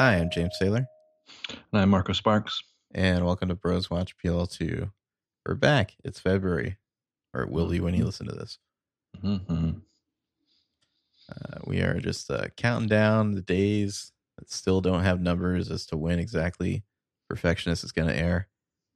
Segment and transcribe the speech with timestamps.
[0.00, 0.88] Hi, I'm James Taylor,
[1.50, 2.62] And I'm Marco Sparks.
[2.94, 4.90] and welcome to Bros Watch PL2.
[5.44, 5.94] We're back.
[6.02, 6.78] It's February,
[7.34, 8.56] or it will be when you listen to this.
[9.22, 9.72] Mm-hmm.
[11.28, 15.84] Uh, we are just uh, counting down the days that still don't have numbers as
[15.88, 16.82] to when exactly
[17.28, 18.48] Perfectionist is going to air.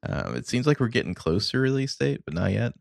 [0.08, 2.72] Um, it seems like we're getting close to release date, but not yet.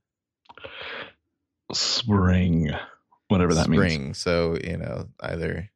[1.73, 2.71] Spring,
[3.27, 3.81] whatever that means.
[3.81, 4.13] Spring.
[4.13, 5.69] So, you know, either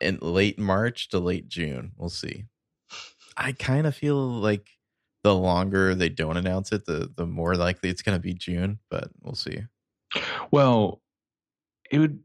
[0.00, 1.92] in late March to late June.
[1.96, 2.44] We'll see.
[3.36, 4.68] I kind of feel like
[5.24, 8.78] the longer they don't announce it, the the more likely it's going to be June,
[8.90, 9.62] but we'll see.
[10.50, 11.00] Well,
[11.90, 12.20] it would.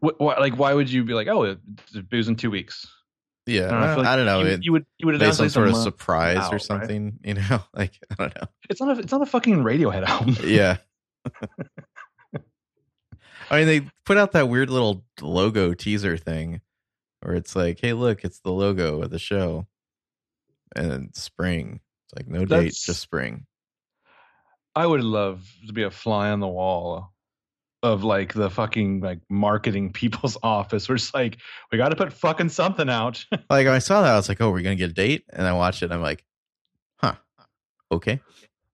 [0.00, 1.60] What, what, like, why would you be like, oh, it,
[1.94, 2.84] it was in two weeks?
[3.46, 4.40] Yeah, I don't know, I don't know.
[4.40, 6.62] You, it, you would you would announce some sort of surprise out, or right?
[6.62, 7.62] something, you know?
[7.74, 8.46] Like I don't know.
[8.70, 10.36] It's not a it's not a fucking Radiohead album.
[10.44, 10.78] Yeah.
[13.50, 16.62] I mean, they put out that weird little logo teaser thing
[17.22, 19.66] where it's like, "Hey, look, it's the logo of the show,"
[20.76, 21.80] and spring.
[22.06, 23.46] It's like no date, That's- just spring.
[24.74, 27.12] I would love to be a fly on the wall
[27.82, 31.38] of like the fucking like marketing people's office where it's like
[31.70, 33.24] we got to put fucking something out.
[33.50, 35.46] Like when I saw that, I was like, "Oh, we're gonna get a date," and
[35.46, 35.86] I watched it.
[35.86, 36.24] and I'm like,
[37.00, 37.14] "Huh,
[37.90, 38.20] okay."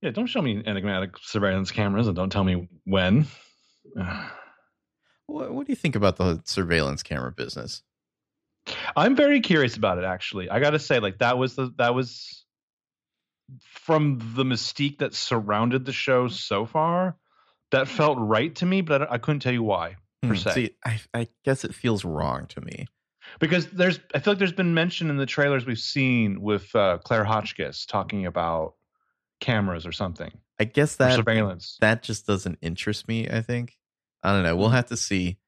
[0.00, 3.26] yeah, don't show me enigmatic surveillance cameras and don't tell me when.
[5.26, 7.82] What, what do you think about the surveillance camera business?
[8.96, 10.50] I'm very curious about it actually.
[10.50, 12.44] I got to say like that was the that was
[13.62, 17.16] from the mystique that surrounded the show so far
[17.70, 19.96] that felt right to me, but I, I couldn't tell you why.
[20.22, 20.50] Per Hmm, se.
[20.52, 22.86] See, I, I guess it feels wrong to me.
[23.40, 26.98] Because there's I feel like there's been mention in the trailers we've seen with uh,
[27.04, 28.74] Claire Hotchkiss talking about
[29.40, 30.32] cameras or something.
[30.58, 31.76] I guess that surveillance.
[31.80, 33.28] that just doesn't interest me.
[33.28, 33.76] I think
[34.22, 34.56] I don't know.
[34.56, 35.38] We'll have to see.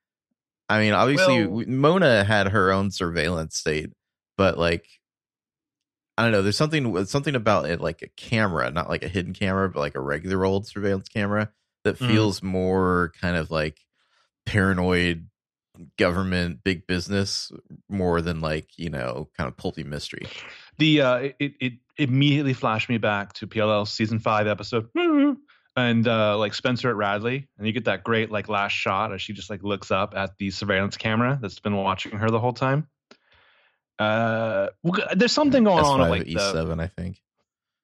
[0.70, 3.90] I mean, obviously, Well- Mona had her own surveillance state,
[4.38, 4.86] but like,
[6.16, 6.42] I don't know.
[6.42, 9.94] There's something something about it, like a camera, not like a hidden camera, but like
[9.94, 11.50] a regular old surveillance camera
[11.84, 12.06] that Mhm.
[12.08, 13.78] feels more kind of like
[14.46, 15.28] paranoid
[15.96, 17.50] government big business
[17.88, 20.26] more than like you know kind of pulpy mystery
[20.78, 24.88] the uh it, it immediately flashed me back to PLL season five episode
[25.76, 29.22] and uh like Spencer at Radley and you get that great like last shot as
[29.22, 32.52] she just like looks up at the surveillance camera that's been watching her the whole
[32.52, 32.88] time.
[33.98, 37.20] Uh well, there's something going on S5 at, like E7 I think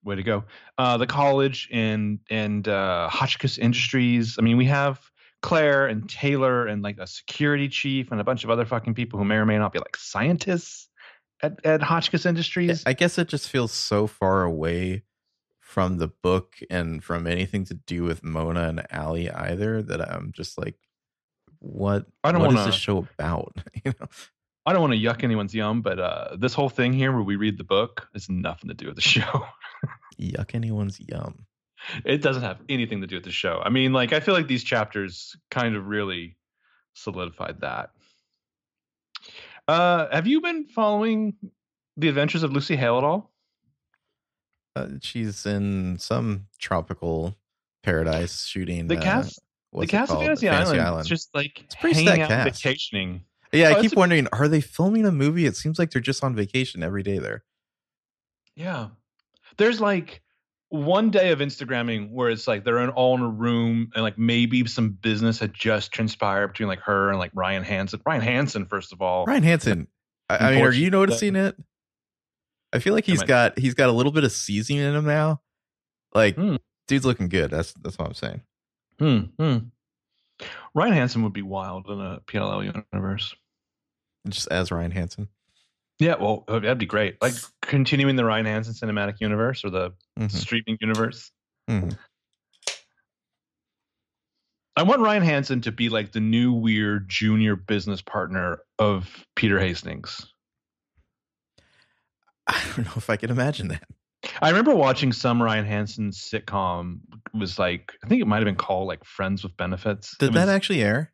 [0.04, 0.44] way to go.
[0.78, 4.36] Uh the college and and uh Hotchkiss Industries.
[4.38, 5.00] I mean we have
[5.42, 9.18] Claire and Taylor and like a security chief and a bunch of other fucking people
[9.18, 10.88] who may or may not be like scientists
[11.42, 12.82] at, at Hotchkiss Industries.
[12.86, 15.02] I guess it just feels so far away
[15.76, 20.32] from the book and from anything to do with Mona and Allie either that I'm
[20.34, 20.74] just like,
[21.58, 22.06] what?
[22.24, 23.58] I don't wanna- this show about?
[23.84, 24.06] you know?
[24.64, 27.36] I don't want to yuck anyone's yum, but uh, this whole thing here where we
[27.36, 29.46] read the book has nothing to do with the show.
[30.18, 31.44] Yuck anyone's yum.
[32.06, 33.60] it doesn't have anything to do with the show.
[33.62, 36.38] I mean, like, I feel like these chapters kind of really
[36.94, 37.90] solidified that.
[39.68, 41.34] Uh, have you been following
[41.98, 43.30] the adventures of Lucy Hale at all?
[44.76, 47.34] Uh, she's in some tropical
[47.82, 48.88] paradise shooting.
[48.88, 49.40] The uh, cast,
[49.72, 50.26] the cast of called?
[50.26, 52.62] Fantasy, Island, is just like It's pretty hanging out cast.
[52.62, 53.24] vacationing.
[53.52, 55.46] yeah, oh, I keep a- wondering, are they filming a movie?
[55.46, 57.42] It seems like they're just on vacation every day there.
[58.54, 58.88] Yeah.
[59.56, 60.22] There's like
[60.68, 64.18] one day of Instagramming where it's like they're in all in a room and like
[64.18, 68.00] maybe some business had just transpired between like her and like Ryan Hansen.
[68.04, 69.24] Ryan Hansen, first of all.
[69.24, 69.88] Ryan Hansen.
[70.28, 71.56] I, I mean, are you noticing it?
[72.72, 75.04] I feel like he's might- got he's got a little bit of seasoning in him
[75.06, 75.40] now.
[76.14, 76.56] Like, Hmm.
[76.88, 77.50] dude's looking good.
[77.50, 78.42] That's that's what I'm saying.
[78.98, 79.58] Hmm, hmm.
[80.74, 82.62] Ryan Hansen would be wild in a PLL
[82.92, 83.34] universe.
[84.28, 85.28] Just as Ryan Hansen.
[85.98, 87.20] Yeah, well, uh, that'd be great.
[87.22, 91.30] Like continuing the Ryan Hansen cinematic universe or the Mhm, streaming universe.
[91.70, 91.96] mhm.
[94.76, 99.58] I want Ryan Hansen to be like the new weird junior business partner of Peter
[99.58, 100.32] Hastings.
[102.48, 103.84] I don't know if I can imagine that.
[104.40, 107.00] I remember watching some Ryan Hansen sitcom
[107.32, 110.16] it was like I think it might have been called like Friends with Benefits.
[110.18, 111.12] Did It that actually air?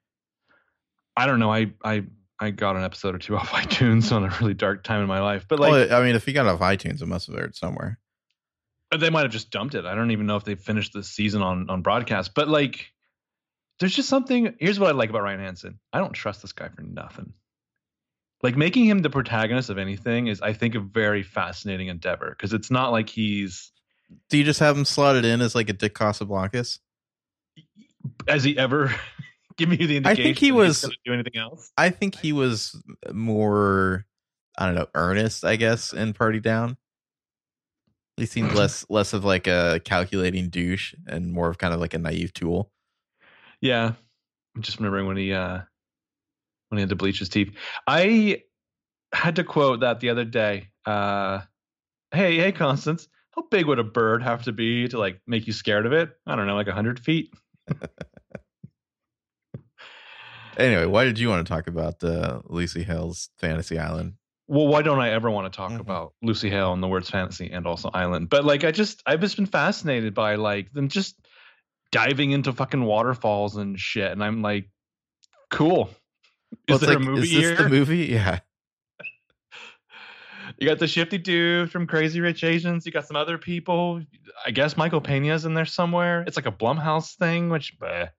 [1.16, 1.52] I don't know.
[1.52, 2.04] I I
[2.40, 5.20] I got an episode or two off iTunes on a really dark time in my
[5.20, 7.54] life, but like well, I mean, if you got off iTunes, it must have aired
[7.54, 7.98] somewhere.
[8.90, 9.84] Uh, they might have just dumped it.
[9.84, 12.34] I don't even know if they finished the season on on broadcast.
[12.34, 12.86] But like,
[13.78, 14.54] there's just something.
[14.58, 15.78] Here's what I like about Ryan Hansen.
[15.92, 17.32] I don't trust this guy for nothing.
[18.42, 22.52] Like making him the protagonist of anything is, I think, a very fascinating endeavor because
[22.52, 23.70] it's not like he's
[24.30, 26.78] Do you just have him slotted in as like a Dick Casablancas?
[28.28, 28.92] has he ever
[29.56, 30.24] given you the I indication.
[30.24, 31.70] think he was- do anything else.
[31.78, 32.74] I think he was
[33.12, 34.06] more
[34.58, 36.76] I don't know, earnest, I guess, in Party Down.
[38.16, 41.94] He seemed less less of like a calculating douche and more of kind of like
[41.94, 42.70] a naive tool.
[43.60, 43.92] Yeah,
[44.56, 45.60] I'm just remembering when he uh
[46.72, 47.52] when he had to bleach his teeth.
[47.86, 48.42] I
[49.12, 50.68] had to quote that the other day.
[50.86, 51.40] Uh,
[52.12, 55.52] hey, hey, Constance, how big would a bird have to be to like make you
[55.52, 56.10] scared of it?
[56.26, 57.32] I don't know, like hundred feet.
[60.58, 64.14] Anyway, why did you want to talk about uh, Lucy Hale's Fantasy Island?
[64.48, 65.80] well, why don't I ever want to talk Mhm.
[65.80, 68.28] about Lucy Hale and the words fantasy and also Island?
[68.28, 71.16] But like, I just I've just been fascinated by like them just
[71.90, 74.68] diving into fucking waterfalls and shit, and I'm like,
[75.50, 75.88] cool.
[76.68, 77.56] Well, Is it's there like, a movie is this here?
[77.56, 77.98] the movie?
[78.06, 78.40] Yeah.
[80.58, 82.84] You got the shifty dude from Crazy Rich Asians.
[82.84, 84.02] You got some other people.
[84.46, 86.24] I guess Michael Pena's in there somewhere.
[86.26, 88.10] It's like a Blumhouse thing, which, bleh.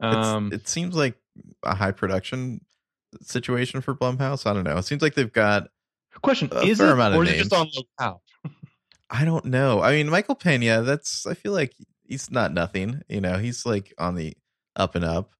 [0.00, 1.16] It's, um, it seems like
[1.62, 2.60] a high production
[3.22, 4.46] situation for Blumhouse.
[4.48, 4.76] I don't know.
[4.76, 5.68] It seems like they've got
[6.22, 7.82] question a is fair it amount of or is it just on names.
[7.98, 8.22] locale?
[9.10, 9.80] I don't know.
[9.80, 11.74] I mean, Michael Pena, that's I feel like
[12.04, 13.02] he's not nothing.
[13.08, 14.36] You know, he's like on the
[14.76, 15.30] up and up.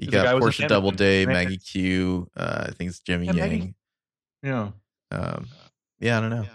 [0.00, 1.26] You got Portia Hamilton, Doubleday.
[1.26, 3.74] Maggie Q, uh, I think it's Jimmy Yeah, Maggie- Yang.
[4.42, 4.70] Yeah.
[5.10, 5.48] Um,
[5.98, 6.46] yeah, I don't know.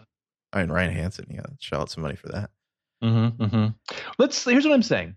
[0.51, 2.49] I mean, Ryan Hansen, yeah, shell out some money for that.
[3.03, 3.67] Mm-hmm, mm-hmm.
[4.17, 4.43] Let's.
[4.43, 5.15] Here's what I'm saying.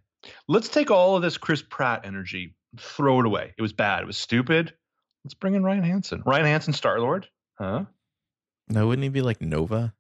[0.49, 3.55] Let's take all of this Chris Pratt energy, throw it away.
[3.57, 4.03] It was bad.
[4.03, 4.75] It was stupid.
[5.25, 6.23] Let's bring in Ryan Hansen.
[6.27, 7.29] Ryan Hansen, Star Lord.
[7.57, 7.85] Huh?
[8.69, 9.95] No, wouldn't he be like Nova?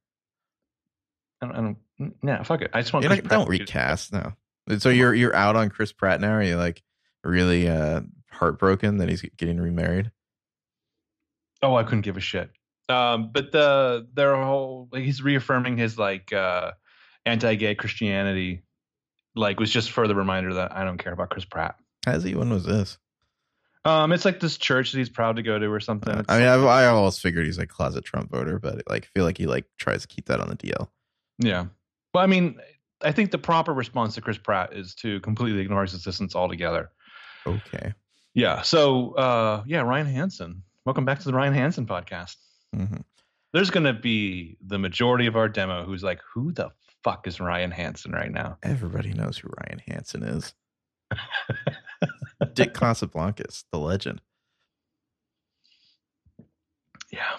[1.40, 1.54] I don't.
[1.54, 1.60] I
[2.00, 2.70] don't nah, fuck it.
[2.74, 3.06] I just want.
[3.06, 4.32] Chris not- Pratt don't recast, no.
[4.78, 6.32] So you're you're out on Chris Pratt now.
[6.32, 6.82] Are you like
[7.24, 8.00] really uh
[8.38, 10.10] heartbroken that he's getting remarried?
[11.62, 12.50] Oh, I couldn't give a shit.
[12.88, 16.72] Um, but the their whole like he's reaffirming his like uh
[17.26, 18.62] anti-gay Christianity,
[19.34, 21.76] like was just further reminder that I don't care about Chris Pratt.
[22.06, 22.34] Has he?
[22.34, 22.96] When was this?
[23.84, 26.14] Um, it's like this church that he's proud to go to or something.
[26.14, 28.82] Uh, It's I mean, like- I've, I always figured he's like closet Trump voter, but
[28.88, 30.88] like I feel like he like tries to keep that on the DL.
[31.38, 31.66] yeah.
[32.14, 32.58] Well, I mean,
[33.02, 36.90] I think the proper response to Chris Pratt is to completely ignore his existence altogether.
[37.46, 37.92] Okay.
[38.34, 38.62] Yeah.
[38.62, 40.62] So, uh, yeah, Ryan Hansen.
[40.84, 42.36] Welcome back to the Ryan Hansen podcast.
[42.74, 42.96] hmm
[43.52, 46.70] There's going to be the majority of our demo who's like, who the
[47.02, 48.58] fuck is Ryan Hansen right now?
[48.62, 50.54] Everybody knows who Ryan Hansen is.
[52.52, 54.20] Dick Casablancas, the legend.
[57.10, 57.36] Yeah.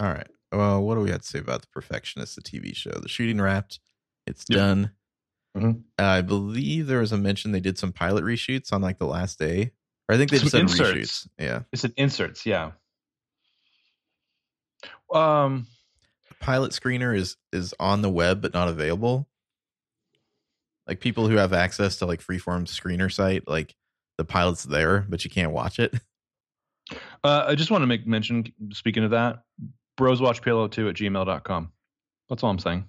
[0.00, 0.26] All right.
[0.50, 2.90] Well, what do we have to say about the Perfectionist, the TV show?
[2.90, 3.78] The shooting wrapped.
[4.26, 4.56] It's Yep.
[4.58, 4.90] done.
[5.56, 5.82] Mhm.
[5.98, 9.38] I believe there was a mention they did some pilot reshoots on like the last
[9.38, 9.72] day.
[10.08, 11.26] Or I think they just said inserts.
[11.26, 11.28] reshoots.
[11.38, 11.62] Yeah.
[11.72, 12.46] It's an inserts.
[12.46, 12.72] Yeah.
[15.12, 15.66] Um,
[16.40, 19.28] pilot screener is is on the web but not available.
[20.86, 23.74] Like people who have access to like freeform screener site, like
[24.18, 25.94] the pilot's there, but you can't watch it.
[27.24, 29.44] uh, I just want to make mention, speaking of that,
[29.98, 31.72] broswatchpillow2 at gmail.com.
[32.28, 32.86] That's all I'm saying.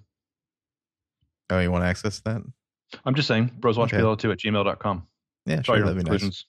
[1.50, 2.42] Oh, you want to access that?
[3.04, 5.06] I'm just saying, broswatchpillow2 at gmail.com.
[5.46, 5.80] Yeah, sure.
[5.80, 6.44] That'd be nice.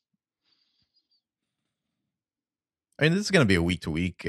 [3.00, 4.26] I mean, this is going to be a week to week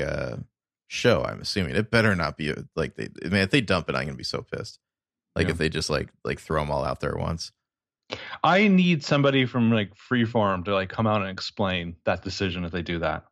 [0.88, 1.23] show.
[1.25, 3.08] I'm assuming it better not be a, like they.
[3.25, 4.78] I mean, if they dump it, I'm going to be so pissed.
[5.35, 5.52] Like Yeah.
[5.52, 7.52] if they just like like throw them all out there at once.
[8.42, 12.73] I need somebody from like Freeform to like come out and explain that decision if
[12.73, 13.25] they do that.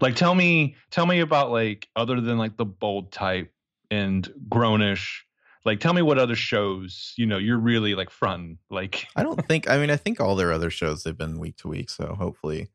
[0.00, 3.52] Like tell me tell me about like other than like the bold type
[3.90, 5.24] and grownish.
[5.64, 8.58] Like tell me what other shows, you know, you're really like fronting.
[8.70, 9.68] Like I don't think.
[9.68, 11.90] I mean, I think all their other shows they've been week to week.
[11.90, 12.68] So hopefully,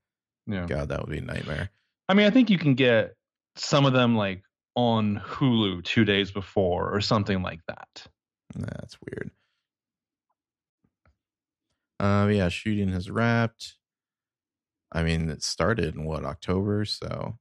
[0.47, 0.65] yeah.
[0.67, 1.69] God, that would be a nightmare.
[2.09, 3.15] I mean, I think you can get
[3.55, 4.43] some of them like
[4.75, 8.07] on Hulu two days before or something like that.
[8.55, 9.31] That's weird.
[11.99, 13.75] Um, yeah, shooting has wrapped.
[14.91, 17.39] I mean, it started in what October, so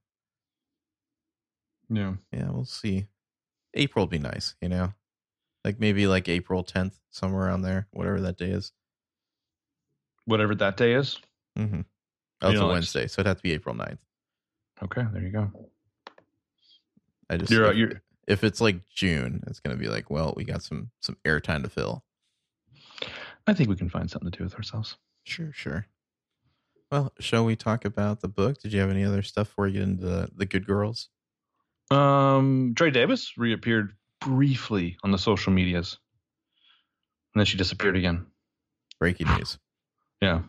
[1.89, 2.13] Yeah.
[2.31, 3.07] yeah, we'll see.
[3.73, 4.93] April will be nice, you know,
[5.63, 8.71] like maybe like April tenth, somewhere around there, whatever that day is.
[10.25, 11.19] Whatever that day is.
[11.57, 11.81] Mm-hmm.
[12.41, 13.97] Oh, You know, a Wednesday, so it'd have to be April 9th.
[14.83, 15.51] Okay, there you go.
[17.29, 20.43] I just You're, if, you're if it's like June, it's gonna be like, well, we
[20.43, 22.03] got some some airtime to fill.
[23.47, 24.97] I think we can find something to do with ourselves.
[25.23, 25.87] Sure, sure.
[26.91, 28.61] Well, shall we talk about the book?
[28.61, 31.09] Did you have any other stuff before we get into the, the good girls?
[31.91, 35.97] Um, Dre Davis reappeared briefly on the social medias,
[37.33, 38.25] and then she disappeared again.
[38.99, 39.57] Breaking news.
[40.21, 40.43] Yeah.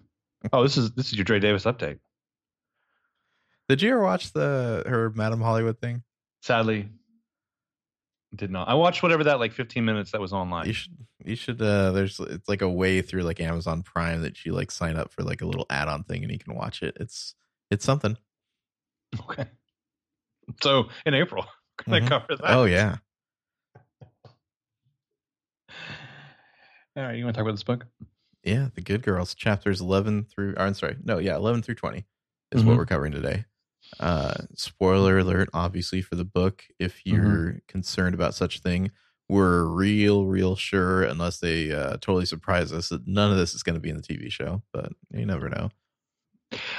[0.52, 1.98] Oh, this is this is your Dre Davis update.
[3.68, 6.02] Did you ever watch the her Madam Hollywood thing?
[6.42, 6.88] Sadly,
[8.34, 8.68] did not.
[8.68, 10.66] I watched whatever that like 15 minutes that was online.
[10.66, 14.44] You should you should uh there's it's like a way through like Amazon Prime that
[14.44, 16.96] you like sign up for like a little add-on thing and you can watch it.
[17.00, 17.34] It's
[17.70, 18.16] it's something.
[19.30, 19.46] Okay.
[20.60, 21.46] So in April,
[21.88, 22.08] gonna Mhm.
[22.08, 22.50] cover that.
[22.50, 22.96] Oh yeah.
[26.96, 27.86] All right, you want to talk about this book?
[28.42, 32.04] Yeah, The Good Girls, chapters 11 through, I'm sorry, no, yeah, 11 through 20
[32.52, 32.76] is what Mhm.
[32.76, 33.46] we're covering today.
[34.00, 36.64] Uh, spoiler alert, obviously, for the book.
[36.78, 38.90] If you're concerned about such a thing,
[39.28, 43.62] we're real, real sure, unless they uh, totally surprise us, that none of this is
[43.62, 45.70] going to be in the TV show, but you never know.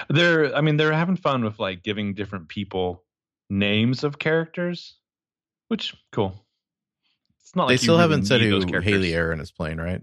[0.09, 3.03] They're, I mean, they're having fun with like giving different people
[3.49, 4.97] names of characters,
[5.69, 6.44] which cool.
[7.45, 8.59] It's not they like still haven't said who.
[8.81, 10.01] Hayley Erin is playing, right?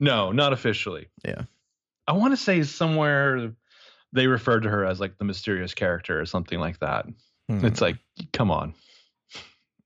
[0.00, 1.08] No, not officially.
[1.24, 1.42] Yeah.
[2.08, 3.52] I want to say somewhere
[4.14, 7.06] they referred to her as like the mysterious character or something like that.
[7.48, 7.98] Hmm, It's like,
[8.32, 8.74] come on,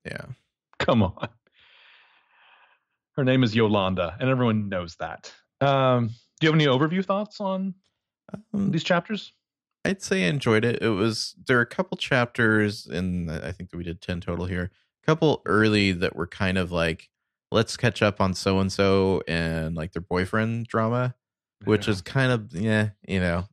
[0.05, 0.25] yeah.
[0.79, 1.27] come on.
[3.17, 5.33] Her name is Yolanda, and everyone knows that.
[5.59, 6.07] Um,
[6.39, 7.73] do you have any overview thoughts on
[8.53, 9.33] Um, these chapters?
[9.85, 10.81] I'd say I enjoyed it.
[10.81, 14.45] It was there are a couple chapters in I think that we did 10 total
[14.45, 14.71] here.
[15.07, 17.09] Couple early that were kind of like
[17.51, 21.15] let's catch up on so and so and like their boyfriend drama,
[21.63, 21.87] which Yeah.
[21.87, 23.47] is kind of yeah, you know.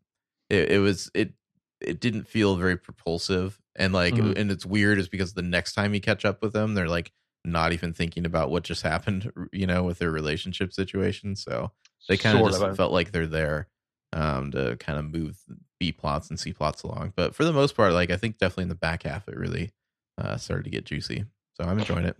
[0.51, 1.35] It, it was it
[1.81, 4.33] it didn't feel very propulsive and like Mhm.
[4.37, 7.13] and it's weird is because the next time you catch up with them they're like
[7.45, 11.37] not even thinking about what just happened, you know, with their relationship situation.
[11.37, 11.73] So
[12.09, 13.69] they kind Sort of just felt like they're there
[14.13, 15.39] um to kind of move
[15.81, 18.63] b plots and c plots along but for the most part like i think definitely
[18.65, 19.73] in the back half it really
[20.19, 22.17] uh started to get juicy so i'm enjoying it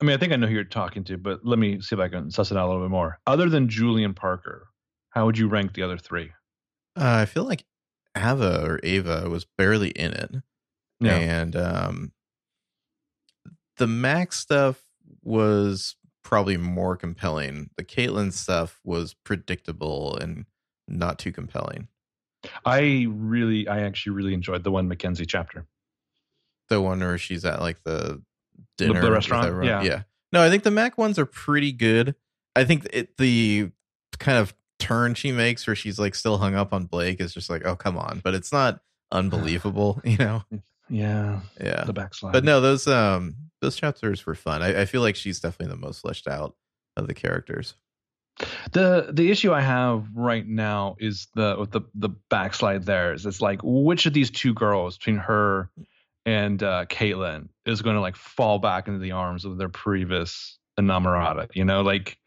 [0.00, 1.98] I mean, I think I know who you're talking to, but let me see if
[1.98, 3.18] I can suss it out a little bit more.
[3.26, 4.68] Other than Julian Parker,
[5.10, 6.30] how would you rank the other three?
[6.96, 7.64] uh, i feel like
[8.16, 10.36] ava or ava was barely in it
[11.00, 12.12] and um
[13.76, 14.80] the max stuff
[15.22, 20.44] was probably more compelling the caitlyn stuff was predictable and
[20.86, 21.88] not too compelling
[22.64, 25.66] I really, I actually really enjoyed the one Mackenzie chapter.
[26.68, 28.22] the one where she's at like The-
[28.76, 29.64] dinner the with restaurant?
[29.64, 29.82] Yeah.
[29.82, 30.02] yeah.
[30.32, 32.14] No, I think the Mac ones are pretty good.
[32.56, 33.70] I think it the
[34.18, 37.50] kind of turn she makes where she's like still hung up on Blake is just
[37.50, 38.80] like, oh come on, but it's not
[39.12, 40.42] unbelievable, you know?
[40.88, 41.84] Yeah, Yeah.
[41.84, 42.32] the backslide.
[42.32, 44.62] But no, those um those chapters were fun.
[44.62, 46.54] I, I feel like she's definitely the most fleshed out
[46.96, 47.74] of the characters.
[48.72, 52.84] the the issue I have right now is the with the the backslide.
[52.84, 55.70] There is it's like which of these two girls between her
[56.28, 60.58] and uh, Caitlyn is going to like fall back into the arms of their previous
[60.78, 61.48] enamorada?
[61.54, 62.18] You know, like.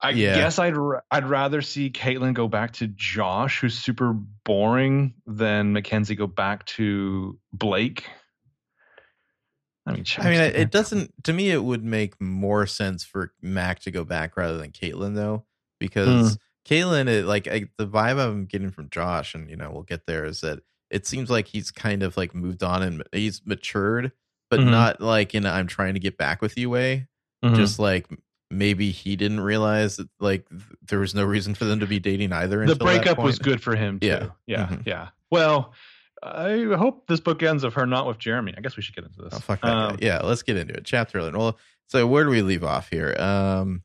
[0.00, 0.34] I Yeah.
[0.34, 5.72] guess I'd r- I'd rather see Caitlyn go back to Josh, who's super boring, than
[5.72, 8.04] Mackenzie go back to Blake.
[9.86, 11.50] I mean, I mean, it, doesn't to me.
[11.50, 15.46] It would make more sense for Mac to go back rather than Caitlyn, though,
[15.78, 19.82] because Caitlyn, it, like I, the vibe I'm getting from Josh, and you know, we'll
[19.82, 20.60] get there, is that
[20.94, 24.12] it seems like he's kind of like moved on and he's matured,
[24.50, 24.70] but Mhm.
[24.70, 27.08] not like in a I'm trying to get back with you way.
[27.44, 27.56] Mhm.
[27.56, 28.06] Just like
[28.50, 31.98] maybe he didn't realize that like th- there was no reason for them to be
[31.98, 32.64] dating either.
[32.66, 34.06] the breakup was good for him too.
[34.06, 34.26] Yeah.
[34.46, 34.86] Yeah, Mhm.
[34.86, 35.08] yeah.
[35.30, 35.72] Well,
[36.22, 38.54] I hope this book ends of her not with Jeremy.
[38.56, 39.34] I guess we should get into this.
[39.34, 40.06] Oh, fuck that Um, guy.
[40.06, 40.84] Yeah, let's get into it.
[40.84, 41.38] Chapter 11.
[41.38, 41.58] Well,
[41.88, 43.14] so where do we leave off here?
[43.18, 43.82] Um,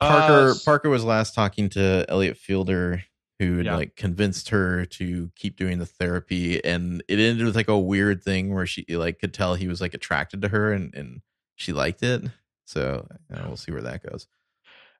[0.00, 3.04] Parker uh, Parker was last talking to Elliot Fielder,
[3.38, 3.76] who had Yeah.
[3.76, 8.22] like convinced her to keep doing the therapy, and it ended with like a weird
[8.22, 11.20] thing where she like could tell he was like attracted to her, and and
[11.56, 12.22] she liked it.
[12.64, 14.26] So uh, we'll see where that goes.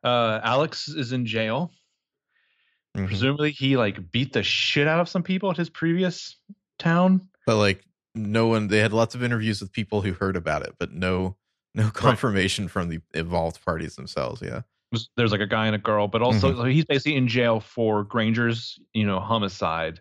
[0.05, 1.73] uh, Alex is in jail.
[2.97, 3.07] Mhm.
[3.09, 6.37] Presumably, he like beat the shit out of some people at his previous
[6.78, 7.28] town.
[7.47, 10.75] But like no one, they had lots of interviews with people who heard about it,
[10.78, 11.37] but no
[11.75, 14.40] no confirmation from the involved parties themselves.
[14.43, 14.62] Yeah.
[15.16, 16.59] There's like a guy and a girl, but also Mm-hmm.
[16.61, 20.00] so he's basically in jail for Granger's, you know, homicide.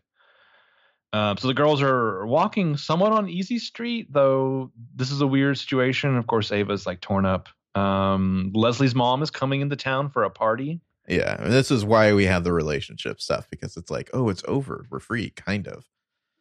[1.14, 5.58] Um, so the girls are walking somewhat on easy street, though this is a weird
[5.58, 6.16] situation.
[6.18, 7.48] Of course, Ava's like torn up.
[7.74, 10.82] Um, Leslie's mom is coming into town for a party.
[11.08, 14.44] Yeah, and this is why we have the relationship stuff because it's like, oh, it's
[14.48, 15.86] over, we're free, kind of.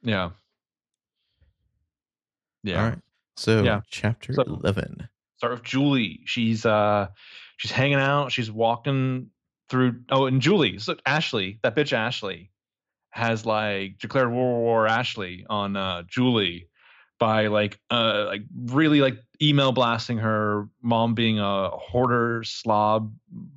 [0.02, 0.30] Yeah.
[2.62, 2.82] Yeah.
[2.82, 2.98] All right.
[3.36, 3.80] So, Yeah.
[3.88, 5.08] chapter So- eleven.
[5.36, 6.20] Start with Julie.
[6.24, 7.08] She's uh
[7.56, 8.32] she's hanging out.
[8.32, 9.30] She's walking
[9.68, 12.50] through oh and Julie, so Ashley, that bitch Ashley,
[13.10, 16.68] has like declared World War Ashley on uh Julie
[17.18, 23.12] by like uh like really like email blasting her mom being a hoarder, slob,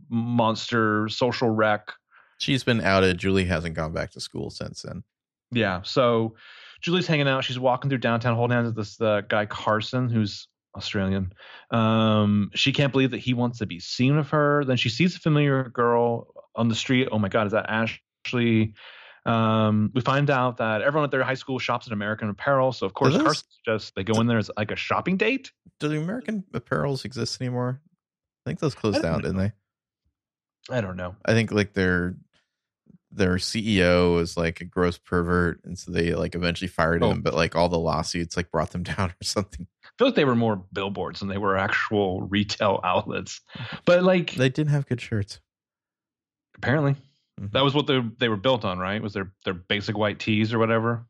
[0.09, 1.91] monster, social wreck.
[2.39, 3.17] She's been outed.
[3.17, 5.03] Julie hasn't gone back to school since then.
[5.51, 5.81] Yeah.
[5.83, 6.35] So
[6.81, 7.43] Julie's hanging out.
[7.43, 11.33] She's walking through downtown, holding hands with this uh, guy Carson, who's Australian.
[11.71, 14.63] Um, she can't believe that he wants to be seen with her.
[14.65, 17.09] Then she sees a familiar girl on the street.
[17.11, 18.73] Oh my God, is that Ashley?
[19.25, 22.71] Um, we find out that everyone at their high school shops at American Apparel.
[22.71, 25.51] So of course, those- Carson suggests they go in there as like a shopping date.
[25.79, 27.81] Do the American Apparels exist anymore?
[28.45, 29.51] I think those closed down, didn't they?
[30.69, 31.15] I don't know.
[31.25, 32.15] I think like their
[33.11, 37.11] their CEO was like a gross pervert, and so they like eventually fired Oh.
[37.11, 37.21] him.
[37.21, 39.67] But like all the lawsuits like brought them down or something.
[39.85, 43.41] I feel like they were more billboards than they were actual retail outlets.
[43.85, 45.39] But like They didn't have good shirts.
[46.55, 46.95] apparently
[47.39, 47.51] Mhm.
[47.51, 49.01] that was what they they were built on, right?
[49.01, 51.05] Was their their basic white tees or whatever?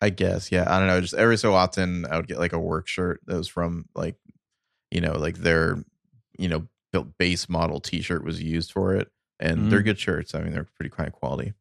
[0.00, 0.64] I guess, yeah.
[0.72, 1.00] I don't know.
[1.00, 4.14] Just every so often, I would get like a work shirt that was from like,
[4.92, 5.82] you know, like their,
[6.38, 9.84] you know, built base model T-shirt was used for it, and they're Mhm.
[9.84, 10.34] good shirts.
[10.34, 11.54] I mean, they're pretty high quality.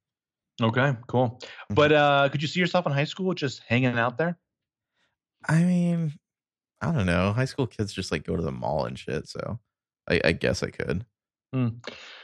[0.62, 1.40] Okay, cool.
[1.70, 4.38] But uh could you see yourself in high school just hanging out there?
[5.48, 6.14] I mean,
[6.82, 7.32] I don't know.
[7.34, 9.28] High school kids just like go to the mall and shit.
[9.28, 9.60] So,
[10.10, 11.06] I, I guess I could.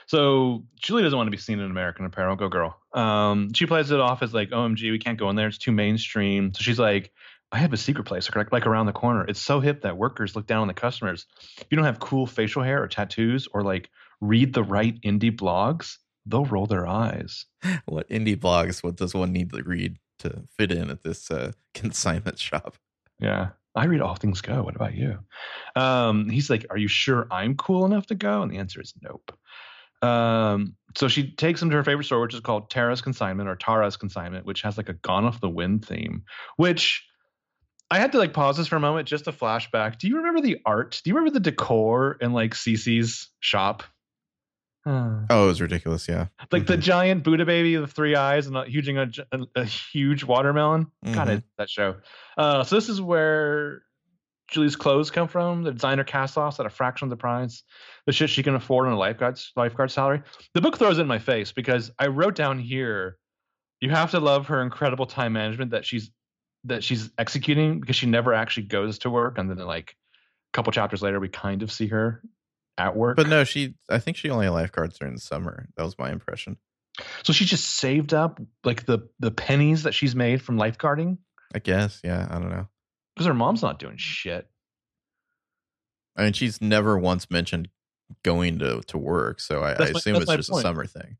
[0.07, 2.35] So Julie doesn't want to be seen in American Apparel.
[2.35, 2.77] Go girl.
[2.93, 5.47] Um, she plays it off as like, OMG, we can't go in there.
[5.47, 6.53] It's too mainstream.
[6.53, 7.11] So she's like,
[7.51, 9.23] I have a secret place like, like around the corner.
[9.25, 11.25] It's so hip that workers look down on the customers.
[11.57, 13.89] If you don't have cool facial hair or tattoos or like
[14.23, 17.45] read the right indie blogs, they'll roll their eyes.
[17.85, 18.83] What indie blogs?
[18.83, 22.75] What does one need to read to fit in at this uh, consignment shop?
[23.19, 23.49] Yeah.
[23.75, 24.61] I read All Things Go.
[24.61, 25.17] What about you?
[25.75, 28.41] Um, he's like, Are you sure I'm cool enough to go?
[28.41, 29.31] And the answer is nope.
[30.07, 33.55] Um, so she takes him to her favorite store, which is called Tara's Consignment or
[33.55, 36.23] Tara's Consignment, which has like a Gone Off the Wind theme,
[36.57, 37.03] which
[37.89, 39.97] I had to like pause this for a moment just to flashback.
[39.97, 41.01] Do you remember the art?
[41.03, 43.83] Do you remember the decor in like Cece's shop?
[44.85, 46.07] Uh, Oh, it was ridiculous.
[46.09, 46.27] Yeah.
[46.51, 46.81] like the Mhm.
[46.81, 49.07] giant Buddha baby with three eyes and a huge, a,
[49.55, 50.87] a, huge watermelon.
[51.05, 51.43] God, I Mhm.
[51.57, 51.95] that show.
[52.37, 53.83] Uh, so this is where
[54.49, 55.63] Julie's clothes come from.
[55.63, 57.63] The designer cast offs at a fraction of the price.
[58.05, 60.21] The shit she can afford on a lifeguard's lifeguard salary.
[60.53, 63.17] The book throws it in my face because I wrote down here,
[63.79, 66.11] you have to love her incredible time management that she's
[66.65, 69.97] that she's executing because she never actually goes to work, and then like
[70.53, 72.21] a couple chapters later, we kind of see her
[72.77, 73.17] at work.
[73.17, 73.75] But no, she.
[73.89, 75.67] I think she only lifeguards during the summer.
[75.77, 76.57] That was my impression.
[77.23, 81.17] So she just saved up like the the pennies that she's made from lifeguarding
[81.55, 81.99] I guess.
[82.03, 82.27] Yeah.
[82.29, 82.67] I don't know.
[83.15, 84.47] because her mom's not doing shit.
[86.15, 87.69] I mean, she's never once mentioned
[88.23, 90.59] going to to work, so I, I That's my- assume it's just point.
[90.65, 91.17] a summer thing.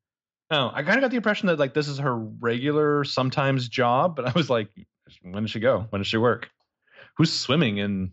[0.52, 4.16] No, I kind of got the impression that like this is her regular sometimes job,
[4.16, 4.70] but I was like,
[5.24, 5.88] when does she go?
[5.90, 6.50] When does she work?
[7.18, 8.12] Who's swimming in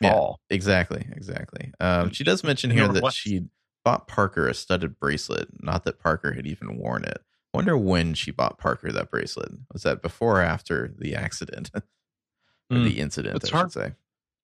[0.00, 0.30] Yeah.
[0.50, 1.06] Exactly.
[1.12, 1.72] Exactly.
[1.80, 3.44] Um, she does mention here that she
[3.84, 5.48] bought Parker a studded bracelet.
[5.62, 7.18] Not that Parker had even worn it.
[7.54, 9.50] I Wonder when she bought Parker that bracelet.
[9.72, 11.82] Was that before or after the accident or
[12.70, 12.84] Hmm.
[12.84, 13.36] the incident?
[13.36, 13.92] It's I hard- should say.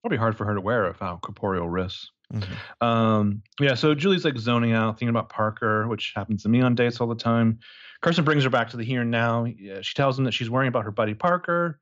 [0.02, 2.10] Probably hard for her to wear without corporeal risks.
[2.32, 2.84] Mhm.
[2.84, 6.74] Um, yeah, so Julie's like zoning out, thinking about Parker, which happens to me on
[6.74, 7.58] dates all the time.
[8.00, 9.46] Carson brings her back to the here and now.
[9.82, 11.78] She tells him that she's worrying about her buddy Parker.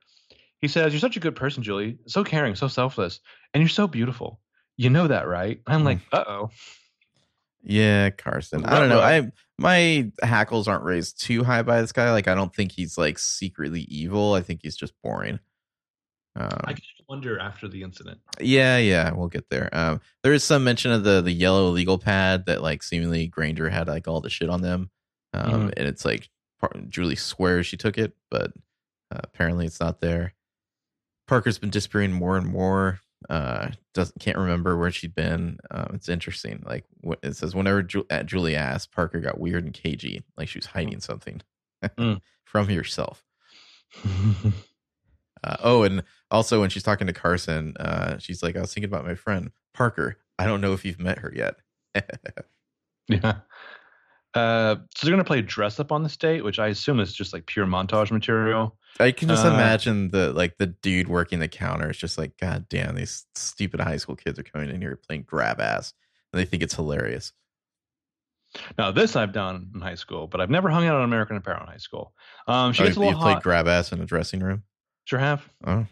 [0.61, 1.97] He says, You're such a good person, Julie.
[2.07, 3.19] So caring, so selfless,
[3.53, 4.39] and you're so beautiful.
[4.77, 5.59] You know that, right?
[5.67, 6.49] I'm like, uh oh.
[7.63, 8.65] Yeah, Carson.
[8.65, 8.99] I don't know.
[9.01, 12.11] I my hackles aren't raised too high by this guy.
[12.11, 14.33] Like, I don't think he's like secretly evil.
[14.33, 15.39] I think he's just boring.
[16.35, 16.75] Um, I
[17.07, 18.19] wonder after the incident.
[18.39, 19.69] Yeah, yeah, we'll get there.
[19.73, 23.69] Um, there is some mention of the the yellow legal pad that like seemingly Granger
[23.69, 24.89] had like all the shit on them,
[25.33, 25.73] um, Mhm.
[25.77, 26.29] and it's like
[26.89, 28.53] Julie swears she took it, but
[29.11, 30.33] uh, apparently it's not there.
[31.31, 32.99] Parker's been disappearing more and more.
[33.29, 35.59] Uh, doesn't can't remember where she'd been.
[35.71, 36.61] Um, it's interesting.
[36.65, 40.49] Like what it says, whenever Ju- uh, Julie asked, Parker got weird and cagey, like
[40.49, 41.41] she was hiding something
[41.97, 42.19] Mm.
[42.43, 43.23] from yourself.
[45.43, 48.89] Uh, oh, and also when she's talking to Carson, uh, she's like, "I was thinking
[48.91, 50.17] about my friend Parker.
[50.37, 51.55] I don't know if you've met her yet."
[53.07, 53.37] yeah.
[54.35, 57.33] Uh, so they're gonna play dress up on this date, which I assume is just
[57.33, 58.77] like pure montage material.
[58.99, 61.89] I can just Uh, imagine the like the dude working the counter.
[61.89, 65.23] is just like, God damn, these stupid high school kids are coming in here playing
[65.23, 65.93] grab ass,
[66.31, 67.33] and they think it's hilarious.
[68.77, 71.61] Now this I've done in high school, but I've never hung out on American Apparel
[71.61, 72.13] in high school.
[72.47, 73.43] Um, she Oh, gets a little you little played hot.
[73.43, 74.63] grab ass in a dressing room.
[75.05, 75.47] sure have.
[75.65, 75.85] Oh,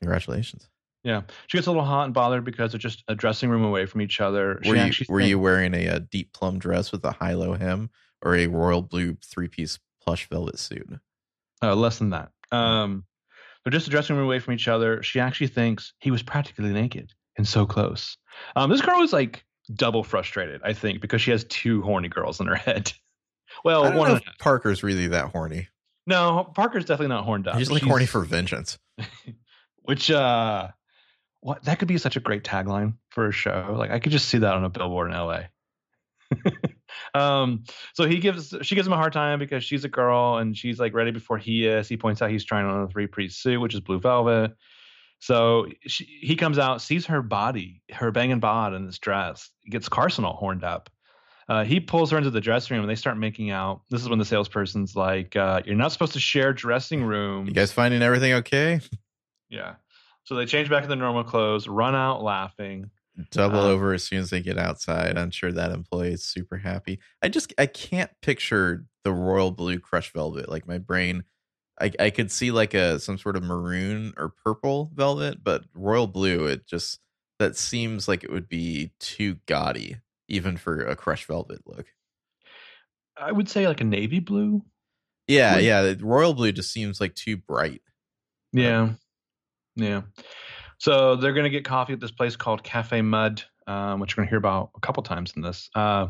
[0.00, 0.68] congratulations!
[1.04, 3.86] Yeah, she gets a little hot and bothered because they're just a dressing room away
[3.86, 4.58] from each other.
[4.62, 7.52] She Were you were you wearing a, uh deep plum dress with a high low
[7.54, 7.90] hem,
[8.22, 10.88] or a royal blue three piece plush velvet suit?
[11.62, 12.32] Uh, less than that.
[12.52, 13.04] Um,
[13.64, 15.02] they're just a dressing room away from each other.
[15.02, 18.16] She actually thinks he was practically naked and so close.
[18.54, 22.40] Um, this girl is like double frustrated, I think, because she has two horny girls
[22.40, 22.92] in her head.
[23.64, 24.22] well, I don't one know if.
[24.38, 25.68] Parker's really that horny.
[26.06, 27.56] No, Parker's definitely not horned up.
[27.56, 28.78] He's like She's- horny for vengeance.
[29.82, 30.68] which uh,
[31.40, 33.74] what that could be such a great tagline for a show.
[33.78, 35.40] Like I could just see that on a billboard in LA.
[37.14, 40.56] um, so he gives she gives him a hard time because she's a girl and
[40.56, 41.88] she's like ready before he is.
[41.88, 44.52] He points out he's trying on a three piece suit, which is blue velvet.
[45.18, 49.88] So she, he comes out, sees her body, her banging bod in this dress, gets
[49.88, 50.90] Carson all horned up.
[51.48, 53.82] Uh, he pulls her into the dressing room and they start making out.
[53.88, 57.52] This is when the salesperson's like, uh, "You're not supposed to share dressing room." You
[57.52, 58.80] guys finding everything okay?
[59.48, 59.76] Yeah.
[60.24, 62.90] So they change back to their normal clothes, run out laughing.
[63.30, 65.16] Double Um, over as soon as they get outside.
[65.16, 67.00] I'm sure that employee is super happy.
[67.22, 70.48] I just I can't picture the royal blue crushed velvet.
[70.50, 71.24] Like my brain,
[71.80, 76.06] I I could see like a some sort of maroon or purple velvet, but royal
[76.06, 76.46] blue.
[76.46, 77.00] It just
[77.38, 79.96] that seems like it would be too gaudy,
[80.28, 81.86] even for a crushed velvet look.
[83.16, 84.62] I would say like a navy blue.
[85.26, 85.94] Yeah, yeah.
[86.00, 87.82] Royal blue just seems like too bright.
[88.52, 88.92] Yeah.
[89.74, 90.02] Yeah.
[90.78, 94.22] So they're going to get coffee at this place called Cafe Mud, um, which you're
[94.22, 95.70] going to hear about a couple times in this.
[95.74, 96.08] Uh,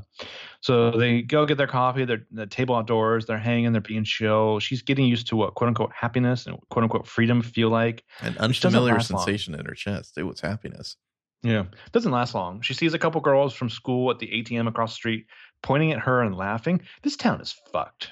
[0.60, 2.04] so they go get their coffee.
[2.04, 3.26] They're at the table outdoors.
[3.26, 3.72] They're hanging.
[3.72, 4.58] They're being chill.
[4.58, 8.04] She's getting used to what quote unquote happiness and quote unquote freedom feel like.
[8.20, 9.20] An unfamiliar last long.
[9.20, 10.18] sensation in her chest.
[10.18, 10.96] It was happiness.
[11.42, 11.60] Yeah.
[11.60, 12.60] it Doesn't last long.
[12.62, 15.26] She sees a couple girls from school at the ATM across the street
[15.62, 16.80] pointing at her and laughing.
[17.02, 18.10] This town is fucked.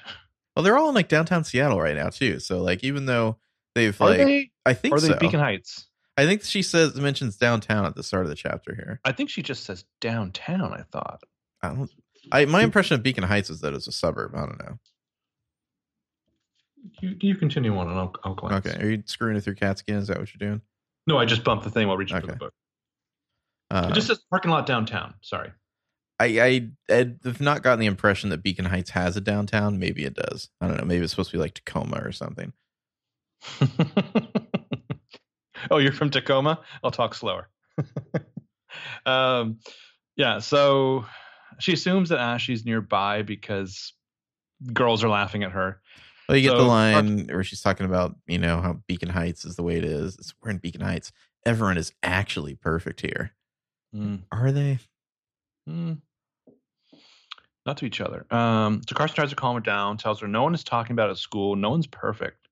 [0.55, 2.39] Well, they're all in like downtown Seattle right now too.
[2.39, 3.37] So like, even though
[3.73, 4.51] they've Are like, they?
[4.65, 5.17] I think Or are they so.
[5.19, 5.87] Beacon Heights?
[6.17, 8.99] I think she says mentions downtown at the start of the chapter here.
[9.03, 10.73] I think she just says downtown.
[10.73, 11.21] I thought.
[11.61, 11.91] I don't.
[12.31, 14.33] I my impression of Beacon Heights is that it's a suburb.
[14.35, 14.79] I don't know.
[17.01, 18.65] You, you continue on and I'll, I'll glance.
[18.65, 19.95] Okay, are you screwing with your cat skin?
[19.97, 20.61] Is that what you're doing?
[21.07, 22.39] No, I just bumped the thing while reaching for the Okay.
[22.39, 22.53] book.
[23.71, 25.15] Uh, it just says parking lot downtown.
[25.21, 25.51] Sorry.
[26.19, 29.79] I I have not gotten the impression that Beacon Heights has a downtown.
[29.79, 30.49] Maybe it does.
[30.61, 30.85] I don't know.
[30.85, 32.53] Maybe it's supposed to be like Tacoma or something.
[35.71, 36.59] oh, you're from Tacoma?
[36.83, 37.49] I'll talk slower.
[39.05, 39.59] um,
[40.15, 41.05] yeah, so
[41.59, 43.93] she assumes that Ashley's nearby because
[44.73, 45.81] girls are laughing at her.
[46.27, 49.55] Well, you get the line where she's talking about you know how Beacon Heights is
[49.55, 50.15] the way it is.
[50.15, 51.11] It's, we're in Beacon Heights.
[51.45, 53.33] Everyone is actually perfect here.
[54.31, 54.79] Are they?
[55.69, 55.99] Mm.
[57.65, 58.25] Not to each other.
[58.31, 61.09] Um, so Carson tries to calm her down, tells her no one is talking about
[61.09, 61.55] it at school.
[61.55, 62.44] No one's perfect.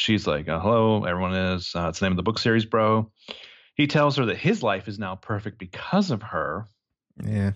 [0.00, 1.72] She's like, uh, hello, everyone is.
[1.76, 3.10] Uh, it's the name of the book series, bro.
[3.74, 6.66] He tells her that his life is now perfect because of her.
[7.22, 7.52] Yeah.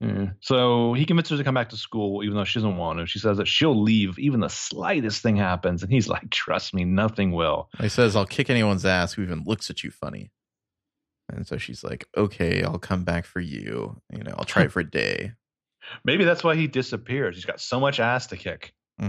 [0.00, 0.26] Yeah.
[0.38, 3.06] So he convinces her to come back to school, even though she doesn't want to.
[3.06, 5.82] She says that she'll leave even the slightest thing happens.
[5.82, 7.68] And he's like, trust me, nothing will.
[7.80, 10.30] He says, I'll kick anyone's ass who even looks at you funny.
[11.32, 14.00] And so she's like, okay, I'll come back for you.
[14.12, 15.32] You know, I'll try it for a day.
[16.04, 17.34] Maybe that's why he disappears.
[17.34, 18.72] He's got so much ass to kick.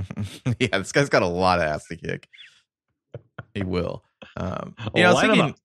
[0.59, 2.27] yeah, this guy's got a lot of ass to kick.
[3.53, 4.03] He will.
[4.37, 5.55] Um, you know, I was thinking,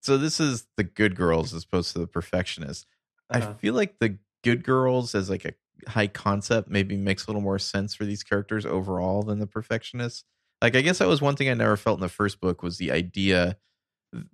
[0.00, 2.86] so this is the good girls as opposed to the perfectionists.
[3.30, 3.54] I Uh-huh.
[3.54, 5.54] feel like the good girls as like a
[5.90, 10.24] high concept maybe makes a little more sense for these characters overall than the perfectionists.
[10.62, 12.78] Like I guess that was one thing I never felt in the first book was
[12.78, 13.58] the idea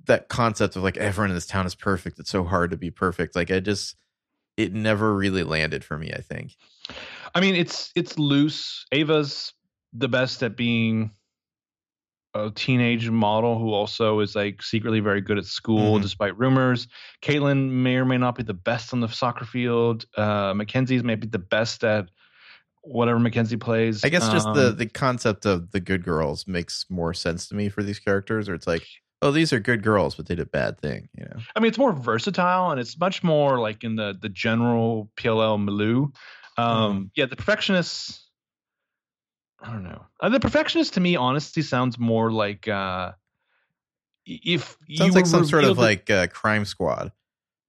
[0.05, 2.19] that concept of like everyone in this town is perfect.
[2.19, 3.35] It's so hard to be perfect.
[3.35, 3.97] Like I just
[4.57, 6.57] it never really landed for me, I think.
[7.35, 8.85] I mean, it's it's loose.
[8.93, 9.55] Ava's
[9.93, 11.13] the best at being
[12.35, 16.03] a teenage model who also is like secretly very good at school, Mhm.
[16.03, 16.87] despite rumors.
[17.23, 20.05] Caitlin may or may not be the best on the soccer field.
[20.17, 22.09] Uh, Mackenzie's maybe the best at
[22.83, 24.05] whatever Mackenzie plays.
[24.05, 27.55] I guess just the Um, the concept of the good girls makes more sense to
[27.55, 28.49] me for these characters.
[28.49, 28.87] Or it's like,
[29.23, 31.09] oh, these are good girls, but they did a bad thing.
[31.19, 34.29] You know, I mean, it's more versatile and it's much more like in the the
[34.31, 36.07] general PLL milieu.
[36.07, 36.63] Mm-hmm.
[36.63, 38.30] Um, Yeah, the perfectionists.
[39.63, 40.05] I don't know.
[40.21, 43.13] Uh, the perfectionist to me, honestly, sounds more like uh,
[44.27, 47.13] if sounds like some sort of that- like uh, crime squad.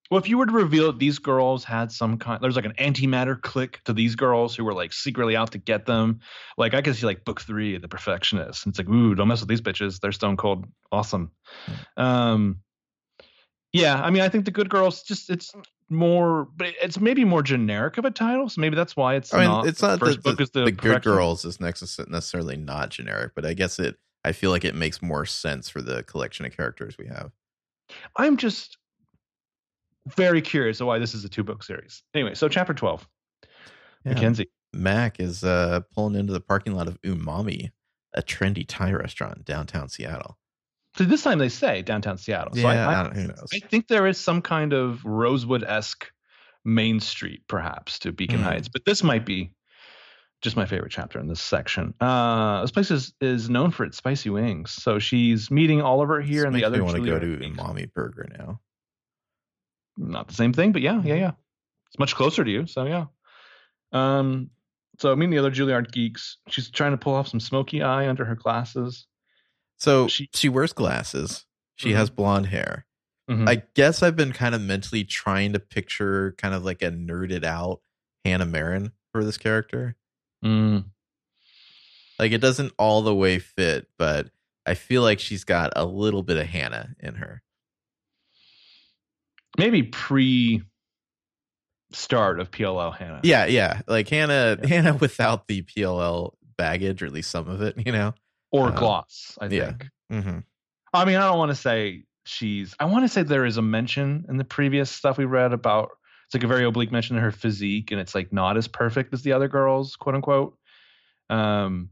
[0.09, 2.73] well, if you were to reveal that these girls had some kind, there's like an
[2.79, 6.19] antimatter click to these girls who were like secretly out to get them.
[6.57, 8.67] Like I could see like book three, the perfectionist.
[8.67, 9.99] It's like, ooh, don't mess with these bitches.
[9.99, 11.31] They're stone cold, awesome.
[11.97, 12.59] Um,
[13.73, 15.53] yeah, I mean, I think the good girls just it's
[15.91, 18.49] more, but it's maybe more generic of a title.
[18.49, 19.67] So maybe that's why it's I mean, not.
[19.67, 22.89] it's the not first the, book the, is the, the good girls is necessarily not
[22.89, 23.97] generic, but I guess it.
[24.23, 27.31] I feel like it makes more sense for the collection of characters we have.
[28.15, 28.77] I'm just
[30.15, 32.03] very curious of why this is a two book series.
[32.13, 33.07] Anyway, so chapter twelve,
[34.05, 34.13] Yeah.
[34.13, 34.49] Mackenzie.
[34.73, 37.71] Mac is uh, pulling into the parking lot of Umami,
[38.13, 40.37] a trendy Thai restaurant in downtown Seattle.
[40.97, 42.53] So this time they say downtown Seattle.
[42.53, 43.47] So yeah, I, I I, who knows?
[43.53, 46.11] I think there is some kind of Rosewood esque
[46.65, 48.43] Main Street, perhaps, to Beacon Hmm.
[48.45, 49.53] Heights, but this might be
[50.41, 51.93] just my favorite chapter in this section.
[52.01, 54.71] Uh, this place is, is known for its spicy wings.
[54.71, 57.37] So she's meeting Oliver here This and the other want to go to.
[57.37, 58.59] Umami Burger now.
[59.97, 61.31] Not the same thing, but yeah, yeah, yeah.
[61.87, 62.65] It's much closer to you.
[62.65, 63.05] So yeah.
[63.91, 64.49] Um,
[64.99, 68.25] so meeting the other Juilliard geeks, she's trying to pull off some smoky eye under
[68.25, 69.05] her glasses.
[69.81, 71.47] So she, she wears glasses.
[71.75, 71.95] She Mhm.
[71.95, 72.85] has blonde hair.
[73.27, 73.49] Mhm.
[73.49, 77.43] I guess I've been kind of mentally trying to picture kind of like a nerded
[77.43, 77.81] out
[78.23, 79.95] Hannah Marin for this character.
[80.45, 80.85] Mm.
[82.19, 84.29] Like it doesn't all the way fit, but
[84.67, 87.41] I feel like she's got a little bit of Hannah in her.
[89.57, 90.61] Maybe pre
[91.91, 93.21] start of PLL Hannah.
[93.23, 93.81] Yeah, yeah.
[93.87, 94.67] Like Hannah Yeah.
[94.67, 98.13] Hannah without the PLL baggage, or at least some of it, you know?
[98.51, 99.65] Or Uh, gloss, I yeah.
[99.67, 99.87] think.
[100.11, 100.39] Mm-hmm.
[100.93, 102.75] I mean, I don't want to say she's.
[102.79, 105.89] I want to say there is a mention in the previous stuff we read about.
[106.25, 109.13] It's like a very oblique mention of her physique, and it's like not as perfect
[109.13, 110.57] as the other girls, quote unquote.
[111.29, 111.89] Um,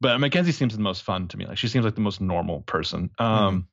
[0.00, 1.46] but Mackenzie seems the most fun to me.
[1.46, 3.10] Like she seems like the most normal person.
[3.18, 3.66] Um,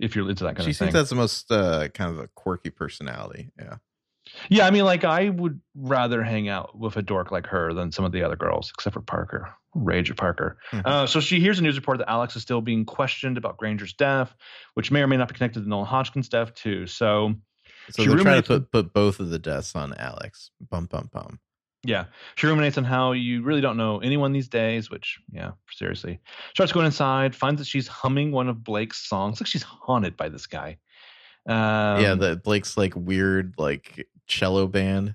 [0.00, 0.64] if you're into that kind Mm-hmm.
[0.66, 3.50] She of seems that's the most uh, kind of a quirky personality.
[3.58, 3.76] Yeah.
[4.48, 7.92] Yeah, I mean, like I would rather hang out with a dork like her than
[7.92, 9.54] some of the other girls, except for Parker.
[9.74, 10.58] Rage at Parker.
[10.72, 10.82] Mhm.
[10.86, 13.92] Uh, so she hears a news report that Alex is still being questioned about Granger's
[13.92, 14.34] death,
[14.74, 16.86] which may or may not be connected to Nolan Hotchkiss's death too.
[16.86, 17.34] So
[17.90, 20.50] So She they're trying to put, put both of the deaths on Alex.
[20.60, 21.38] Bum bum bum.
[21.86, 22.06] yeah,
[22.36, 24.90] she ruminates on how you really don't know anyone these days.
[24.90, 26.20] Which yeah, seriously,
[26.54, 29.40] starts going inside, finds that she's humming one of Blake's songs.
[29.40, 30.78] Like she's haunted by this guy.
[31.46, 35.14] Um, yeah, the Blake's like weird like cello band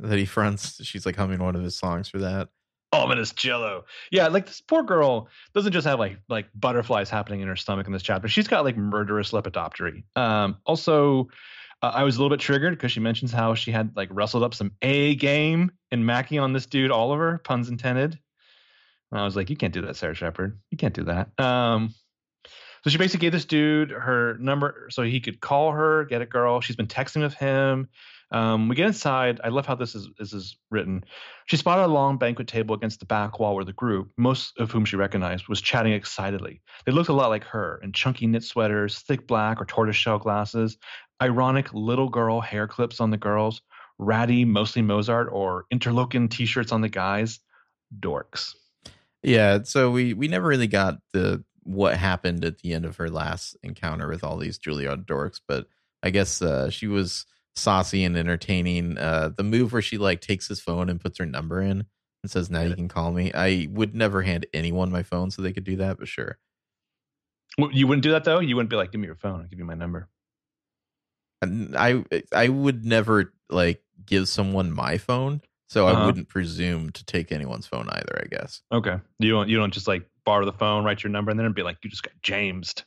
[0.00, 0.84] that he fronts.
[0.84, 2.48] She's like humming one of his songs for that.
[2.92, 3.84] Ominous jello.
[4.10, 7.86] Yeah, like this poor girl doesn't just have like like butterflies happening in her stomach
[7.86, 8.26] in this chapter.
[8.28, 10.02] She's got like murderous lepidoptery.
[10.16, 11.28] Um, also,
[11.82, 14.42] uh, I was a little bit triggered because she mentions how she had like wrestled
[14.42, 18.18] up some A game in Mackie on this dude Oliver, puns intended.
[19.12, 20.58] And I was like, you can't do that, Sara Shepard.
[20.70, 21.28] You can't do that.
[21.38, 21.94] Um,
[22.82, 26.26] so she basically gave this dude her number so he could call her, get a
[26.26, 26.60] girl.
[26.60, 27.88] She's been texting with him.
[28.32, 29.40] Um, we get inside.
[29.42, 31.04] I love how this is this is written.
[31.46, 34.70] She spotted a long banquet table against the back wall where the group, most of
[34.70, 36.62] whom she recognized, was chatting excitedly.
[36.86, 40.78] They looked a lot like her in chunky knit sweaters, thick black or tortoiseshell glasses,
[41.20, 43.62] ironic little girl hair clips on the girls,
[43.98, 47.40] ratty, mostly Mozart or interlochen t shirts on the guys.
[47.98, 48.54] Dorks.
[49.22, 53.10] Yeah, so we we never really got the what happened at the end of her
[53.10, 55.66] last encounter with all these Juilliard dorks, but
[56.02, 58.98] I guess uh, she was saucy and entertaining.
[58.98, 61.84] Uh, the move where she like takes his phone and puts her number in
[62.22, 65.42] and says, "Now you can call me." I would never hand anyone my phone so
[65.42, 66.38] they could do that, but sure.
[67.58, 68.38] You wouldn't do that though?
[68.40, 70.08] You wouldn't be like, give me your phone, I'll give you my number.
[71.42, 76.06] And I I would never like give someone my phone, so I Uh-huh.
[76.06, 78.22] wouldn't presume to take anyone's phone either.
[78.22, 78.96] I guess Okay.
[79.18, 81.62] You don't you don't just like borrow the phone, write your number, and then be
[81.62, 82.84] like, you just got Jamesed.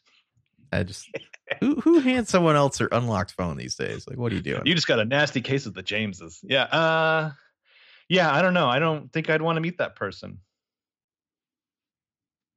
[0.72, 1.10] I just
[1.60, 4.08] who who hands someone else their unlocked phone these days?
[4.08, 4.62] Like, what are you doing?
[4.66, 6.40] You just got a nasty case of the Jameses.
[6.44, 6.64] Yeah.
[6.64, 7.32] Uh
[8.10, 8.68] yeah, I don't know.
[8.68, 10.40] I don't think I'd want to meet that person.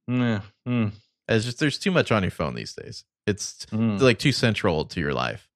[0.07, 0.41] Yeah.
[0.67, 0.91] Mm,
[1.27, 3.03] It's just there's too much on your phone these days.
[3.25, 5.47] It's mm, like too central to your life.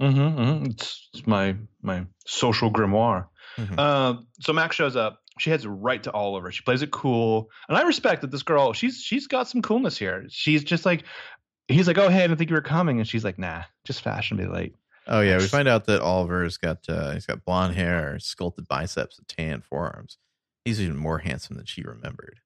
[0.00, 0.70] mhm, mhm.
[0.70, 3.26] It's, it's my my social grimoire.
[3.58, 3.74] Mhm.
[3.78, 5.18] Uh, so Max shows up.
[5.38, 6.50] She heads right to Oliver.
[6.52, 8.72] She plays it cool, and I respect that this girl.
[8.72, 10.24] She's she's got some coolness here.
[10.28, 11.04] She's just like,
[11.74, 14.02] he's like, oh hey, I didn't think you were coming, and she's like, nah, just
[14.02, 14.74] fashionably late.
[15.06, 19.18] Oh yeah, we find out that Oliver's got uh, he's got blonde hair, sculpted biceps,
[19.18, 20.18] and tan forearms.
[20.64, 22.40] He's even more handsome than she remembered.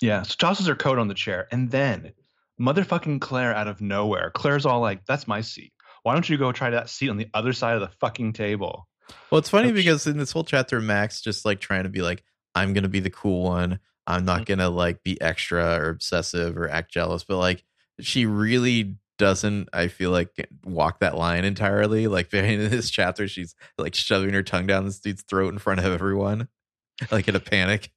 [0.00, 2.12] Yeah, so tosses her coat on the chair, and then
[2.60, 4.30] motherfucking Claire out of nowhere.
[4.34, 5.72] Claire's all like, "That's my seat.
[6.02, 8.88] Why don't you go try that seat on the other side of the fucking table?"
[9.30, 12.22] Well, it's funny because in this whole chapter, Max just like trying to be like,
[12.54, 13.78] I'm gonna be the cool one.
[14.06, 17.64] I'm not gonna like be extra or obsessive or act jealous, but like
[18.00, 19.68] she really doesn't.
[19.72, 22.08] I feel like walk that line entirely.
[22.08, 25.80] Like in this chapter, she's like shoving her tongue down this dude's throat in front
[25.80, 26.48] of everyone,
[27.10, 27.90] like in a panic.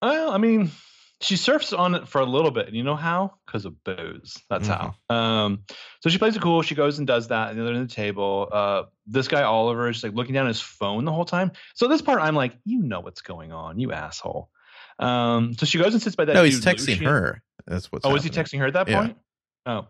[0.00, 0.72] Well, I mean,
[1.20, 3.34] she surfs on it for a little bit, and you know how?
[3.46, 4.36] Because of booze.
[4.50, 4.96] That's how.
[5.08, 5.62] Um,
[6.00, 6.62] so she plays it cool.
[6.62, 8.48] She goes and does that, and they're in the table.
[8.50, 11.52] Uh, this guy Oliver is like looking down at his phone the whole time.
[11.74, 14.50] So this part, I'm like, you know what's going on, you asshole.
[14.98, 16.34] Um, so she goes and sits by that.
[16.34, 17.06] no, he's texting Lucian.
[17.06, 17.42] her.
[17.66, 18.04] That's what's.
[18.06, 19.00] Oh, is he texting her at that Yeah.
[19.00, 19.16] point?
[19.66, 19.86] Oh,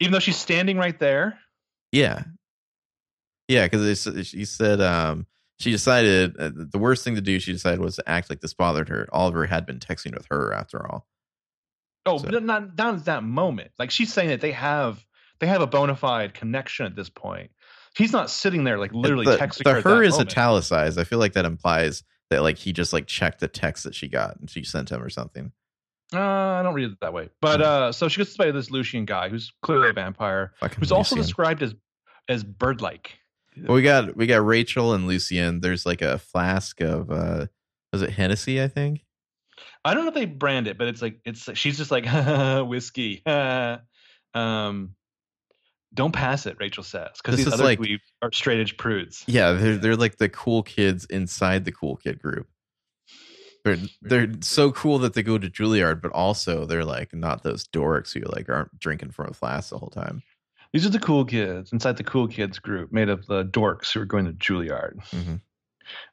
[0.00, 1.38] even though she's standing right there.
[1.92, 2.22] Yeah.
[3.48, 5.26] Yeah, because she said um,
[5.58, 7.40] she decided uh, the worst thing to do.
[7.40, 9.08] She decided was to act like this bothered her.
[9.12, 11.06] Oliver had been texting with her after all.
[12.06, 13.70] Oh, So- but not not at that moment.
[13.78, 15.04] Like she's saying that they have
[15.40, 17.50] they have a bona fide connection at this point.
[17.96, 19.80] He's not sitting there like literally the, texting the her.
[19.80, 20.30] her is moment.
[20.30, 20.98] italicized.
[20.98, 24.08] I feel like that implies that like he just like checked the text that she
[24.08, 25.52] got and she sent him or something.
[26.12, 27.28] Uh, I don't read it that way.
[27.40, 30.78] But uh, so she gets to play this Lucian guy who's clearly a vampire, Fucking
[30.78, 31.74] who's also described as
[32.28, 33.18] as bird-like.
[33.56, 35.60] Well, we got we got Rachel and Lucian.
[35.60, 37.46] There's like a flask of uh
[37.92, 39.04] was it Hennessy, I think?
[39.84, 42.06] I don't know if they brand it, but it's like it's she's just like
[42.68, 43.22] whiskey.
[44.34, 44.94] um,
[45.94, 49.24] don't pass it, Rachel says, because these other like- dweebs are straight edge prudes.
[49.26, 52.46] Yeah, they're they're like the cool kids inside the cool kid group.
[53.64, 57.64] They're they're so cool that they go to Juilliard, but also they're like not those
[57.64, 60.22] dorks who like aren't drinking from a flask the whole time.
[60.72, 64.00] These are the cool kids inside the cool kids group, made of the dorks who
[64.00, 64.98] are going to Juilliard.
[65.10, 65.40] Mhm.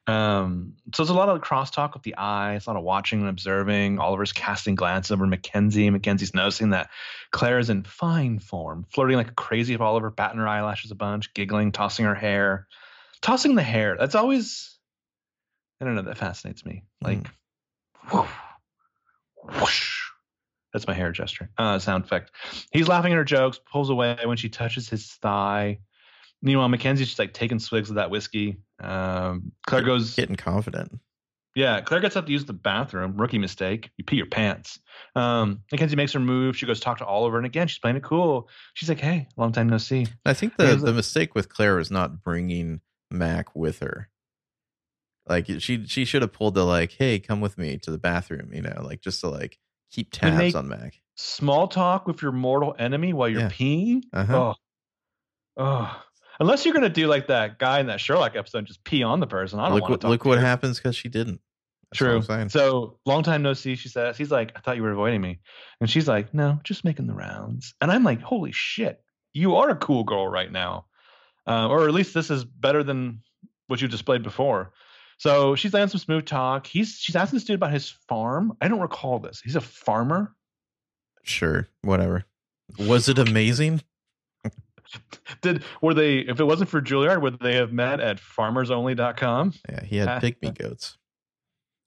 [0.06, 3.28] Um, so there's a lot of crosstalk with the eyes, a lot of watching and
[3.28, 3.98] observing.
[3.98, 5.90] Oliver's casting glances over Mackenzie.
[5.90, 6.90] Mackenzie's noticing that
[7.30, 11.34] Claire is in fine form, flirting like crazy with Oliver, batting her eyelashes a bunch,
[11.34, 12.68] giggling, tossing her hair,
[13.20, 13.96] tossing the hair.
[13.98, 14.78] That's always,
[15.80, 16.84] I don't know, that fascinates me.
[17.02, 17.26] Like,
[18.12, 18.28] whoosh,
[19.42, 20.02] whoosh.
[20.72, 22.32] That's my hair gesture, uh, sound effect.
[22.70, 25.78] He's laughing at her jokes, pulls away when she touches his thigh.
[26.42, 28.58] Meanwhile, Mackenzie's just like taking swigs of that whiskey.
[28.80, 31.00] Um, Claire goes, Getting confident.
[31.54, 33.16] yeah, Claire gets up to use the bathroom.
[33.16, 33.90] Rookie mistake.
[33.96, 34.78] You pee your pants.
[35.14, 36.56] Um, Mackenzie makes her move.
[36.56, 38.48] She goes talk to Oliver, and again, she's playing it cool.
[38.74, 41.90] She's like, "Hey, long time no see." I think the the mistake with Claire is
[41.90, 44.10] not bringing Mac with her.
[45.28, 48.50] Like she she should have pulled the like, hey, come with me to the bathroom,
[48.52, 49.58] you know, like just to like
[49.90, 51.00] keep tabs on Mac.
[51.16, 53.48] Small talk with your mortal enemy while you're Yeah.
[53.48, 54.02] peeing.
[54.12, 54.36] Uh-huh.
[54.36, 54.54] Oh,
[55.56, 56.02] oh.
[56.40, 59.20] Unless you're gonna do like that guy in that Sherlock episode, and just pee on
[59.20, 59.58] the person.
[59.58, 60.08] I don't look what to.
[60.08, 61.40] look what happens because she didn't.
[61.92, 62.48] That's True.
[62.48, 63.76] So long time no see.
[63.76, 65.40] She says he's like, I thought you were avoiding me,
[65.80, 67.74] and she's like, No, just making the rounds.
[67.80, 69.00] And I'm like, Holy shit,
[69.32, 70.86] you are a cool girl right now,
[71.46, 73.22] uh, or at least this is better than
[73.68, 74.72] what you displayed before.
[75.18, 76.66] So she's laying some smooth talk.
[76.66, 78.56] He's she's asking this dude about his farm.
[78.60, 79.40] I don't recall this.
[79.40, 80.34] He's a farmer.
[81.22, 82.24] Sure, whatever.
[82.78, 83.82] Was it amazing?
[85.42, 86.18] Did were they?
[86.18, 89.54] If it wasn't for Juilliard, would they have met at farmersonly.com?
[89.68, 90.96] Yeah, he had pygmy goats.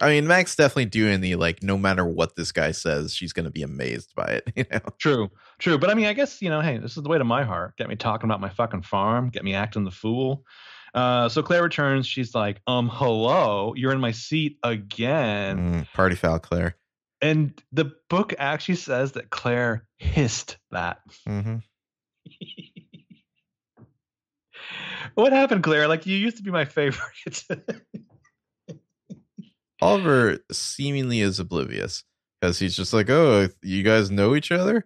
[0.01, 3.43] I mean, Mac's definitely doing the like, no matter what this guy says, she's going
[3.43, 4.43] to be amazed by it.
[4.55, 5.77] You know, True, true.
[5.77, 7.75] But I mean, I guess you know, hey, this is the way to my heart.
[7.77, 9.29] Get me talking about my fucking farm.
[9.29, 10.45] Get me acting the fool.
[10.93, 12.07] Uh, so Claire returns.
[12.07, 15.57] She's like, um, hello, you're in my seat again.
[15.57, 16.75] Mm, party foul, Claire.
[17.21, 20.99] And the book actually says that Claire hissed that.
[21.27, 21.57] hmm
[25.15, 25.87] what happened, Claire?
[25.87, 27.43] Like you used to be my favorite.
[29.81, 32.03] Oliver seemingly is oblivious
[32.39, 34.85] because he's just like, "Oh, you guys know each other."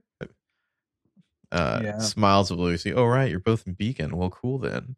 [1.51, 1.97] Uh, Yeah.
[1.99, 2.93] Smiles obliviously.
[2.93, 4.15] Oh, right, you're both in Beacon.
[4.17, 4.95] Well, cool then.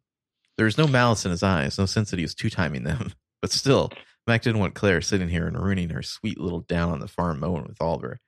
[0.56, 3.12] There's no malice in his eyes, no sense that he was two timing them.
[3.42, 3.92] But still,
[4.26, 7.38] Mac didn't want Claire sitting here and ruining her sweet little down on the farm
[7.38, 8.18] moment with Oliver.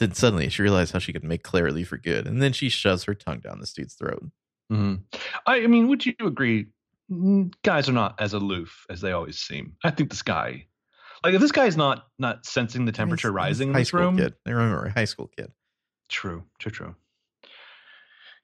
[0.00, 2.68] Then suddenly she realized how she could make Claire leave for good, and then she
[2.68, 4.24] shoves her tongue down this dude's throat.
[4.72, 5.02] Mhm.
[5.46, 6.66] I, I mean, would you agree?
[7.62, 9.76] Guys are not as aloof as they always seem.
[9.84, 10.66] I think this guy,
[11.22, 14.16] like, if this guy's not not sensing the temperature rising in high this school room,
[14.16, 14.34] Kid.
[14.46, 15.52] I remember a high school kid.
[16.08, 16.94] True, true, true.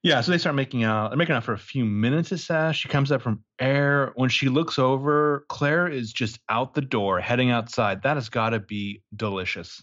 [0.03, 1.11] Yeah, so they start making out.
[1.11, 2.31] They're making out for a few minutes.
[2.31, 4.13] It says she comes up from air.
[4.15, 8.03] When she looks over, Claire is just out the door, heading outside.
[8.03, 9.83] That has got to be delicious.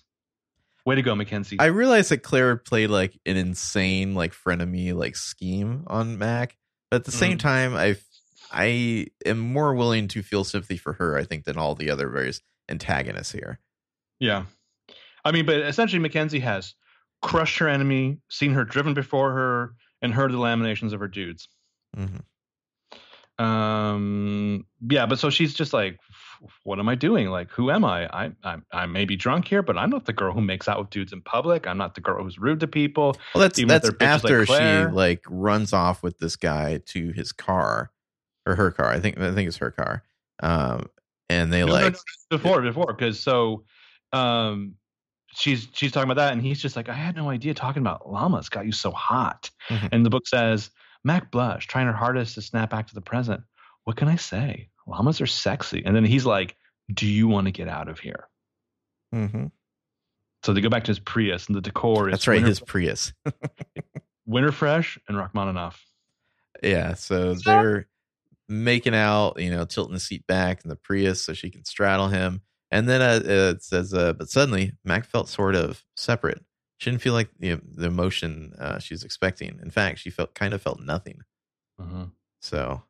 [0.85, 1.57] Way to go, Mackenzie.
[1.59, 6.55] I realized that Claire played like an insane like frenemy like scheme on Mac,
[6.91, 7.95] but at the same time, I
[8.51, 12.07] I am more willing to feel sympathy for her, I think, than all the other
[12.07, 13.59] various antagonists here.
[14.19, 14.45] yeah,
[15.23, 16.75] I mean, but essentially, Mackenzie has
[17.21, 21.49] crushed her enemy, seen her driven before her, and heard the laminations of her dudes.
[21.97, 23.43] Mm-hmm.
[23.43, 25.97] um yeah but so she's just like
[26.63, 27.29] what am i doing?
[27.29, 28.07] Like who am i?
[28.07, 30.79] I i, I may be drunk here but i'm not the girl who makes out
[30.79, 31.67] with dudes in public.
[31.67, 33.17] I'm not the girl who's rude to people.
[33.33, 37.11] Well, that's Even that's they're like after she like runs off with this guy to
[37.11, 37.91] his car
[38.45, 38.89] or her car.
[38.89, 40.03] I think I think it's her car.
[40.41, 40.89] Um,
[41.29, 43.63] and they No, no, like no, before before because so
[44.13, 44.75] um
[45.33, 48.09] she's she's talking about that and he's just like i had no idea talking about
[48.09, 49.49] llamas got you so hot.
[49.69, 49.89] Mhm.
[49.91, 50.69] and the book says
[51.03, 53.41] mac blush trying her hardest to snap back to the present.
[53.83, 56.55] What can i say llamas are sexy and then he's like
[56.93, 58.27] do you want to get out of here
[59.13, 59.45] Mm-hmm.
[60.43, 62.59] so they go back to his prius and the decor is that's right, winter, his
[62.59, 63.13] Prius.
[64.25, 65.79] winter fresh and rachmaninoff
[66.63, 67.87] Yeah, so they're
[68.49, 72.09] making out, you know, tilting the seat back in the Prius so she can straddle
[72.09, 72.41] him.
[72.71, 76.43] And then uh, it says, uh, but suddenly Mac felt sort of separate.
[76.77, 79.59] She didn't feel like the, the emotion uh, she was expecting.
[79.63, 81.21] In fact, she felt kind of felt nothing.
[81.79, 82.11] Mhm.
[82.41, 82.83] So,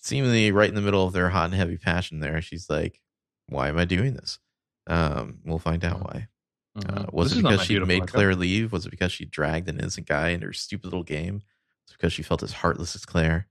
[0.00, 3.00] seemingly right in the middle of their hot and heavy passion, there, she's like,
[3.48, 4.38] "Why am I doing this?"
[4.86, 6.28] Um, we'll find out why.
[6.76, 7.12] Uh, Mhm.
[7.12, 8.06] was This it because she made.
[8.06, 8.72] Claire leave?
[8.72, 11.34] Was it because she dragged an innocent guy into her stupid little game?
[11.86, 13.48] Was it because she felt as heartless as Claire?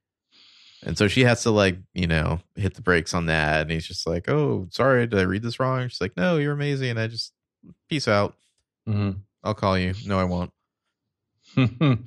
[0.82, 3.62] And so she has to like, you know, hit the brakes on that.
[3.64, 5.88] And he's just like, Oh, sorry, did I read this wrong?
[5.90, 6.98] She's like, No, you're amazing.
[6.98, 7.34] I just
[7.90, 8.36] peace out.
[8.88, 9.12] hmm
[9.44, 9.94] I'll call you.
[10.06, 10.52] No, I won't.
[11.58, 11.98] yeah,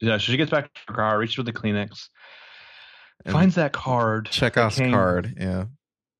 [0.00, 2.08] so she gets back to her car, reaches for the Kleenex,
[3.26, 4.26] finds that card.
[4.26, 5.34] that Chekhov's came- card.
[5.38, 5.64] Yeah.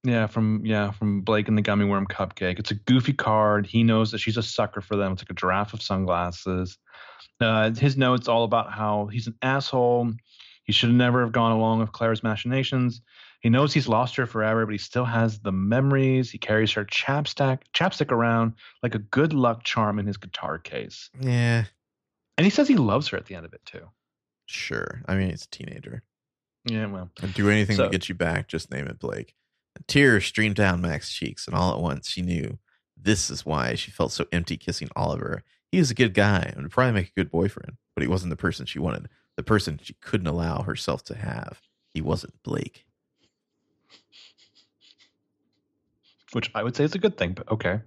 [0.03, 2.59] Yeah, from yeah, from Blake and the Gummy Worm Cupcake.
[2.59, 3.67] It's a goofy card.
[3.67, 5.13] He knows that she's a sucker for them.
[5.13, 6.79] It's like a giraffe of sunglasses.
[7.39, 10.11] Uh, his notes all about how he's an asshole.
[10.65, 13.03] He should never have gone along with Claire's machinations.
[13.41, 16.31] He knows he's lost her forever, but he still has the memories.
[16.31, 21.11] He carries her chapstick chapstick around like a good luck charm in his guitar case.
[21.21, 21.65] Yeah.
[22.39, 23.87] And he says he loves her at the end of it too.
[24.47, 25.03] Sure.
[25.07, 26.03] I mean, he's a teenager.
[26.65, 27.11] Yeah, well.
[27.23, 29.35] And do anything So- to get you back, just name it Blake.
[29.87, 32.59] Tears streamed down Mac's cheeks, and all at once she knew
[32.97, 35.43] this is why she felt so empty kissing Oliver.
[35.73, 38.31] He was a good guy and would probably make a good boyfriend, but he wasn't
[38.31, 41.63] the person she wanted, the person she couldn't allow herself to have.
[41.95, 42.85] He wasn't Blake.
[46.33, 47.81] Which I would say is a good thing, but okay.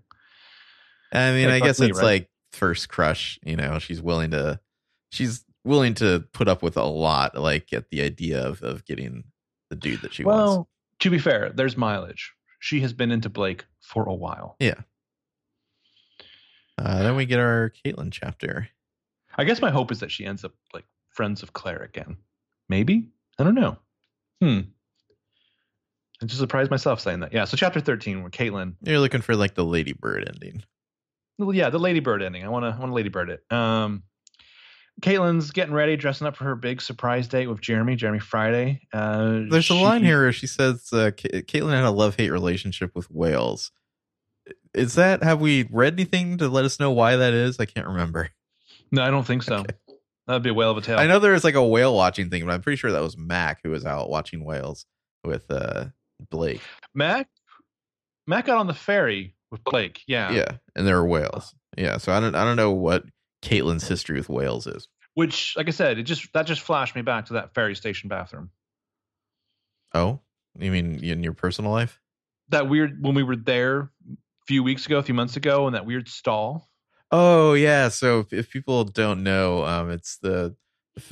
[1.11, 2.03] I mean, Like I guess it's right?
[2.05, 4.59] like first crush, you know, she's willing to
[5.11, 9.23] she's willing to put up with a lot, like at the idea of, of getting
[9.69, 10.37] the dude that she wants.
[10.37, 10.69] well, wants.
[10.99, 12.33] to be fair, there's mileage.
[12.59, 14.55] She has been into Blake for a while.
[14.59, 14.75] Yeah.
[16.77, 18.67] Uh, then we get our Caitlin chapter.
[19.37, 22.17] I guess my hope is that she ends up like friends of Claire again.
[22.69, 23.07] Maybe?
[23.39, 23.77] I don't know.
[24.41, 24.59] Hmm.
[26.21, 27.33] I just surprised myself saying that.
[27.33, 27.45] Yeah.
[27.45, 30.63] So chapter 13, where Caitlin, You're looking for like the ladybird ending.
[31.37, 32.43] well, yeah, the ladybird ending.
[32.43, 33.43] I want to, I want to ladybird it.
[33.51, 34.03] Um,
[35.01, 38.81] Caitlin's getting ready, dressing up for her big surprise date with Jeremy, Jeremy Friday.
[38.93, 42.91] Uh, There's a line here where she says uh, Caitlin had a love hate relationship
[42.95, 43.71] with whales.
[44.73, 47.59] Is that have we read anything to let us know why that is?
[47.59, 48.29] I can't remember.
[48.91, 49.57] No, I don't think so.
[49.57, 49.75] Okay.
[50.27, 50.99] That'd be a whale of a tale.
[50.99, 53.17] I know there was like a whale watching thing, but I'm pretty sure that was
[53.17, 54.85] Mac who was out watching whales
[55.23, 55.85] with uh
[56.29, 56.61] Blake.
[56.93, 57.27] Mac,
[58.25, 60.01] Mac got on the ferry with Blake.
[60.07, 60.31] Yeah.
[60.31, 61.53] Yeah, and there were whales.
[61.77, 63.03] Yeah, so I don't I don't know what
[63.43, 64.87] Caitlin's history with whales is.
[65.15, 68.09] Which, like I said, it just that just flashed me back to that ferry station
[68.09, 68.49] bathroom.
[69.93, 70.21] Oh,
[70.57, 71.99] you mean in your personal life?
[72.49, 75.73] That weird when we were there a few weeks ago, a few months ago, in
[75.73, 76.69] that weird stall.
[77.11, 77.89] Oh yeah.
[77.89, 80.55] So if, if people don't know, um, it's the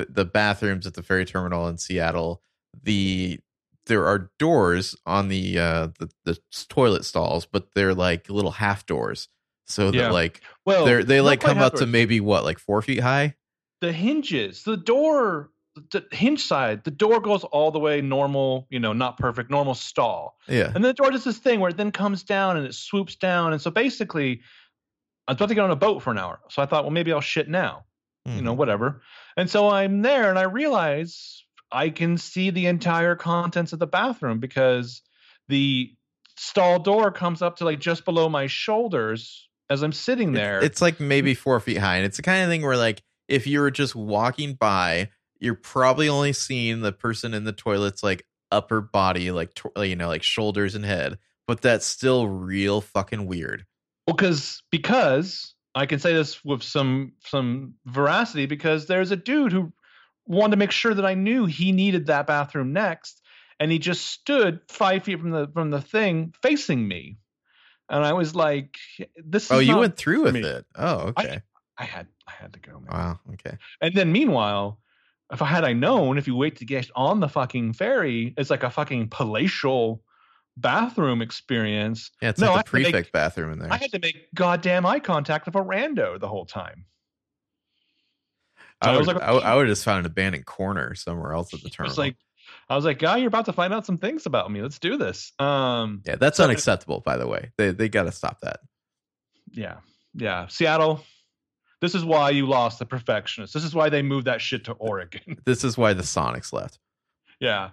[0.09, 2.41] the bathrooms at the ferry terminal in Seattle.
[2.83, 3.39] The
[3.85, 8.85] there are doors on the uh the, the toilet stalls, but they're like little half
[8.85, 9.27] doors,
[9.71, 12.99] so that like Well, they're they like come up to maybe what like four feet
[12.99, 13.35] high.
[13.81, 15.49] the hinges, the door,
[15.91, 19.73] the hinge side, the door goes all the way normal, you know, not perfect, normal
[19.73, 20.37] stall.
[20.47, 20.65] Yeah.
[20.65, 23.15] And then the door does this thing where it then comes down and it swoops
[23.15, 23.53] down.
[23.53, 24.41] And so basically,
[25.27, 26.39] I was about to get on a boat for an hour.
[26.49, 27.85] So I thought, well, maybe I'll shit now.
[28.25, 28.43] you Hmm.
[28.45, 29.01] know, whatever.
[29.37, 33.87] And so I'm there and I realize I can see the entire contents of the
[33.87, 35.01] bathroom because
[35.47, 35.95] the
[36.37, 40.63] stall door comes up to like just below my shoulders as I'm sitting It's- there.
[40.63, 43.47] It's, like maybe four feet high, and it's the kind of thing where like if
[43.47, 45.09] you were just walking by,
[45.39, 49.95] you're probably only seeing the person in the toilet's like upper body, like to- you
[49.95, 51.17] know, like shoulders and head.
[51.47, 53.65] But that's still real fucking weird.
[54.07, 59.51] well, because because I can say this with some some veracity because there's a dude
[59.51, 59.71] who
[60.27, 63.21] wanted to make sure that I knew he needed that bathroom next,
[63.59, 67.17] and he just stood five feet from the from the thing facing me,
[67.91, 68.77] and I was like,
[69.23, 70.39] "This." Oh, is Oh, you went through with me.
[70.41, 70.65] it.
[70.75, 71.41] Oh, okay.
[71.77, 72.87] I had I had to go, man.
[72.91, 73.19] Wow.
[73.33, 73.57] Okay.
[73.81, 74.79] And then meanwhile,
[75.31, 78.49] if I had I known, if you wait to get on the fucking ferry, it's
[78.49, 80.03] like a fucking palatial
[80.57, 82.11] bathroom experience.
[82.21, 83.71] Yeah, it's No, I like the to make- prefect bathroom in there.
[83.73, 86.85] I had to make goddamn eye contact with a rando the whole time.
[88.81, 90.93] I, I would, was like- I, would- I would have just found an abandoned corner
[90.95, 91.95] somewhere else at the I terminal.
[91.97, 92.15] like,
[92.71, 94.61] I was like, guy, you're about to find out some things about me.
[94.61, 95.33] Let's do this.
[95.39, 97.01] Um, yeah, that's unacceptable.
[97.01, 98.61] By the way, they they got to stop that.
[99.51, 99.79] yeah,
[100.13, 100.47] yeah.
[100.47, 101.03] Seattle.
[101.81, 103.53] This is why you lost the perfectionist.
[103.53, 105.37] This is why they moved that shit to Oregon.
[105.45, 106.79] This is why the Sonics left.
[107.41, 107.71] Yeah.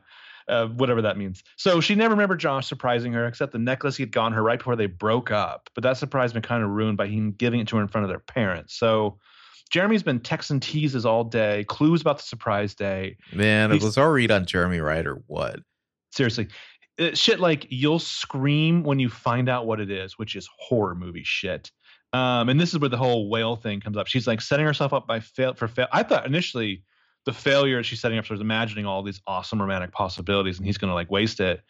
[0.49, 1.45] Uh, whatever that means.
[1.57, 4.59] So she never remembered Josh surprising her, except the necklace he had gotten her right
[4.59, 5.71] before they broke up.
[5.75, 8.05] But that surprise been kind of ruined by him giving it to her in front
[8.05, 8.75] of their parents.
[8.75, 9.19] So
[9.71, 13.17] Jeremy's been texting teases all day, clues about the surprise day.
[13.33, 15.61] Man, He's- was our read on Jeremy Wright or what?
[16.13, 16.49] Seriously,
[16.99, 20.95] Uh, shit like you'll scream when you find out what it is, which is horror
[20.97, 21.71] movie shit.
[22.13, 24.07] Um, and this is where the whole whale thing comes up.
[24.09, 25.87] She's like setting herself up by fail for fail.
[25.93, 26.83] I thought initially
[27.25, 30.89] the failure she's setting up is imagining all these awesome romantic possibilities, and he's going
[30.89, 31.61] to like waste it.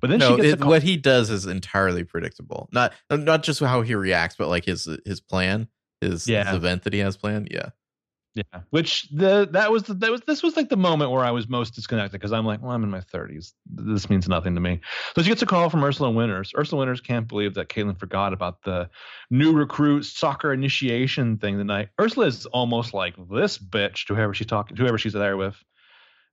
[0.00, 2.68] But then no, she gets it, what he does is entirely predictable.
[2.72, 5.68] Not not just how he reacts, but like his his plan,
[6.00, 6.44] his, Yeah.
[6.46, 7.48] his event that he has planned.
[7.50, 7.70] Yeah,
[8.34, 11.30] Yeah, which the that was the, that was this was like the moment where I
[11.32, 13.52] was most disconnected because I'm like, well, I'm in my 30s.
[13.66, 14.80] This means nothing to me.
[15.16, 16.52] So she gets a call from Ursula Winters.
[16.56, 18.88] Ursula Winters can't believe that Caitlin forgot about the
[19.30, 21.88] new recruit soccer initiation thing tonight.
[22.00, 25.56] Ursula is almost like this bitch to whoever she's talking, to whoever she's there with.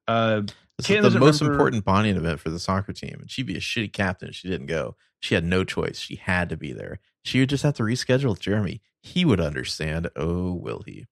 [0.07, 0.41] Uh,
[0.77, 3.47] This Caitlin is the most remember- important bonding event for the soccer team, and she'd
[3.47, 4.95] be a shitty captain if she didn't go.
[5.19, 5.97] She had no choice.
[5.99, 6.99] She had to be there.
[7.25, 8.81] She would just have to reschedule with Jeremy.
[9.07, 10.09] He would understand.
[10.15, 11.05] Oh, will he?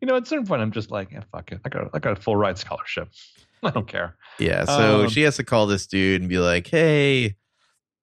[0.00, 1.60] you know, at a certain point, I'm just like, yeah, fuck it.
[1.64, 3.08] I got I got a full ride scholarship.
[3.62, 4.16] I don't care.
[4.38, 4.64] Yeah.
[4.64, 7.36] So Um, she has to call this dude and be like, "Hey,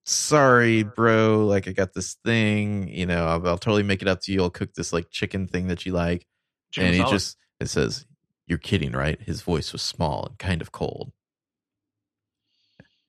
[0.04, 1.46] sorry, bro.
[1.46, 2.88] Like, I got this thing.
[2.88, 4.42] You know, I'll, I'll totally make it up to you.
[4.42, 6.26] I'll cook this like chicken thing that you like."
[6.72, 7.12] Chicken and he salad.
[7.14, 8.04] just it says,
[8.46, 11.12] "You're kidding, right?" His voice was small and kind of cold.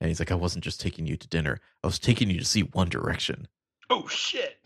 [0.00, 1.60] And he's like, "I wasn't just taking you to dinner.
[1.82, 3.48] I was taking you to see One Direction.
[3.90, 4.58] oh shit.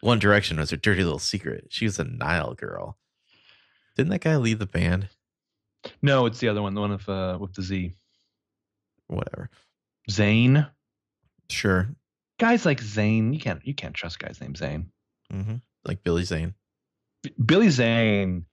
[0.00, 1.66] One Direction was her dirty little secret.
[1.70, 2.96] She was a Niall girl.
[3.96, 5.08] Didn't that guy leave the band?
[6.02, 7.94] No, it's the other one, the one with uh with the Z.
[9.08, 9.50] Whatever.
[10.10, 10.66] Zane.
[11.50, 11.88] Sure.
[12.38, 14.90] Guys like Zane, you can't you can't trust guys named Zane.
[15.30, 16.54] hmm Like Billy Zane.
[17.44, 18.44] Billy Zane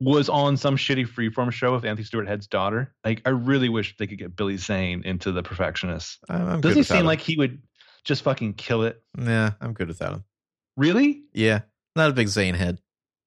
[0.00, 2.94] was on some shitty freeform show with Anthony Stewart Head's daughter.
[3.04, 6.18] Like, I really wish they could get Billy Zane into the Perfectionists.
[6.28, 7.06] I'm, I'm Doesn't he seem him.
[7.06, 7.60] like he would
[8.08, 9.00] just fucking kill it?
[9.16, 10.24] Nah, I'm good without him.
[10.76, 11.22] Really?
[11.32, 11.60] Yeah,
[11.94, 12.80] not a big Zane head.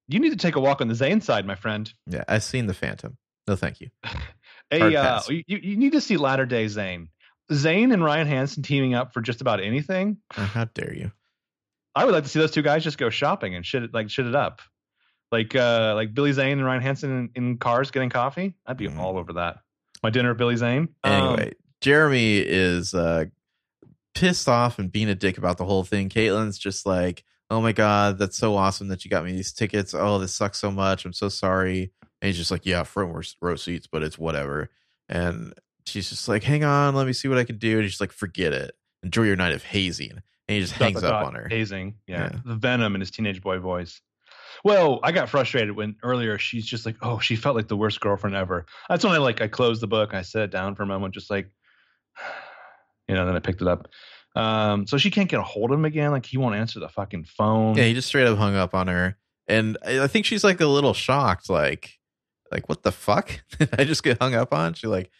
[0.09, 1.91] You need to take a walk on the Zane side, my friend.
[2.07, 3.17] Yeah, I've seen the Phantom.
[3.47, 3.89] No, thank you.
[4.73, 7.09] A, uh, you, you need to see latter day Zane.
[7.51, 10.17] Zane and Ryan Hansen teaming up for just about anything.
[10.35, 11.11] Uh, how dare you?
[11.93, 14.09] I would like to see those two guys just go shopping and shit it like
[14.09, 14.61] shit it up.
[15.29, 18.55] Like uh like Billy Zane and Ryan Hansen in, in cars getting coffee.
[18.65, 18.97] I'd be Mm.
[18.97, 19.57] all over that.
[20.01, 20.87] My dinner with Billy Zane.
[21.03, 23.25] Um, Anyway, Jeremy is uh,
[24.13, 26.09] pissed off and being a dick about the whole thing.
[26.09, 29.93] Caitlin's just like, "Oh my god, that's so awesome that you got me these tickets.
[29.93, 31.05] Oh, this sucks so much.
[31.05, 31.91] I'm so sorry."
[32.21, 34.69] And he's just like, "Yeah, front row- seats, but it's whatever."
[35.09, 35.53] And
[35.85, 38.01] she's just like, "Hang on, let me see what I can do." And he's just
[38.01, 38.75] like, "Forget it.
[39.03, 40.21] Enjoy your night of hazing." And
[40.55, 41.47] he just dot, hangs dot, up dot, on her.
[41.49, 41.95] Hazing.
[42.07, 42.29] Yeah.
[42.33, 42.39] Yeah.
[42.45, 44.01] The venom in his teenage boy voice.
[44.63, 47.99] Well, I got frustrated when earlier she's just like, oh, she felt like the worst
[47.99, 48.65] girlfriend ever.
[48.89, 51.29] That's when I like I closed the book, I sat down for a moment, just
[51.31, 51.49] like
[53.11, 53.89] you know, then I picked it up.
[54.35, 56.11] Um, so she can't get a hold of him again.
[56.11, 57.75] Like he won't answer the fucking phone.
[57.75, 60.61] Yeah, he just straight up hung up on her, and I I think she's like
[60.61, 61.99] a little shocked, like,
[62.51, 63.41] like what the fuck?
[63.59, 64.73] Did I just get hung up on?
[64.73, 65.11] She like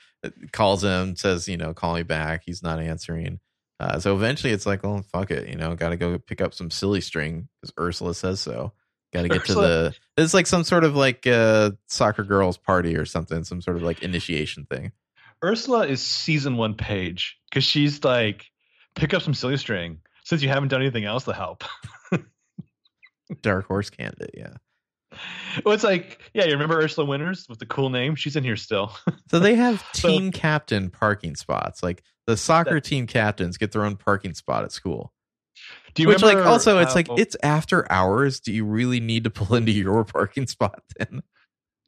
[0.53, 2.43] calls him, says, you know, call me back.
[2.45, 3.39] He's not answering.
[3.81, 6.53] Uh, so eventually, it's like, oh fuck it, you know, got to go pick up
[6.53, 8.71] some silly string because Ursula says so.
[9.11, 9.95] Got to get to the.
[10.15, 13.83] It's like some sort of like uh, soccer girls party or something, some sort of
[13.83, 14.93] like initiation thing.
[15.43, 18.45] Ursula is season one page because she's like,
[18.95, 21.63] pick up some silly string since you haven't done anything else to help.
[23.41, 24.53] Dark horse candidate, yeah.
[25.65, 28.15] well, it's like, yeah, you remember Ursula Winters with the cool name?
[28.15, 28.91] She's in here still.
[29.29, 31.81] So they have So- team captain parking spots.
[31.81, 35.13] Like the soccer team captains get their own parking spot at school.
[35.93, 38.39] Do you Which, like, also, it's uh, like how- it's after hours.
[38.41, 41.21] Do you really need to pull into your parking spot then?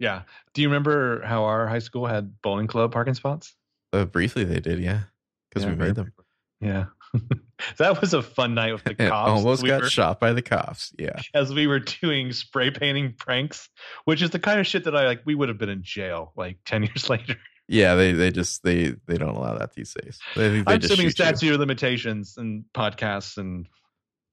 [0.03, 0.23] Yeah.
[0.53, 3.55] Do you remember how our high school had bowling club parking spots?
[3.93, 5.03] Uh, briefly, they did, yeah,
[5.49, 6.11] because Yeah, we made them.
[6.59, 6.85] Yeah.
[7.77, 9.29] that was a fun night with the cops.
[9.29, 10.91] almost We got were- shot by the cops.
[10.99, 13.69] Yeah, as we were doing spray painting pranks,
[14.05, 15.21] which is the kind of shit that I like.
[15.25, 17.37] We would have been in jail like 10 years later.
[17.69, 17.95] yeah.
[17.95, 20.19] They they just they they don't allow that these days.
[20.35, 21.11] They, they I'm assuming you.
[21.11, 23.67] statute of limitations and podcasts and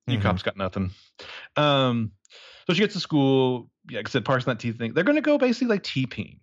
[0.08, 0.22] you Mhm.
[0.22, 0.90] cops got nothing.
[1.56, 2.12] Um,
[2.66, 3.69] so she gets to school.
[3.88, 4.92] Yeah, because it parks in that T thing.
[4.92, 6.38] They're going to go basically like TPing.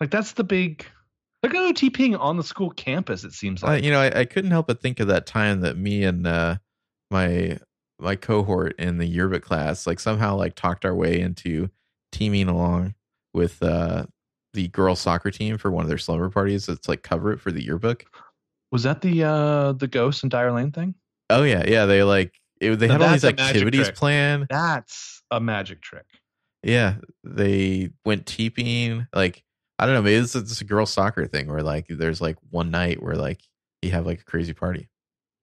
[0.00, 0.84] Like that's the big.
[1.42, 3.24] They're going to go TPing on the school campus.
[3.24, 3.84] It seems Uh, like.
[3.84, 6.56] you know, I, I couldn't help but think of that time that me and uh,
[7.10, 7.58] my
[7.98, 11.70] my cohort in the yearbook class like somehow like talked our way into
[12.12, 12.94] teaming along
[13.32, 14.04] with uh,
[14.52, 16.68] the girls soccer team for one of their slumber parties.
[16.68, 18.04] It's like cover it for the yearbook.
[18.72, 20.94] Was that the uh the ghost and Dire Lane thing?
[21.30, 21.86] Oh yeah, yeah.
[21.86, 23.96] They like it, they Now had all these that's a magic activities trick.
[23.96, 24.46] planned.
[24.50, 26.06] That's a magic trick.
[26.62, 29.06] Yeah, they went teeping.
[29.14, 29.42] Like
[29.78, 32.70] I don't know, maybe it's it's a girls soccer thing where like there's like one
[32.70, 33.40] night where like
[33.82, 34.88] you have like a crazy party.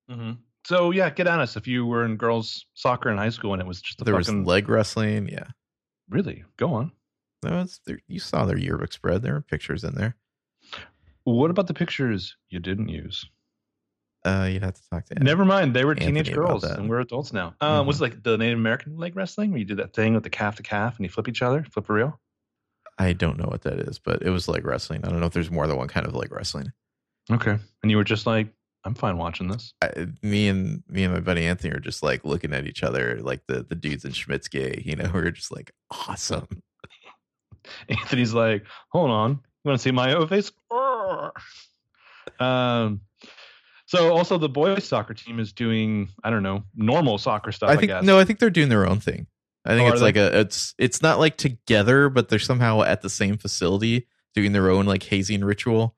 [0.10, 0.34] Mm-hmm.
[0.66, 3.62] So yeah, get on us if you were in girls soccer in high school and
[3.62, 5.28] it was just a There was fucking leg wrestling.
[5.28, 5.48] Yeah,
[6.10, 6.92] really go on.
[7.44, 9.22] no, it's there, you saw their yearbook spread.
[9.22, 10.16] There are pictures in there.
[11.26, 13.26] What about the pictures you didn't use?
[14.26, 15.14] Uh, you'd have to talk to.
[15.14, 15.26] Anthony.
[15.30, 17.56] Never mind, they were Anthony teenage girls and we're adults now.
[17.60, 17.88] Um, Mhm.
[17.88, 20.30] Was it like the Native American leg wrestling where you do that thing with the
[20.30, 22.20] calf to calf and you flip each other, flip a reel?
[22.98, 25.04] I don't know what that is, but it was leg wrestling.
[25.04, 26.72] I don't know if there's more than one kind of leg wrestling.
[27.32, 28.48] Okay, and you were just like
[28.86, 29.74] I'm fine watching this.
[29.82, 33.20] I, me and me and my buddy Anthony are just like looking at each other
[33.22, 34.82] like the the dudes in Schmidt's gay.
[34.86, 36.48] You know, we're just like awesome.
[37.90, 40.52] Anthony's like, hold on, you want to see my O face?
[42.40, 43.02] Um,
[43.98, 47.70] so also the boys soccer team is doing I don't know normal soccer stuff.
[47.70, 48.04] I think I guess.
[48.06, 49.28] no, I think they're doing their own thing.
[49.66, 53.02] I think Oh, it's like a it's it's not like together, but they're somehow at
[53.02, 55.96] the same facility doing their own like hazing ritual.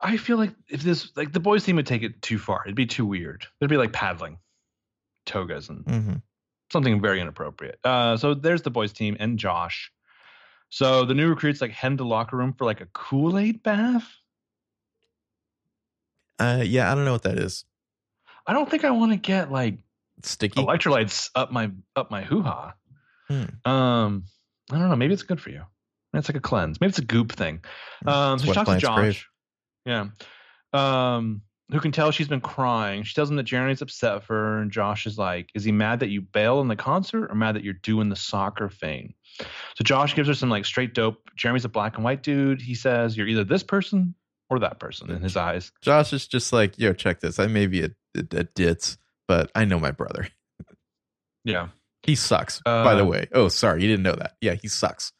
[0.00, 2.76] I feel like if this like the boys team would take it too far, it'd
[2.76, 3.46] be too weird.
[3.60, 4.38] It'd be like paddling
[5.24, 6.14] togas and Mm-hmm.
[6.72, 7.78] something very inappropriate.
[7.82, 9.90] Uh, so there's the boys team and Josh.
[10.68, 14.06] So the new recruits like head to locker room for like a Kool Aid bath.
[16.38, 17.64] Uh, yeah, I don't know what that is.
[18.46, 19.78] I don't think I want to get like
[20.22, 20.60] Sticky.
[20.62, 22.74] electrolytes up my up my hoo ha.
[23.28, 23.70] Hmm.
[23.70, 24.24] Um,
[24.70, 24.96] I don't know.
[24.96, 25.62] Maybe it's good for you.
[26.14, 26.80] It's like a cleanse.
[26.80, 27.60] Maybe it's a goop thing.
[28.06, 28.98] Um, so she talks to Josh.
[28.98, 29.24] crave.
[29.84, 30.06] Yeah.
[30.72, 33.02] Um, who can tell she's been crying.
[33.02, 36.00] She tells him that Jeremy's upset for her, and Josh is like, "Is he mad
[36.00, 39.82] that you bail on the concert, or mad that you're doing the soccer thing?" So
[39.82, 41.18] Josh gives her some like straight dope.
[41.36, 42.62] Jeremy's a black and white dude.
[42.62, 44.14] He says, "You're either this person
[44.50, 45.72] or that person." In his eyes.
[45.82, 47.38] Josh is just like, yo, check this.
[47.38, 50.28] I may be a, a, a ditz, but I know my brother.
[51.44, 51.68] Yeah.
[52.02, 52.60] He sucks.
[52.64, 53.28] by the Uh, way.
[53.32, 54.36] Oh, sorry, you didn't know that.
[54.40, 55.12] Yeah, he sucks.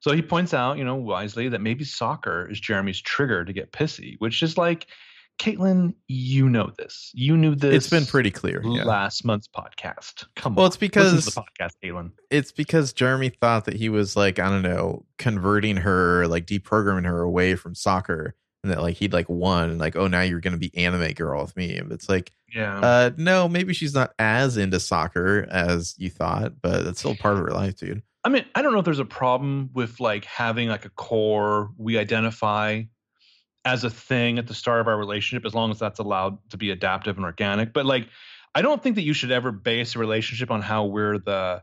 [0.00, 3.72] So he points out, you know, wisely that maybe soccer is Jeremy's trigger to get
[3.72, 4.88] pissy, which is like,
[5.42, 7.10] Caitlin, you know this.
[7.14, 7.74] You knew this.
[7.74, 8.62] It's been pretty clear.
[8.64, 8.84] Yeah.
[8.84, 10.24] last month's podcast.
[10.36, 10.68] Come Well, on.
[10.68, 12.12] it's because the podcast, Caitlin.
[12.30, 17.06] it's because Jeremy thought that he was like I don't know converting her like deprogramming
[17.06, 20.38] her away from soccer and that like he'd like won and like oh now you're
[20.40, 22.78] gonna be anime girl with me and it's like Yeah.
[22.78, 27.34] uh no maybe she's not as into soccer as you thought but it's still part
[27.34, 30.24] of her life dude I mean, I don't know if there's a problem with like
[30.24, 32.82] having like a core we identify
[33.64, 36.56] as a thing at the start of our relationship, as long as that's allowed to
[36.56, 37.72] be adaptive and organic.
[37.72, 38.08] But like,
[38.54, 41.62] I don't think that you should ever base a relationship on how we're the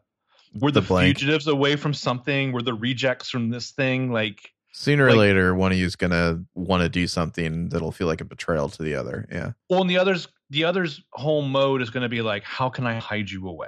[0.59, 2.51] we're the, The fugitives away from something.
[2.53, 4.11] We're the rejects from this thing.
[4.11, 8.07] Like, sooner or Like- later one of you's gonna want to do something that'll feel
[8.07, 11.81] like a betrayal to the other yeah well, and the others, the others' whole mode
[11.83, 13.67] is going to be like, how can I hide you away?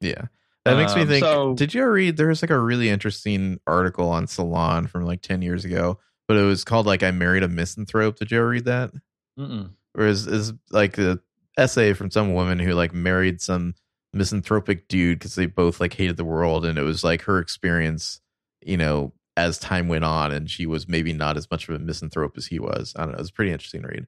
[0.00, 0.26] Yeah.
[0.64, 1.24] That makes me Um, think.
[1.24, 2.16] so- did you ever read?
[2.16, 5.98] There was like a really interesting article on Salon from like 10 years ago,
[6.28, 8.16] but it was called like I Married a Misanthrope.
[8.16, 8.92] Did you ever read that?
[9.38, 9.70] Mm-mm.
[9.96, 11.18] Or is, is like a
[11.56, 13.74] essay from some woman who like married some
[14.12, 16.64] misanthropic dude because they both like hated the world.
[16.64, 18.20] And it was like her experience,
[18.60, 20.30] you know, as time went on.
[20.30, 22.92] And she was maybe not as much of a misanthrope as he was.
[22.96, 23.16] I don't know.
[23.16, 24.06] It was a pretty interesting read.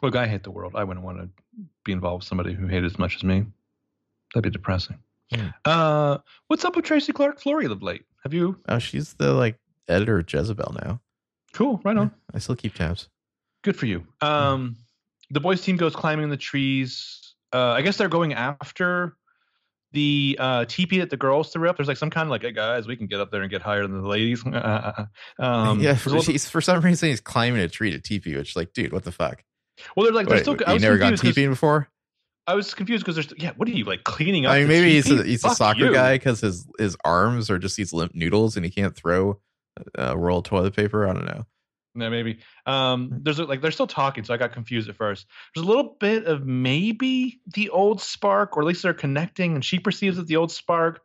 [0.00, 0.74] Look, I hate the world.
[0.76, 1.28] I wouldn't want to
[1.84, 3.46] be involved with somebody who hated as much as me.
[4.32, 4.98] That'd be depressing.
[5.34, 5.48] Hmm.
[5.64, 8.04] Uh, what's up with Tracy Clark Flory of late?
[8.22, 8.58] Have you?
[8.68, 11.00] Oh, she's the like editor of Jezebel now.
[11.58, 12.12] Cool, right on.
[12.32, 13.08] I still keep tabs.
[13.64, 14.06] Good for you.
[14.20, 14.76] Um,
[15.30, 17.34] the boys' team goes climbing in the trees.
[17.52, 19.16] Uh, I guess they're going after
[19.90, 21.76] the uh, teepee that the girls threw up.
[21.76, 23.60] There's like some kind of like, hey guys, we can get up there and get
[23.60, 24.46] higher than the ladies.
[25.40, 28.72] um, yeah, for, he's, for some reason he's climbing a tree to teepee, which like,
[28.72, 29.42] dude, what the fuck?
[29.96, 30.74] well, they're like, they're Wait, still.
[30.74, 31.88] You never gone teepeeing before?
[32.46, 33.50] I was confused because there's yeah.
[33.56, 34.52] What are you like cleaning up?
[34.52, 35.92] I mean, maybe he's a, he's a soccer you.
[35.92, 39.40] guy because his his arms are just these limp noodles and he can't throw
[39.94, 41.08] a roll toilet paper.
[41.08, 41.46] I don't know.
[41.94, 42.38] Yeah, maybe.
[42.66, 45.26] Um, there's a, like they're still talking, so I got confused at first.
[45.54, 49.64] There's a little bit of maybe the old spark, or at least they're connecting, and
[49.64, 51.00] she perceives it the old spark.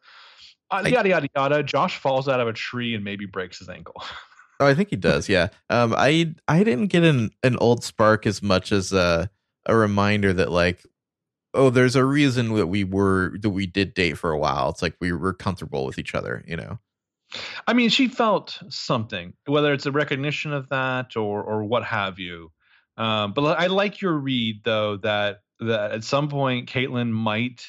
[0.69, 1.63] Uh, yada yada yada.
[1.63, 4.03] Josh falls out of a tree and maybe breaks his ankle.
[4.59, 5.27] Oh, I think he does.
[5.27, 5.49] Yeah.
[5.69, 9.29] Um, I I didn't get an an old spark as much as a
[9.65, 10.85] a reminder that like,
[11.53, 14.69] oh, there's a reason that we were that we did date for a while.
[14.69, 16.45] It's like we were comfortable with each other.
[16.47, 16.79] You know.
[17.67, 22.19] I mean, she felt something, whether it's a recognition of that or or what have
[22.19, 22.51] you.
[22.97, 27.65] Um, but I like your read though that that at some point Caitlin might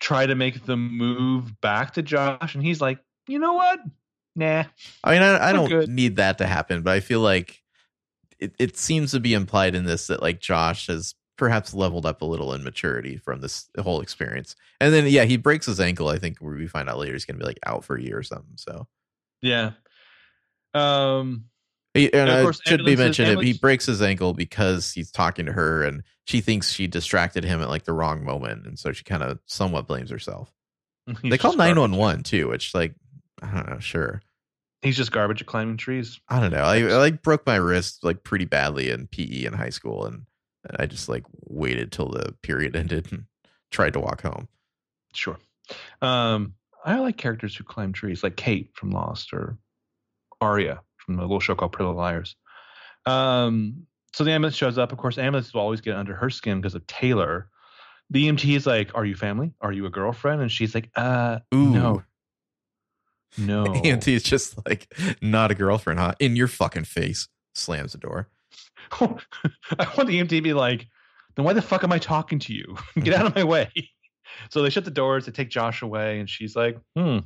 [0.00, 2.98] try to make the move back to Josh, and he's like,
[3.28, 3.80] you know what?
[4.34, 4.64] Nah.
[5.04, 5.88] I mean, I, I don't good.
[5.88, 7.62] need that to happen, but I feel like
[8.38, 12.22] it, it seems to be implied in this that like Josh has perhaps leveled up
[12.22, 14.54] a little in maturity from this whole experience.
[14.80, 16.08] And then, yeah, he breaks his ankle.
[16.08, 18.18] I think we find out later he's going to be like out for a year
[18.18, 18.56] or something.
[18.56, 18.86] So,
[19.40, 19.72] Yeah.
[20.74, 21.44] Um.
[21.94, 25.82] He- and, course, should be mentioned, he breaks his ankle because he's talking to her
[25.84, 28.66] and she thinks she distracted him at like the wrong moment.
[28.66, 30.50] And so she kind of somewhat blames herself.
[31.06, 32.94] he's they call 911 too, which like,
[33.42, 34.22] I don't know, sure.
[34.80, 36.18] He's just garbage at climbing trees.
[36.28, 36.64] I don't know.
[36.64, 40.22] I, I like broke my wrist like pretty badly in PE in high school, and
[40.78, 43.24] I just like waited till the period ended and
[43.70, 44.48] tried to walk home.
[45.14, 45.38] Sure.
[46.00, 46.54] Um.
[46.84, 49.56] I like characters who climb trees, like Kate from Lost or
[50.40, 52.36] Aria from the little show called Pretty Little Liars.
[53.06, 54.92] Um, so the ambulance shows up.
[54.92, 57.48] Of course, ambulance will always get under her skin because of Taylor.
[58.10, 59.54] The EMT is like, "Are you family?
[59.60, 61.70] Are you a girlfriend?" And she's like, "Uh, Ooh.
[61.70, 62.02] no,
[63.38, 64.92] no." EMT is just like
[65.22, 66.14] not a girlfriend, huh?
[66.18, 67.28] In your fucking face.
[67.54, 68.28] Slams the door.
[68.92, 69.06] I
[69.96, 70.86] want the EMT to be like,
[71.34, 72.76] "Then why the fuck am I talking to you?
[73.02, 73.70] Get out of my way!"
[74.48, 75.26] So they shut the doors.
[75.26, 77.18] They take Josh away, and she's like, "Hmm."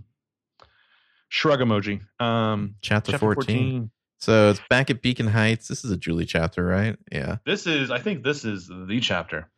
[1.29, 2.01] Shrug emoji.
[2.21, 3.45] Um, Chapter, chapter 14.
[3.45, 3.91] 14.
[4.19, 5.69] So it's back at Beacon Heights.
[5.69, 6.97] This is a Julie chapter, right?
[7.13, 7.37] Yeah.
[7.45, 9.51] This is, I think, this is the chapter.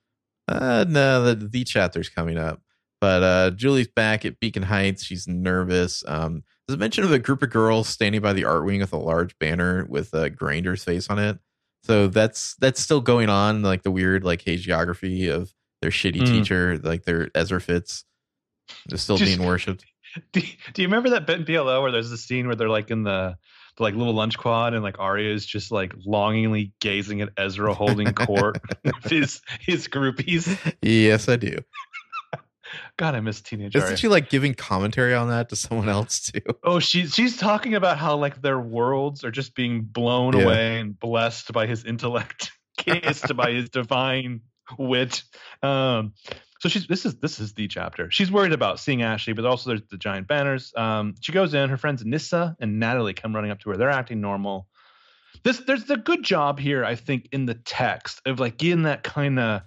[0.49, 2.61] Uh no, the the chapter's coming up.
[3.01, 5.05] But uh Julie's back at Beacon Heights.
[5.05, 6.03] She's nervous.
[6.09, 8.93] Um there's a mention of a group of girls standing by the art wing with
[8.93, 11.39] a large banner with uh, Grinder's face on it.
[11.85, 16.26] So that's that's still going on, like the weird like hagiography of their shitty Mm.
[16.26, 18.05] teacher, like their Ezra Fitz.
[18.87, 19.85] They're still Just- being worshipped.
[20.33, 20.41] Do,
[20.72, 23.03] do you remember that bit in PLL where there's the scene where they're like in
[23.03, 23.37] the,
[23.76, 27.74] the like little lunch quad and like Aria is just like longingly gazing at Ezra
[27.74, 30.49] holding court with his his groupies.
[30.81, 31.59] yes, I do.
[32.99, 36.40] God, I miss teenage Isn't she like giving commentary on that to someone else too?
[36.64, 40.42] Oh, she's she's talking about how like their worlds are just being blown Yeah.
[40.44, 44.40] away and blessed by his intellect, kissed by his divine
[44.78, 45.22] wit.
[45.62, 46.12] Um,
[46.61, 48.11] so she's this is this is the chapter.
[48.11, 50.72] She's worried about seeing Ashley, but also there's the giant banners.
[50.76, 51.70] Um, she goes in.
[51.70, 53.76] Her friends Nissa and Natalie come running up to her.
[53.76, 54.66] They're acting normal.
[55.44, 59.05] This there's a good job here, I think, in the text of like getting that
[59.05, 59.62] kind of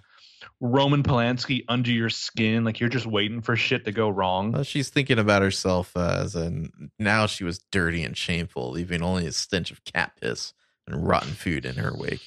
[0.64, 4.52] Roman Polanski under your skin, like you're just waiting for shit to go wrong.
[4.52, 9.02] Well, she's thinking about herself uh, as and now she was dirty and shameful, leaving
[9.02, 10.54] only a stench of cat piss
[10.86, 12.20] and rotten food in her wake.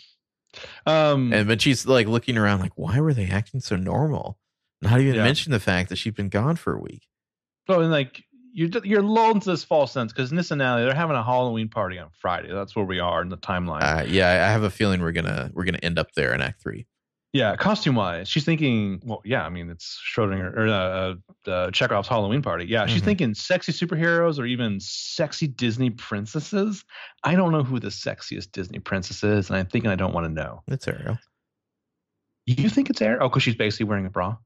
[0.86, 4.38] Um, And but she's like looking around, like, why were they acting so normal?
[4.82, 5.24] Not even Yeah.
[5.24, 7.08] mention the fact that she'd been gone for a week.
[7.70, 8.24] Oh, and like
[8.54, 11.70] you're you're lulled into this false sense because Nissa and Natalie, they're having a Halloween
[11.70, 12.52] party on Friday.
[12.52, 13.82] That's where we are in the timeline.
[13.82, 16.42] Uh, yeah, I I have a feeling we're gonna we're gonna end up there in
[16.42, 16.86] Act Three.
[17.36, 19.02] Yeah, costume wise, she's thinking.
[19.04, 22.64] Well, yeah, I mean it's Schrodinger or uh, uh, Chekhov's Halloween party.
[22.66, 23.06] Yeah, she's Mhm.
[23.06, 26.86] thinking sexy superheroes or even sexy Disney princesses.
[27.26, 30.28] I don't know who the sexiest Disney princess is, and I'm thinking I don't want
[30.28, 30.64] to know.
[30.70, 31.20] It's Ariel.
[32.46, 33.24] You think it's Ariel?
[33.24, 34.38] Oh, because she's basically wearing a bra.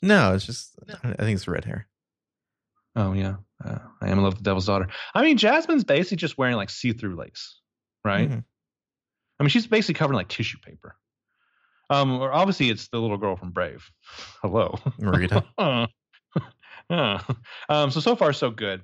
[0.00, 1.88] No, it's just I think it's red hair.
[2.94, 4.86] Oh yeah, uh, I am in love with the Devil's Daughter.
[5.14, 7.58] I mean, Jasmine's basically just wearing like see-through lace,
[8.04, 8.30] right?
[8.30, 8.44] Mhm.
[9.40, 10.96] I mean, she's basically covered in like tissue paper.
[11.90, 13.88] Um, or obviously it's the little girl from Brave.
[14.42, 15.44] Hello, Merida.
[16.90, 18.82] Um, so so far so good.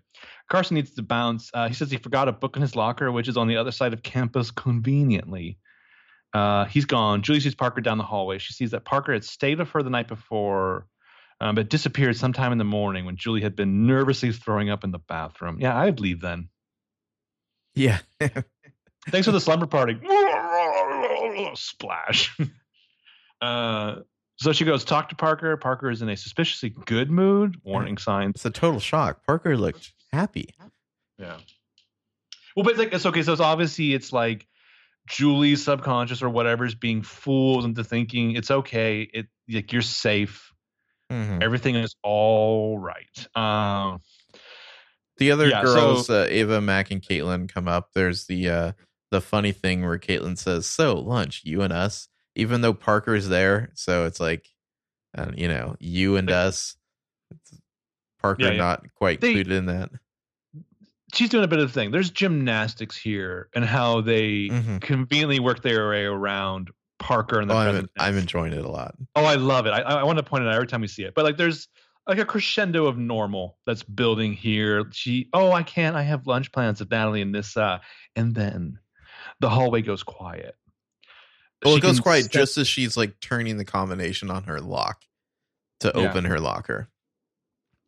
[0.48, 1.51] Carson needs to bounce.
[1.53, 3.72] Uh, he says he forgot a book in his locker, which is on the other
[3.72, 5.59] side of campus conveniently.
[6.32, 7.22] Uh, he's gone.
[7.22, 8.38] Julie sees Parker down the hallway.
[8.38, 10.86] She sees that Parker had stayed with her the night before,
[11.40, 14.92] um, but disappeared sometime in the morning when Julie had been nervously throwing up in
[14.92, 15.59] the bathroom.
[15.61, 16.48] Yeah, I'd leave then.
[17.74, 17.98] Yeah.
[19.09, 19.98] Thanks for the slumber party.
[21.55, 22.36] Splash.
[23.41, 23.97] Uh,
[24.36, 25.57] so she goes talk to Parker.
[25.57, 27.57] Parker is in a suspiciously good mood.
[27.62, 28.32] Warning signs.
[28.36, 29.24] it's a total shock.
[29.26, 30.51] Parker looked happy.
[31.18, 31.38] Yeah.
[32.57, 33.22] Well, but it's like it's okay.
[33.22, 34.47] So it's obviously it's like
[35.09, 39.03] Julie's subconscious or whatever is being fooled into thinking it's okay.
[39.03, 40.53] It like you're safe.
[41.12, 41.43] Mhm.
[41.43, 43.26] Everything is all right.
[43.36, 44.01] Um,
[45.18, 47.91] The other Yeah, girls, so- uh, Ava, Mac, and Caitlin come up.
[47.95, 48.72] There's the uh,
[49.11, 53.70] the funny thing where Caitlin says, "So lunch, you and us," even though Parker's there.
[53.74, 54.47] So it's like,
[55.16, 56.76] uh, you know, you and us.
[58.20, 58.57] Parker Yeah, yeah.
[58.59, 59.91] not quite They- included in that.
[61.12, 61.91] she's doing a bit of the thing.
[61.91, 64.81] There's gymnastics here and how they Mhm.
[64.81, 66.70] conveniently work their way around
[67.01, 68.95] Parker and the Oh, I'm, I'm enjoying it a lot.
[69.16, 69.70] Oh, I love it.
[69.70, 71.14] I, I want to point it out every time we see it.
[71.14, 71.66] But like, there's
[72.07, 74.85] like a crescendo of normal that's building here.
[74.93, 75.97] She, oh, I can't.
[75.97, 77.81] I have lunch plans with Natalie and Nissa,
[78.16, 78.78] and then
[79.41, 80.55] the hallway goes quiet.
[81.64, 85.02] Well, it goes quiet step- just as she's like turning the combination on her lock
[85.80, 86.08] to Yeah.
[86.08, 86.88] open her locker.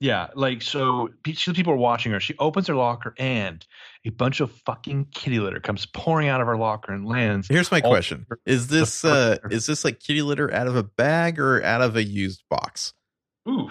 [0.01, 1.11] Yeah, like so.
[1.23, 2.19] pe- People are watching her.
[2.19, 3.65] She opens her locker, and
[4.05, 7.47] a bunch of fucking kitty litter comes pouring out of her locker and lands.
[7.47, 11.39] Here's my question: Is this uh, is this like kitty litter out of a bag
[11.39, 12.95] or out of a used box?
[13.49, 13.71] Ooh,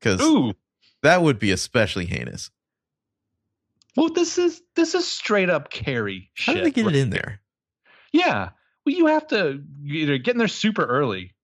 [0.00, 0.52] Because ooh.
[1.02, 2.50] that would be especially heinous.
[3.96, 6.30] Well, this is this is straight up Carrie.
[6.36, 7.40] How shit did they get it in there?
[8.12, 8.50] Yeah.
[8.84, 11.34] Well, you have to either get in there super early,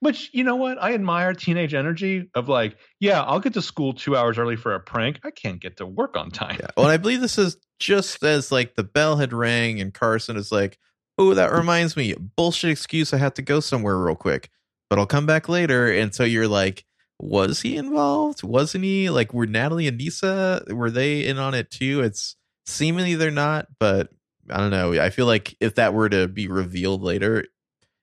[0.00, 0.82] which you know what?
[0.82, 4.74] I admire teenage energy of like, yeah, I'll get to school two hours early for
[4.74, 5.20] a prank.
[5.24, 6.58] I can't get to work on time.
[6.60, 6.68] Yeah.
[6.76, 10.52] Well, I believe this is just as like the bell had rang and Carson is
[10.52, 10.78] like,
[11.18, 13.12] "Oh, that reminds me, bullshit excuse.
[13.12, 14.50] I have to go somewhere real quick,
[14.88, 16.84] but I'll come back later." And so you're like,
[17.18, 18.42] "Was he involved?
[18.42, 19.10] Wasn't he?
[19.10, 23.66] Like, were Natalie and Nissa were they in on it too?" It's seemingly they're not,
[23.78, 24.10] but
[24.50, 24.92] I don't know.
[25.00, 27.44] I feel like if that were to be revealed later,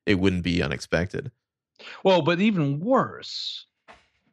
[0.06, 1.32] it wouldn't be unexpected.
[2.04, 3.66] Well, but even worse,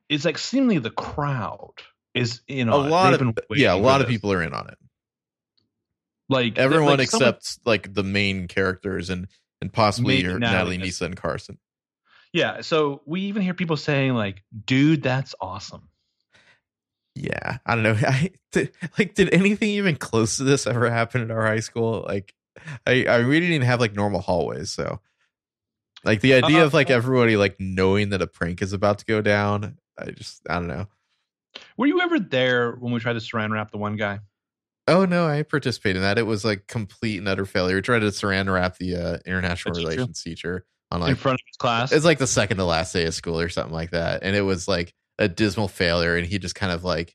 [0.09, 1.75] it's like seemingly the crowd
[2.15, 4.79] is you know a lot of yeah, a lot of people are in on it.
[6.29, 9.27] Like everyone like except someone, like the main characters and
[9.61, 11.59] and possibly Natalie, Natalie Nissa and Carson.
[12.33, 15.90] Yeah, so we even hear people saying like, "Dude, that's awesome."
[17.15, 17.97] Yeah, I don't know.
[18.07, 22.05] I did, like did anything even close to this ever happen at our high school?
[22.07, 22.35] Like,
[22.87, 25.01] I I really didn't even have like normal hallways, so
[26.05, 29.05] like the idea uh, of like everybody like knowing that a prank is about to
[29.05, 29.79] go down.
[29.99, 30.87] I just I don't know.
[31.77, 34.21] Were you ever there when we tried to saran wrap the one guy?
[34.89, 36.19] Oh no, I participated in that.
[36.19, 37.77] It was like complete and utter failure.
[37.77, 40.31] We tried to saran wrap the uh, international That's relations true.
[40.31, 41.93] teacher on like in front of his class.
[41.93, 44.43] It's like the second to last day of school or something like that, and it
[44.43, 46.17] was like a dismal failure.
[46.17, 47.15] And he just kind of like,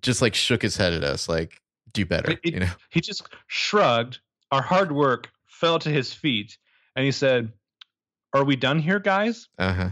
[0.00, 1.60] just like shook his head at us, like,
[1.92, 2.70] "Do better," it, you know.
[2.90, 4.20] He just shrugged.
[4.50, 6.56] Our hard work fell to his feet,
[6.96, 7.52] and he said,
[8.32, 9.90] "Are we done here, guys?" Uh huh.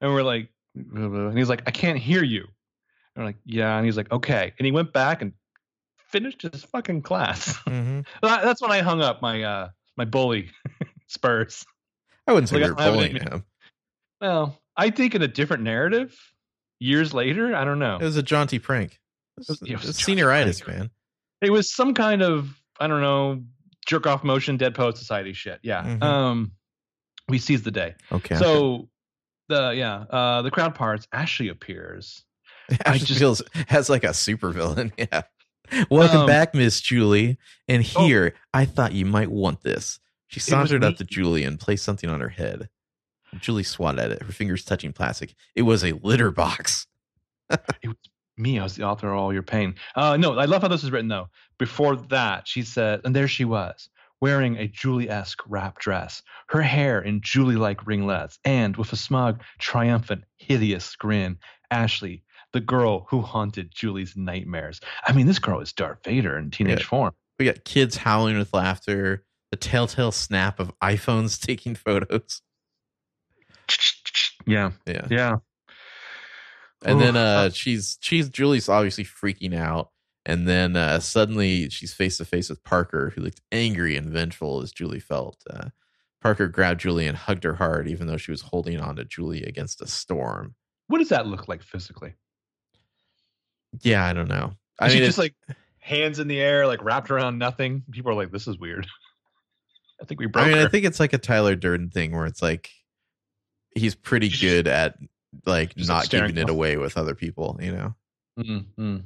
[0.00, 3.86] And we're like, and he's like, "I can't hear you." And we're like, "Yeah," and
[3.86, 5.32] he's like, "Okay," and he went back and
[5.96, 7.56] finished his fucking class.
[7.66, 8.00] Mm-hmm.
[8.22, 10.50] That's when I hung up my uh my bully
[11.08, 11.64] Spurs.
[12.26, 13.44] I wouldn't say like, you're bullying him.
[14.20, 16.18] Well, I think in a different narrative,
[16.78, 17.96] years later, I don't know.
[17.96, 19.00] It was a jaunty prank.
[19.38, 20.78] It was, it was senioritis, prank.
[20.78, 20.90] man.
[21.40, 23.42] It was some kind of I don't know
[23.86, 25.60] jerk off motion, dead poet society shit.
[25.62, 25.82] Yeah.
[25.82, 26.02] Mm-hmm.
[26.02, 26.52] Um,
[27.28, 27.94] we seize the day.
[28.12, 28.36] Okay.
[28.36, 28.88] So
[29.48, 31.06] the yeah uh the crowd parts.
[31.12, 32.24] Ashley appears.
[32.84, 34.92] Ashley just, feels has like a supervillain.
[34.98, 35.22] Yeah.
[35.90, 37.38] Welcome um, back, Miss Julie.
[37.68, 38.04] And oh.
[38.04, 39.98] here, oh, I thought you might want this.
[40.28, 42.68] She sauntered up to Julie and placed something on her head.
[43.40, 45.34] Julie swatted at it, her fingers touching plastic.
[45.54, 46.86] It was a litter box.
[47.50, 47.96] it was
[48.36, 48.58] me.
[48.58, 49.74] I was the author of all your pain.
[49.94, 51.28] Uh, no, I love how this is written though.
[51.58, 53.88] Before that, she said, and there she was,
[54.20, 60.24] wearing a Julie-esque wrap dress, her hair in Julie-like ringlets, and with a smug, triumphant,
[60.36, 61.38] hideous grin,
[61.70, 62.24] Ashley
[62.54, 64.80] the girl who haunted Julie's nightmares.
[65.06, 66.86] I mean, this girl is Darth Vader in teenage yeah.
[66.86, 67.12] form.
[67.38, 72.40] We got kids howling with laughter, the telltale snap of iPhones taking photos.
[74.46, 74.72] Yeah.
[74.86, 75.06] Yeah.
[75.10, 75.36] Yeah.
[76.84, 77.04] And Ooh.
[77.04, 79.90] then uh she's she's Julie's obviously freaking out.
[80.26, 84.62] And then uh suddenly she's face to face with Parker, who looked angry and vengeful
[84.62, 85.42] as Julie felt.
[85.48, 85.68] Uh
[86.20, 89.42] Parker grabbed Julie and hugged her hard, even though she was holding on to Julie
[89.42, 90.54] against a storm.
[90.86, 92.14] What does that look like physically?
[93.82, 94.52] Yeah, I don't know.
[94.78, 95.34] I mean, just like
[95.78, 97.82] hands in the air, like wrapped around nothing.
[97.90, 98.86] People are like, "This is weird."
[100.00, 100.46] I think we broke.
[100.46, 100.66] I mean, her.
[100.66, 102.70] I think it's like a Tyler Durden thing where it's like
[103.74, 104.96] he's pretty good at
[105.46, 107.58] like not giving it away with other people.
[107.60, 107.94] You know.
[108.38, 108.96] Mm-hmm.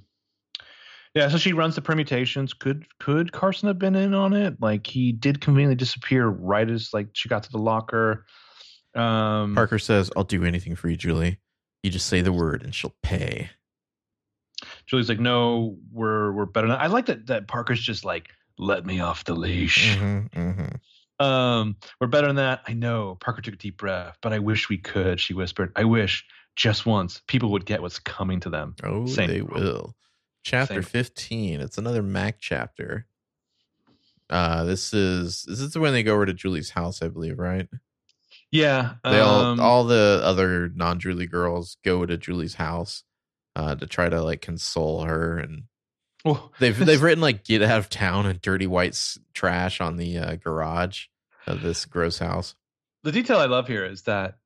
[1.15, 2.53] Yeah, so she runs the permutations.
[2.53, 4.61] Could could Carson have been in on it?
[4.61, 8.27] Like he did conveniently disappear right as like she got to the locker.
[8.95, 11.39] Um, Parker says, "I'll do anything for you, Julie.
[11.83, 13.51] You just say the word, and she'll pay."
[14.87, 16.69] Julie's like, no, we're we're better.
[16.69, 19.97] I like that that Parker's just like, let me off the leash.
[19.97, 20.77] Mm-hmm, mm-hmm.
[21.21, 22.63] Um, we're better than that.
[22.67, 23.17] I know.
[23.21, 25.21] Parker took a deep breath, but I wish we could.
[25.21, 26.25] She whispered, I wish
[26.57, 28.75] just once people would get what's coming to them.
[28.83, 29.95] Oh, Same they will.
[30.45, 30.91] Chapter Same.
[30.91, 31.61] 15.
[31.61, 33.07] It's another Mac chapter.
[34.31, 37.67] Uh, this is this is when they go over to Julie's house, I believe, right?
[38.51, 38.95] Yeah.
[39.05, 43.05] They um, all all the other non Julie girls go to Julie's house
[43.57, 45.65] uh, to try to like console her and
[46.25, 48.99] well, they've they've written like get out of town and dirty white
[49.35, 51.07] trash on the uh, garage
[51.47, 52.55] of this gross house.
[53.05, 54.39] The detail I love here is that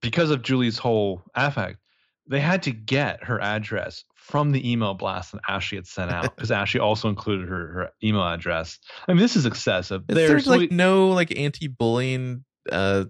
[0.00, 1.78] because of Julie's whole affect,
[2.26, 6.34] they had to get her address from the email blast that Ashley had sent out
[6.34, 8.78] because Ashley also included her, her email address.
[9.08, 10.04] I mean, this is excessive.
[10.06, 13.04] There's, There's like no like anti-bullying uh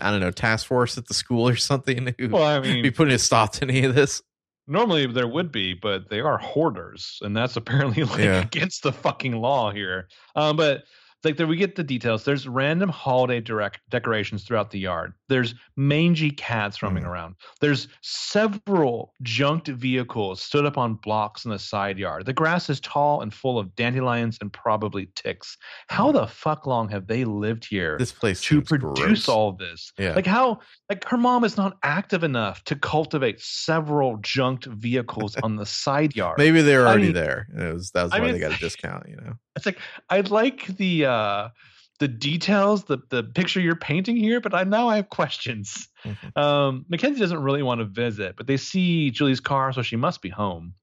[0.00, 2.90] I don't know task force at the school or something who well, I mean, be
[2.90, 4.22] putting a stop to any of this
[4.66, 8.42] normally there would be, but they are hoarders, and that's apparently like yeah.
[8.42, 10.08] against the fucking law here.
[10.36, 10.84] Um, but
[11.24, 12.24] like there we get the details.
[12.24, 15.14] There's random holiday direct decorations throughout the yard.
[15.28, 17.08] There's mangy cats roaming mm.
[17.08, 17.36] around.
[17.60, 22.26] There's several junked vehicles stood up on blocks in the side yard.
[22.26, 25.56] The grass is tall and full of dandelions and probably ticks.
[25.88, 27.96] How the fuck long have they lived here?
[27.98, 29.28] This place to produce gross.
[29.28, 29.92] all this.
[29.98, 30.14] Yeah.
[30.14, 30.60] Like how
[30.90, 36.14] like her mom is not active enough to cultivate several junked vehicles on the side
[36.16, 36.38] yard.
[36.38, 37.46] Maybe they're already I mean, there.
[37.56, 39.34] It was that was why I mean, they got a discount, you know.
[39.56, 39.78] It's like
[40.10, 41.13] I like the uh
[42.00, 45.88] the details, the the picture you're painting here, but I now I have questions.
[46.04, 46.38] Mm-hmm.
[46.38, 50.20] Um, Mackenzie doesn't really want to visit, but they see Julie's car, so she must
[50.20, 50.74] be home.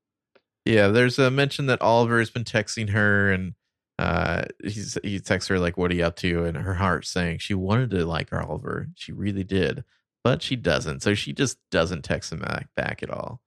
[0.65, 3.53] Yeah, there's a mention that Oliver has been texting her, and
[3.99, 7.39] uh, he's he texts her like, "What are you up to?" And her heart saying
[7.39, 9.83] she wanted to like Oliver, she really did,
[10.23, 11.01] but she doesn't.
[11.01, 13.41] So she just doesn't text him back, back at all.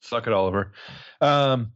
[0.00, 0.72] Suck it, Oliver.
[1.20, 1.72] Um,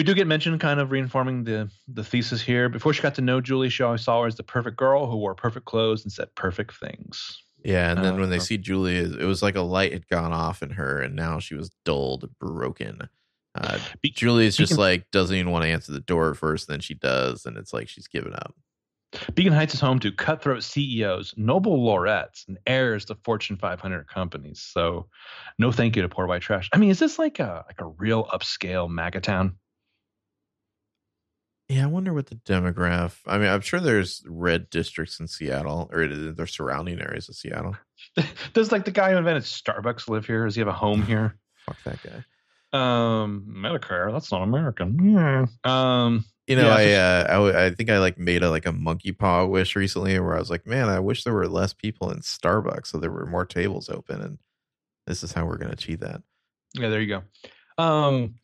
[0.00, 2.70] we do get mentioned kind of reinforming the the thesis here.
[2.70, 5.18] Before she got to know Julie, she always saw her as the perfect girl who
[5.18, 7.36] wore perfect clothes and said perfect things.
[7.62, 8.40] Yeah, and then Uh, when they uh.
[8.40, 11.54] see Julie, it was like a light had gone off in her, and now she
[11.54, 13.02] was dulled, broken.
[13.54, 16.80] Uh, Be- Julie's just Beacon- like doesn't even want to answer the door first, then
[16.80, 18.54] she does, and it's like she's given up.
[19.34, 24.60] Beacon Heights is home to cutthroat CEOs, Nobel laureates, and heirs to Fortune 500 companies.
[24.62, 25.08] So,
[25.58, 26.70] no thank you to poor white trash.
[26.72, 29.56] I mean, is this like a like a real upscale MAGA town?
[31.70, 33.18] Yeah, I wonder what the demographic.
[33.28, 37.36] I mean, I'm sure there's red districts in Seattle or the the surrounding areas of
[37.36, 37.76] Seattle.
[38.54, 40.44] Does like the guy who invented Starbucks live here?
[40.44, 41.36] Does he have a home here?
[41.66, 42.24] Fuck that guy.
[42.72, 44.12] Um, Medicare.
[44.12, 45.12] That's not American.
[45.12, 45.46] Yeah.
[45.62, 48.72] Um, You know, Yeah, I, uh, I I think I like made a like a
[48.72, 52.10] monkey paw wish recently where I was like, man, I wish there were less people
[52.10, 54.38] in Starbucks so there were more tables open, and
[55.06, 56.20] this is how we're gonna achieve that.
[56.74, 57.22] yeah, there you
[57.78, 57.82] go.
[57.82, 58.34] Um,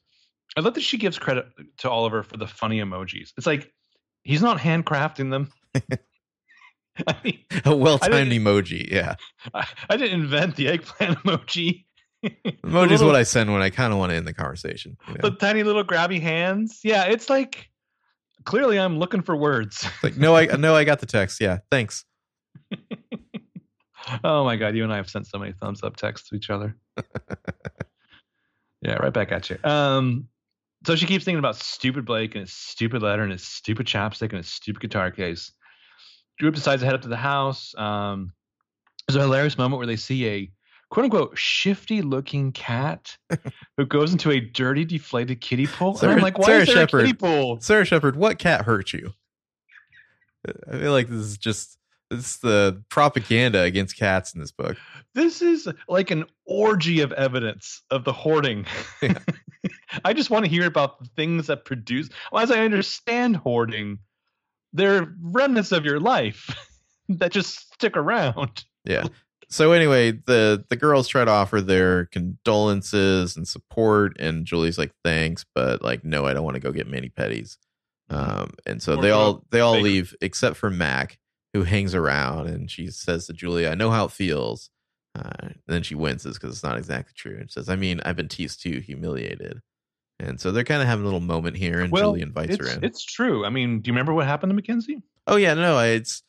[0.57, 1.47] I love that she gives credit
[1.79, 3.33] to Oliver for the funny emojis.
[3.37, 3.71] It's like
[4.23, 5.51] he's not handcrafting them.
[7.07, 9.17] I mean, A well timed emoji, yeah.
[9.55, 11.85] I, I didn't invent the eggplant emoji.
[12.25, 14.97] Emoji is what I send when I kind of want to end the conversation.
[15.09, 15.31] You know?
[15.31, 16.81] the tiny little grabby hands.
[16.83, 17.69] Yeah, it's like
[18.45, 19.89] clearly I'm looking for words.
[20.03, 21.41] Like, no, I no, I got the text.
[21.41, 22.05] Yeah, thanks.
[24.25, 26.51] oh my god, you and I have sent so many thumbs up texts to each
[26.51, 26.77] other.
[28.81, 29.59] yeah, right back at you.
[29.63, 30.29] Um,
[30.87, 34.31] so she keeps thinking about stupid Blake and his stupid letter and his stupid chapstick
[34.31, 35.53] and his stupid guitar case.
[36.39, 37.75] Group decides to head up to the house.
[37.77, 38.33] Um,
[39.09, 40.51] there's a hilarious moment where they see a
[40.91, 43.17] quote unquote shifty looking cat
[43.77, 45.99] who goes into a dirty, deflated kiddie pool.
[46.01, 46.99] and I'm like, why Sarah is there Shepherd.
[46.99, 47.61] a kiddie pool?
[47.61, 49.13] Sara Shepard, what cat hurt you?
[50.71, 51.79] I feel like this is just
[52.11, 54.77] this is the propaganda against cats in this book.
[55.15, 58.67] This is like an orgy of evidence of the hoarding.
[59.03, 59.19] Yeah.
[60.05, 62.09] I just want to hear about the things that produce.
[62.33, 63.99] Well, as I understand hoarding,
[64.73, 66.55] they're remnants of your life
[67.09, 68.65] that just stick around.
[68.85, 69.05] Yeah.
[69.49, 74.93] So anyway, the the girls try to offer their condolences and support, and Julie's like,
[75.05, 77.57] "Thanks, but like, no, I don't want to go get mani pedis."
[78.11, 79.83] Um, and so Or they all they all 'em.
[79.83, 81.19] leave except for Mac,
[81.53, 84.71] who hangs around, and she says to Julie, "I know how it feels."
[85.17, 88.17] Uh, and then she winces because it's not exactly true, and says, "I mean, I've
[88.17, 89.61] been teased too, humiliated."
[90.19, 92.67] And so they're kind of having a little moment here, and Well, Julie invites her
[92.69, 92.85] in.
[92.85, 93.45] it's true.
[93.45, 95.03] I mean, do you remember what happened to Mackenzie?
[95.27, 96.23] Oh yeah, no, it's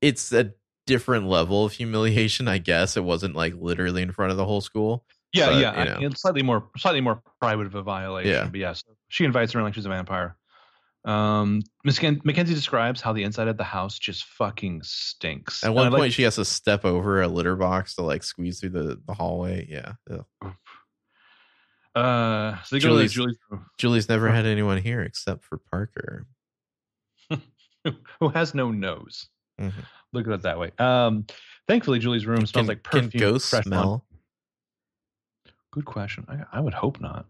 [0.00, 0.52] it's a
[0.86, 2.96] different level of humiliation, I guess.
[2.96, 5.04] It wasn't like literally in front of the whole school.
[5.32, 5.72] Yeah, But, yeah.
[5.84, 6.06] you I- know.
[6.06, 8.30] It's slightly more, slightly more private of a violation.
[8.32, 8.48] Yeah.
[8.48, 10.36] But yes, she invites her in like she's a vampire.
[11.06, 15.62] Um, Mackenzie describes how the inside of the house just fucking stinks.
[15.64, 18.24] At one I like- point, she has to step over a litter box to like
[18.24, 19.66] squeeze through the, the hallway.
[19.70, 20.24] Yeah, Ugh.
[21.94, 23.36] uh, so they go to Julie's- Julie's.
[23.78, 26.26] Julie's never had anyone here except for Parker.
[27.30, 29.28] who has no nose.
[29.60, 29.72] Mhm.
[30.12, 30.72] Look at it that way.
[30.78, 31.24] Um,
[31.68, 33.10] thankfully, Julie's room smells Can, like perfume.
[33.10, 34.04] can ghosts smell?
[35.72, 36.26] Good question.
[36.28, 37.26] I, I would hope not.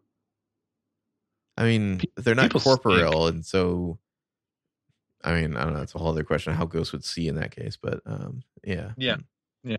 [1.57, 3.99] I mean, they're not people corporeal, and so.
[5.25, 5.83] I mean, I don't know.
[5.83, 8.93] It's a whole other question how ghosts would see in that case, but um, yeah,
[9.65, 9.77] Yeah.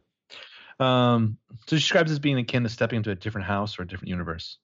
[0.79, 3.87] Um, so she describes as being akin to stepping into a different house or a
[3.87, 4.57] different universe.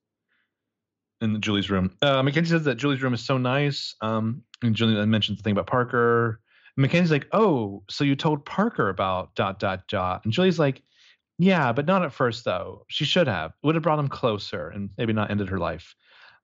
[1.21, 3.95] In Julie's room, uh, Mackenzie says that Julie's room is so nice.
[4.01, 6.41] Um, and Julie mentions the thing about Parker.
[6.75, 10.83] Mackenzie's like, "Oh, so you told Parker about dot dot dot?" And Julie's like,
[11.37, 12.83] "Yeah, but not at first though.
[12.89, 13.53] She should have.
[13.63, 15.95] Would have brought him closer and maybe not ended her life."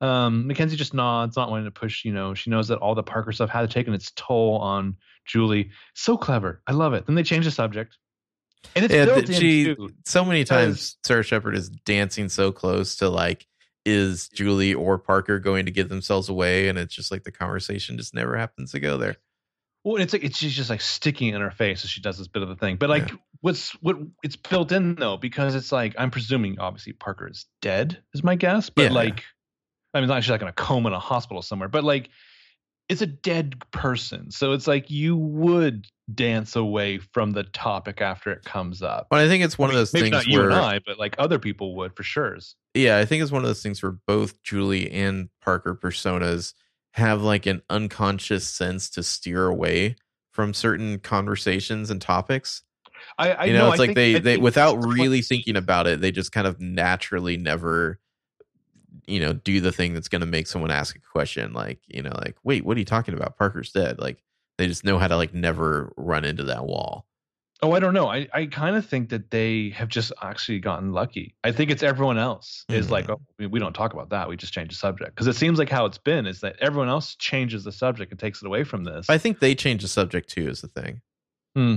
[0.02, 2.06] Um, Mackenzie just nods, not wanting to push.
[2.06, 4.96] You know, she knows that all the Parker stuff had taken its toll on
[5.26, 5.72] Julie.
[5.94, 6.62] So clever.
[6.68, 7.06] I love it.
[7.06, 7.98] Then they change the subject.
[8.76, 9.90] And it's Yeah, built she- too.
[10.06, 13.46] so many times Sara Shepard is dancing so close to like
[13.86, 17.98] is Julie or Parker going to give themselves away and it's just like the conversation
[17.98, 19.16] just never happens to go there.
[19.86, 22.28] Well, it's like it's she's just like sticking in her face as she does this
[22.28, 22.76] bit of the thing.
[22.76, 23.16] But like, Yeah.
[23.40, 23.96] what's what?
[24.24, 28.36] It's built in though because it's like I'm presuming obviously Parker is dead is my
[28.36, 28.70] guess.
[28.70, 29.24] But Yeah, like,
[29.94, 31.70] I mean, not she's like in a coma in a hospital somewhere.
[31.70, 32.10] But like,
[32.88, 38.32] it's a dead person, so it's like you would dance away from the topic after
[38.32, 39.08] it comes up.
[39.12, 40.60] But I think it's one I of mean, those maybe things not you where and
[40.60, 42.38] I, but like other people would for sure.
[42.74, 46.54] yeah, I think it's one of those things where both Julie and Parker personas
[46.94, 49.96] have like an unconscious sense to steer away
[50.32, 52.64] from certain conversations and topics.
[53.20, 55.86] I, I you know, know, it's I like think- they they without really thinking about
[55.86, 58.00] it, they just kind of naturally never
[59.08, 62.02] you know do the thing that's going to make someone ask a question like you
[62.02, 64.24] know like wait what are you talking about parker's dead like
[64.58, 67.06] they just know how to like never run into that wall
[67.62, 68.08] Oh, I don't know.
[68.08, 71.36] I, I kind of think that they have just actually gotten lucky.
[71.44, 72.92] I think it's everyone else is Mhm.
[72.92, 74.30] like, oh, we, we don't talk about that.
[74.30, 76.88] We just change the subject because it seems like how it's been is that everyone
[76.88, 79.10] else changes the subject and takes it away from this.
[79.10, 81.02] i think they change the subject too is the thing
[81.54, 81.76] Hmm.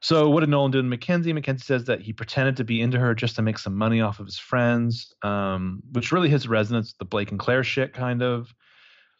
[0.00, 1.32] So what did Nolan do to Mackenzie?
[1.32, 4.20] Mackenzie says that he pretended to be into her just to make some money off
[4.20, 8.22] of his friends, um, which really hits resonance with the Blake and Claire shit, kind
[8.22, 8.54] of.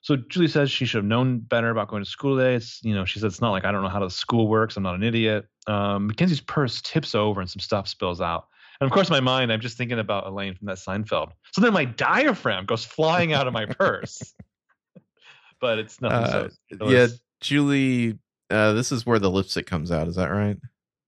[0.01, 2.55] So Julie says she should have known better about going to school today.
[2.55, 4.77] It's you know she said it's not like I don't know how the school works.
[4.77, 5.47] I'm not an idiot.
[5.67, 8.47] Um, Mackenzie's purse tips over and some stuff spills out.
[8.81, 11.33] And of course, in my mind, I'm just thinking about Elaine from that Seinfeld.
[11.51, 14.35] So then my diaphragm goes flying out of my purse.
[15.61, 16.19] but it's nothing.
[16.19, 16.49] Uh,
[16.79, 17.09] so, yeah
[17.41, 18.19] julie
[18.51, 20.57] uh this is where the lipstick comes out is that right?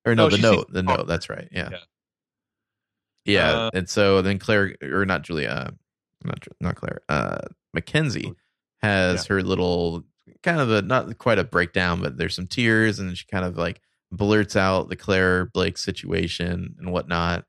[0.05, 1.69] Or no Oh, the note the note that's right yeah.
[1.73, 1.79] Yeah.
[3.25, 5.73] yeah Uh, and so then claire or not julia
[6.25, 7.39] not not claire uh
[7.75, 8.33] mackenzie
[8.83, 10.05] has her little
[10.43, 13.57] kind of a not quite a breakdown but there's some tears and she kind of
[13.57, 13.81] like
[14.13, 17.45] blurts out the claire blake situation and whatnot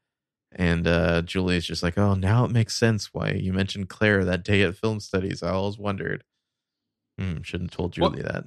[0.53, 4.43] and uh julie's just like oh now it makes sense why you mentioned claire that
[4.43, 5.41] day at film studies.
[5.41, 6.23] I always wondered.
[7.17, 8.43] Hmm, shouldn't have told Well- julie that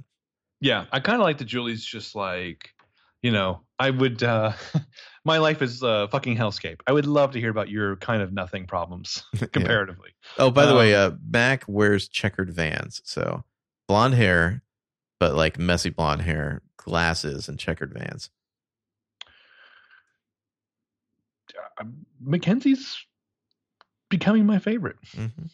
[0.64, 2.72] Yeah, I kind of like that Julie's just like,
[3.20, 4.52] you know, I would, uh,
[5.24, 6.80] my life is a fucking hellscape.
[6.86, 10.14] I would love to hear about your kind of nothing problems comparatively.
[10.38, 13.44] Oh, by the way, Um, uh, Mac wears checkered vans, so
[13.88, 14.62] blonde hair,
[15.20, 18.30] but like messy blonde hair, glasses, and checkered vans.
[21.78, 21.84] Uh,
[22.22, 23.04] Mackenzie's
[24.08, 24.96] becoming my favorite.
[25.12, 25.50] Mhm.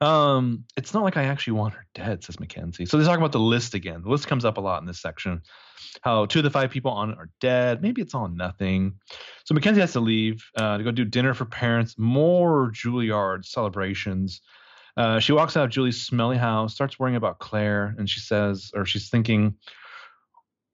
[0.00, 2.86] Um, it's not like I actually want her dead, says Mackenzie.
[2.86, 4.02] So they talk about the list again.
[4.02, 5.42] The list comes up a lot in this section.
[6.02, 7.82] How two of the five people on it are dead.
[7.82, 8.94] Maybe it's all nothing.
[9.44, 11.96] So Mackenzie has to leave uh, to go do dinner for parents.
[11.98, 14.40] More Juilliard celebrations.
[14.96, 18.72] Uh, she walks out of Julie's smelly house, starts worrying about Claire, and she says,
[18.74, 19.54] or she's thinking,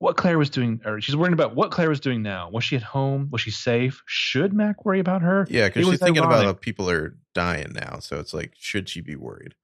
[0.04, 2.50] what Claire was doing, or she's worrying about what Claire was doing now.
[2.50, 3.28] Was she at home?
[3.32, 4.02] Was she safe?
[4.04, 5.46] Should Mac worry about her?
[5.48, 6.46] Yeah, because she's thinking about ironic.
[6.46, 9.54] how people are dying now, so it's like, should she be worried?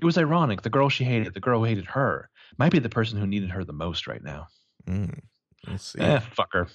[0.00, 0.62] It was ironic.
[0.62, 3.50] The girl she hated, the girl who hated her, might be the person who needed
[3.50, 4.48] her the most right now.
[4.88, 5.20] Mm,
[5.68, 6.00] we'll see.
[6.00, 6.66] Eh, fuck her.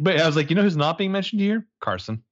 [0.00, 1.68] But I was like, you know who's not being mentioned here?
[1.80, 2.24] Carson.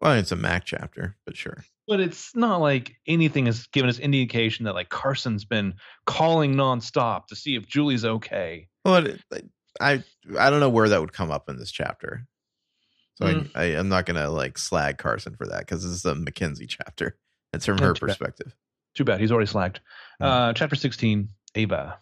[0.00, 1.64] Well, it's a Mac chapter, but sure.
[1.88, 5.74] But it's not like anything has given us any indication that like Carson's been
[6.06, 8.68] calling nonstop to see if Julie's okay.
[8.84, 9.20] Well, it,
[9.80, 10.04] I
[10.38, 12.26] I don't know where that would come up in this chapter,
[13.16, 13.50] so Mm.
[13.54, 16.66] I, I I'm not gonna like slag Carson for that because this is a Mackenzie
[16.66, 17.16] chapter.
[17.54, 18.08] It's from her too bad.
[18.08, 18.54] perspective.
[18.94, 19.80] Too bad he's already slacked.
[20.18, 20.24] Hmm.
[20.26, 21.98] Uh, chapter 16, Ava.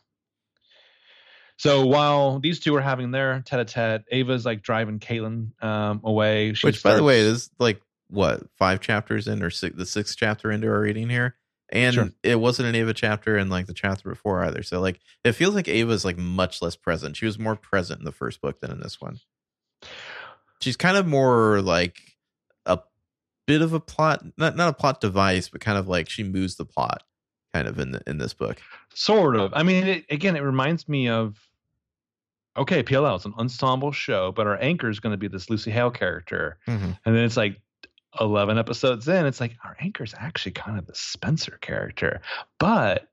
[1.57, 6.53] So while these two are having their tete-a-tete, Ava's like driving Caitlin um, away.
[6.55, 10.17] She Which, by the way, is like what five chapters in, or six, the sixth
[10.17, 11.37] chapter into our reading here,
[11.69, 12.11] and Sure.
[12.23, 14.63] it wasn't an Ava chapter in like the chapter before either.
[14.63, 17.17] So like, it feels like Ava's like much less present.
[17.17, 19.19] She was more present in the first book than in this one.
[20.61, 21.97] She's kind of more like
[22.65, 22.79] a
[23.47, 26.57] bit of a plot, not not a plot device, but kind of like she moves
[26.57, 27.03] the plot,
[27.53, 28.61] kind of in the in this book.
[28.95, 29.53] Sort of.
[29.55, 31.39] I mean, it, again, it reminds me of
[32.57, 33.17] okay, PLL.
[33.17, 36.59] It's an ensemble show, but our anchor is going to be this Lucy Hale character,
[36.67, 36.93] mm-hmm.
[37.05, 37.61] and then it's like
[38.21, 42.21] eleven episodes in, it's like our anchor is actually kind of the Spencer character,
[42.59, 43.09] but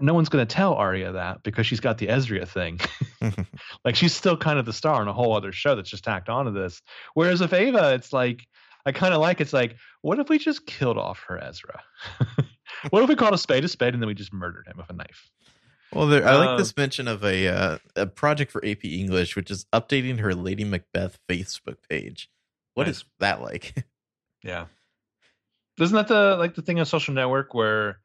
[0.00, 2.80] no one's going to tell Aria that because she's got the Ezria thing.
[3.84, 6.28] like she's still kind of the star in a whole other show that's just tacked
[6.28, 6.80] onto this.
[7.14, 8.46] Whereas with Ava, it's like
[8.86, 11.82] I kind of like it's like, what if we just killed off her Ezra?
[12.90, 14.90] what if we called a spade a spade and then we just murdered him with
[14.90, 15.30] a knife?
[15.92, 19.36] Well, there, I like Um, this mention of a uh, a project for AP English,
[19.36, 22.30] which is updating her Lady Macbeth Facebook page.
[22.74, 22.96] What Nice.
[22.96, 23.74] is that like?
[24.44, 24.66] Yeah.
[25.80, 27.98] Isn't that the like the thing on social network where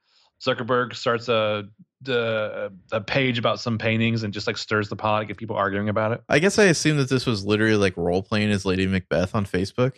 [0.46, 1.66] Zuckerberg starts a
[2.02, 5.56] the a page about some paintings and just like stirs the pot, and get people
[5.56, 6.22] arguing about it?
[6.30, 9.46] I guess I assume that this was literally like role playing as Lady Macbeth on
[9.46, 9.98] Facebook.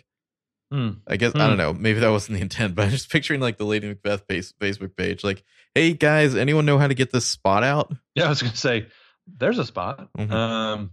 [0.72, 0.90] Hmm.
[1.06, 1.48] I guess I Hmm.
[1.50, 1.72] don't know.
[1.72, 4.96] Maybe that wasn't the intent, but I'm just picturing like the Lady Macbeth face, Facebook
[4.96, 5.22] page.
[5.22, 5.44] Like,
[5.74, 7.92] hey guys, anyone know how to get this spot out?
[8.14, 8.86] Yeah, I was gonna say
[9.26, 10.08] there's a spot.
[10.18, 10.30] Mhm.
[10.32, 10.90] Um,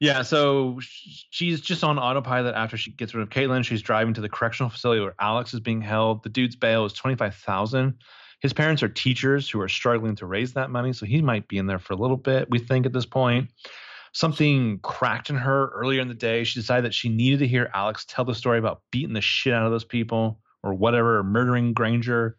[0.00, 3.64] yeah, so she's just on autopilot after she gets rid of Caitlin.
[3.64, 6.22] She's driving to the correctional facility where Alex is being held.
[6.22, 7.94] The dude's bail is twenty five thousand.
[8.40, 11.58] His parents are teachers who are struggling to raise that money, so he might be
[11.58, 12.50] in there for a little bit.
[12.50, 13.50] We think at this point.
[14.12, 16.44] Something cracked in her earlier in the day.
[16.44, 19.52] She decided that she needed to hear Alex tell the story about beating the shit
[19.52, 22.38] out of those people or whatever, or murdering Granger.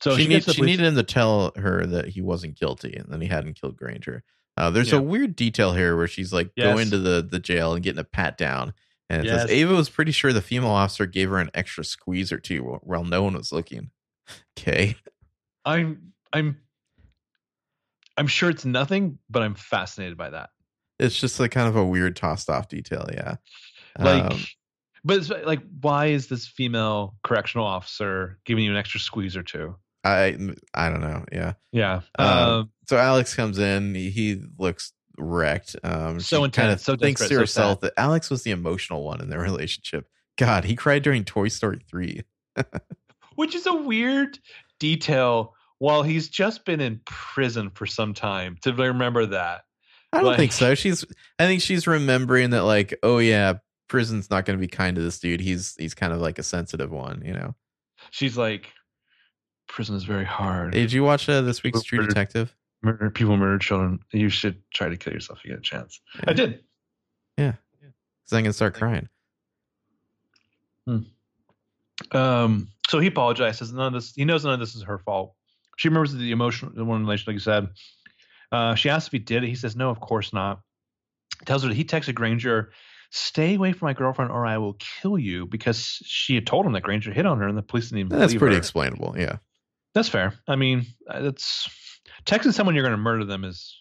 [0.00, 2.22] So she, she, need- gets to the she needed him to tell her that he
[2.22, 4.24] wasn't guilty and then he hadn't killed Granger.
[4.56, 4.98] Uh, there's Yeah.
[4.98, 6.74] a weird detail here where she's like Yes.
[6.74, 8.72] going to the the jail and getting a pat down,
[9.08, 9.42] And it Yes.
[9.42, 12.64] says Ava was pretty sure the female officer gave her an extra squeeze or two
[12.64, 13.90] while- while no one was looking.
[14.58, 14.96] Okay.
[15.64, 16.60] I'm I'm
[18.16, 20.50] I'm sure it's nothing, but I'm fascinated by that.
[20.98, 23.06] It's just like kind of a weird tossed off detail.
[23.12, 23.36] Yeah.
[23.98, 24.40] Like, Um,
[25.04, 29.42] but it's like, why is this female correctional officer giving you an extra squeeze or
[29.42, 29.76] two?
[30.06, 30.38] I
[30.74, 31.24] I don't know.
[31.32, 31.52] Yeah.
[31.72, 32.00] Yeah.
[32.18, 33.94] Um, Um, So Alex comes in.
[33.94, 35.76] He, he looks wrecked.
[35.82, 37.80] Um, So intense, kind of so thinks to so herself sad.
[37.82, 40.06] that Alex was the emotional one in their relationship.
[40.38, 42.22] God, he cried during Toy Story three.
[43.36, 44.38] which is a weird
[44.78, 49.62] detail while he's just been in prison for some time to remember that.
[50.12, 50.74] I don't Like- think so.
[50.74, 51.04] She's.
[51.38, 52.62] I think she's remembering that.
[52.62, 53.54] Like, oh yeah,
[53.88, 55.40] prison's not going to be kind to this dude.
[55.40, 57.22] He's he's kind of like a sensitive one.
[57.24, 57.54] You know.
[58.10, 58.72] She's like,
[59.68, 60.74] prison is very hard.
[60.74, 62.54] Hey, did you watch uh, this week's True Murder- Detective?
[62.82, 63.98] murder people murder children.
[64.12, 66.00] You should try to kill yourself if you get a chance.
[66.26, 66.60] I did.
[67.36, 69.08] Yeah, because I can start crying.
[72.12, 73.72] Um, so he apologizes.
[73.72, 74.12] None of this.
[74.14, 75.34] He knows none of this is her fault.
[75.76, 77.68] She remembers the emotional the one relation, like you said.
[78.52, 79.48] Uh, she asks if he did it.
[79.48, 80.60] He says no, of course not.
[81.44, 82.70] Tells her that he texted Granger,
[83.10, 86.72] "Stay away from my girlfriend, or I will kill you," because she had told him
[86.72, 88.08] that Granger hit on her, and the police didn't even.
[88.10, 88.58] That's believe pretty her.
[88.58, 89.14] explainable.
[89.18, 89.38] Yeah.
[89.96, 90.34] That's fair.
[90.46, 91.70] I mean, uh, that's
[92.26, 93.80] texting someone you're going to murder them is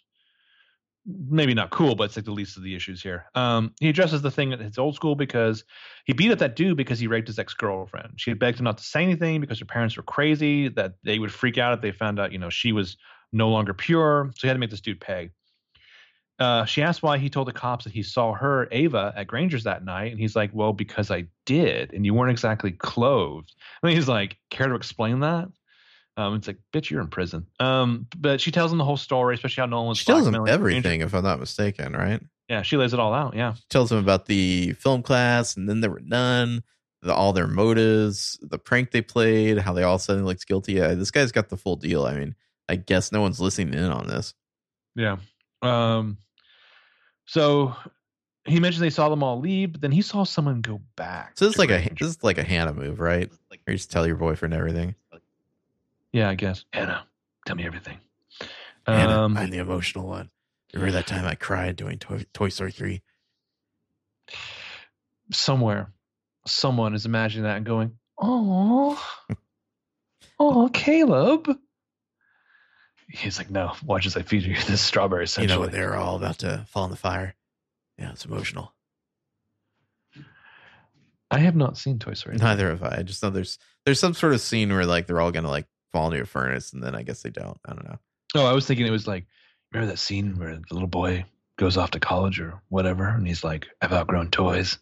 [1.05, 3.25] maybe not cool, but it's like the least of the issues here.
[3.35, 5.65] Um, he addresses the thing at his old school because
[6.05, 8.13] he beat up that dude because he raped his ex girlfriend.
[8.15, 11.19] She had begged him not to say anything because her parents were crazy, that they
[11.19, 12.95] would freak out if they found out, you know, she was
[13.33, 14.31] no longer pure.
[14.35, 15.31] So he had to make this dude pay.
[16.39, 19.65] Uh, she asked why he told the cops that he saw her, Ava, at Granger's
[19.65, 20.13] that night.
[20.13, 21.91] And he's like, Well, because I did.
[21.91, 23.53] And you weren't exactly clothed.
[23.83, 25.49] And he's like, Care to explain that?
[26.17, 27.45] Um, it's like, bitch, you're in prison.
[27.59, 30.47] Um, but she tells him the whole story, especially how Nolan was She tells him
[30.47, 32.21] everything, if I'm not mistaken, right?
[32.47, 33.35] Yeah, she lays it all out.
[33.35, 33.55] Yeah.
[33.69, 36.63] tells him about the film class and then there were none
[37.01, 40.93] the, all their motives the prank they played how they all suddenly looks guilty yeah
[40.95, 42.33] this guy's got the full deal i mean
[42.69, 44.33] i guess no one's listening in on this
[44.95, 45.17] Yeah.
[45.61, 46.17] Um,
[47.25, 47.75] so
[48.47, 51.33] he mentioned they saw them all leave, but then he saw someone go back.
[51.35, 53.91] so this is like a this is like a hannah move right like you just
[53.91, 54.93] tell your boyfriend everything
[56.15, 56.63] yeah, I guess.
[56.73, 57.05] Anna,
[57.45, 57.99] tell me everything.
[58.87, 60.29] Hannah, Um, i'm the emotional one
[60.73, 63.01] remember that time i cried doing toy, toy story 3
[65.31, 65.91] somewhere,
[66.45, 69.01] someone is imagining that and going, "Oh,
[70.39, 71.49] oh, Caleb."
[73.09, 76.39] He's like, "No, watch as I feed you this strawberry." you know they're all about
[76.39, 77.35] to fall in the fire
[77.97, 78.73] yeah it's emotional
[81.31, 82.37] I have not seen Toy Story.
[82.37, 85.21] neither have i I just know there's there's some sort of scene where like they're
[85.21, 87.87] all gonna like fall into a furnace and then i guess they don't i don't
[87.87, 87.97] know
[88.35, 89.25] Oh, I was thinking it was like,
[89.71, 91.23] remember that scene where the little boy
[91.57, 94.77] goes off to college or whatever, and he's like, "I've outgrown toys."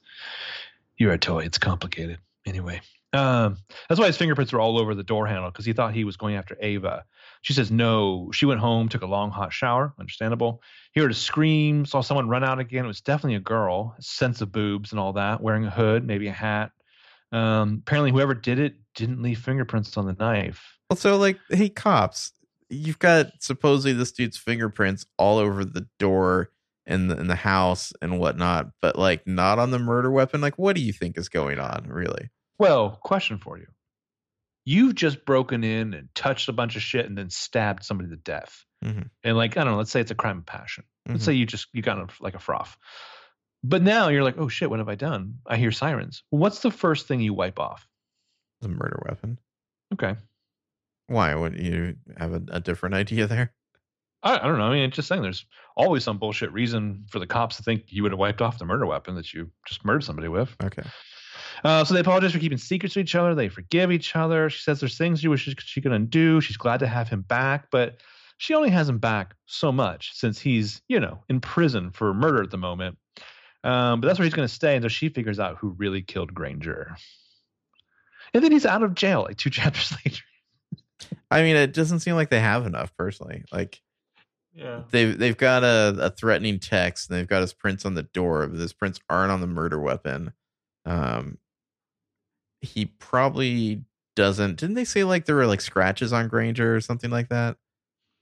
[0.97, 1.43] You're a toy.
[1.43, 2.17] It's complicated.
[2.47, 2.81] Anyway,
[3.13, 3.57] um,
[3.87, 6.17] that's why his fingerprints were all over the door handle because he thought he was
[6.17, 7.05] going after Ava.
[7.43, 8.31] She says no.
[8.33, 9.93] She went home, took a long hot shower.
[9.99, 10.63] Understandable.
[10.93, 12.85] He heard a scream, saw someone run out again.
[12.85, 13.95] It was definitely a girl.
[13.99, 15.41] Sense of boobs and all that.
[15.41, 16.71] Wearing a hood, maybe a hat.
[17.31, 20.79] Um, apparently, whoever did it didn't leave fingerprints on the knife.
[20.93, 22.33] Well, so like, hey, cops,
[22.69, 26.51] you've got supposedly this dude's fingerprints all over the door
[26.85, 30.39] and the, in the house and whatnot, but like not on the murder weapon.
[30.39, 32.29] Like, what do you think is going on, really?
[32.59, 33.65] Well, question for you.
[34.65, 38.15] You've just broken in and touched a bunch of shit and then stabbed somebody to
[38.17, 38.63] death.
[38.85, 39.09] Mhm.
[39.23, 40.83] And like, I don't know, let's say it's a crime of passion.
[41.07, 41.25] Let's Mhm.
[41.25, 42.77] say you just you got a, like a froth.
[43.63, 45.39] But now you're like, oh shit, what have I done?
[45.47, 46.23] I hear sirens.
[46.29, 47.87] What's the first thing you wipe off?
[48.61, 49.39] The murder weapon.
[49.93, 50.15] Okay.
[51.07, 53.53] Why would you have a, a different idea there?
[54.23, 54.65] I, I don't know.
[54.65, 57.83] I mean, it's just saying there's always some bullshit reason for the cops to think
[57.87, 60.55] you would have wiped off the murder weapon that you just murdered somebody with.
[60.63, 60.83] Okay.
[61.63, 63.35] Uh, so they apologize for keeping secrets to each other.
[63.35, 64.49] They forgive each other.
[64.49, 66.41] She says there's things she wishes she could undo.
[66.41, 68.01] She's glad to have him back, but
[68.37, 72.41] she only has him back so much since he's, you know, in prison for murder
[72.43, 72.97] at the moment.
[73.63, 76.33] Um, but that's where he's going to stay until she figures out who really killed
[76.33, 76.97] Granger.
[78.33, 80.23] And then he's out of jail like two chapters later.
[81.31, 83.43] I mean, it doesn't seem like they have enough personally.
[83.51, 83.81] Like
[84.53, 84.83] Yeah.
[84.91, 88.47] they've they've got a, a threatening text and they've got his prints on the door,
[88.47, 90.33] but his prints aren't on the murder weapon.
[90.85, 91.37] Um,
[92.61, 93.83] he probably
[94.15, 94.57] doesn't.
[94.57, 97.57] Didn't they say like there were like scratches on Granger or something like that?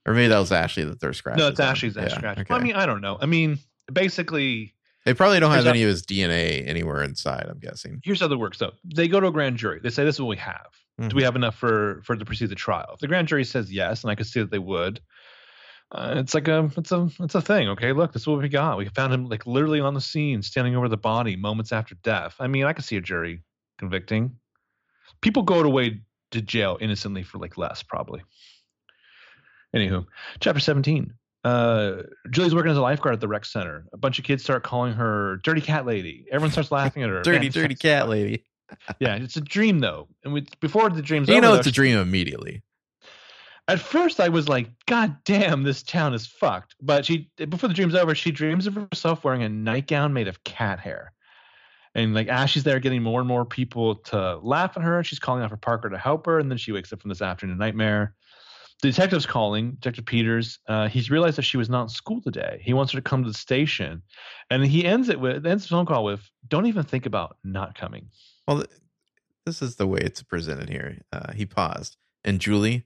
[0.06, 1.38] Or maybe that was Ashley that there's scratches.
[1.42, 1.60] No, it's.
[1.60, 2.38] Ashley's that Yeah, scratch.
[2.38, 2.54] okay.
[2.54, 3.18] I mean, I don't know.
[3.20, 3.58] I mean,
[3.92, 7.46] basically, they probably don't have any of his DNA anywhere inside.
[7.48, 8.00] I'm guessing.
[8.04, 8.72] here's how that works though.
[8.84, 9.78] They go to a grand jury.
[9.80, 10.66] They say this is what we have.
[11.02, 11.08] Mhm.
[11.10, 12.90] Do we have enough for for to proceed the trial?
[12.94, 15.00] If the grand jury says yes, and I could see that they would,
[15.90, 17.68] Uh, it's like a it's a it's a thing.
[17.68, 18.78] Okay, look, this is what we got.
[18.78, 22.34] We found him like literally on the scene, standing over the body moments after death.
[22.40, 23.42] I mean, I could see a jury
[23.78, 24.36] convicting.
[25.20, 26.00] People go away
[26.30, 28.22] to jail innocently for like less, probably.
[29.76, 30.06] Anywho,
[30.40, 31.12] chapter seventeen.
[31.44, 33.84] Uh, Julie's working as a lifeguard at the rec center.
[33.92, 37.20] A bunch of kids start calling her "dirty cat lady." Everyone starts laughing at her.
[37.22, 38.44] dirty, Man, dirty cat lady.
[39.00, 41.66] Yeah, it's a dream though, and we, before the dream's You over, know though, it's
[41.66, 42.62] a dream immediately.
[43.68, 46.74] at first I was like, God damn, this town is fucked.
[46.80, 50.42] But she before the dream's over, she dreams of herself wearing a nightgown made of
[50.44, 51.12] cat hair.
[51.94, 55.18] And like as she's there getting more and more people to laugh at her, she's
[55.18, 57.58] calling out for Parker to help her, and then she wakes up from this afternoon
[57.58, 58.14] nightmare.
[58.80, 60.58] The detective's calling, Detective Peters.
[60.66, 62.60] Uh, he's realized that she was not in school today.
[62.64, 64.02] He wants her to come to the station.
[64.50, 67.76] And he ends it with ends the phone call with, Don't even think about not
[67.76, 68.08] coming.
[68.46, 68.64] Well,
[69.46, 70.98] this is the way it's presented here.
[71.12, 72.84] Uh, he paused, and Julie,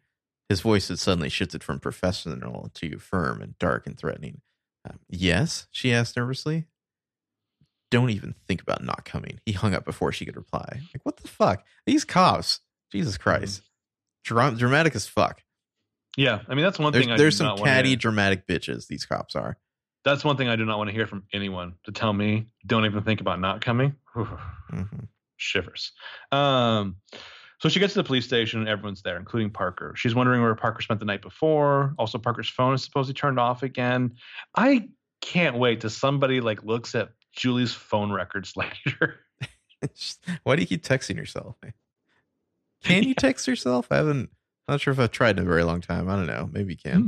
[0.49, 4.41] his voice had suddenly shifted from professional to firm and dark and threatening.
[4.89, 6.67] Um, yes, she asked nervously.
[7.91, 9.41] Don't even think about not coming.
[9.45, 10.81] He hung up before she could reply.
[10.93, 11.65] Like, what the fuck?
[11.85, 12.61] These cops.
[12.93, 13.63] Jesus Christ.
[14.25, 15.43] Dra- dramatic as fuck.
[16.17, 19.05] Yeah, I mean that's one There's, thing I there's do some catty, dramatic bitches, these
[19.05, 19.59] cops are.
[20.05, 22.87] That's one thing I do not want to hear from anyone to tell me don't
[22.87, 23.97] even think about not coming.
[24.17, 25.09] Mhm.
[25.37, 25.93] Shivers.
[26.33, 26.97] Um,
[27.59, 29.95] so she gets to the police station and everyone's there, including Parker.
[29.97, 31.95] She's wondering where Parker spent the night before.
[31.99, 34.15] Also, Parker's phone is supposedly turned off again.
[34.55, 34.89] I
[35.23, 39.21] can't wait till somebody like looks at Julie's phone records later.
[40.43, 41.57] Why do you keep texting yourself?
[42.85, 43.87] Can you text yourself?
[43.91, 44.31] I haven't.
[44.69, 46.09] I'm Not sure if I've tried in a very long time.
[46.09, 46.51] I don't know.
[46.53, 47.03] Maybe you can.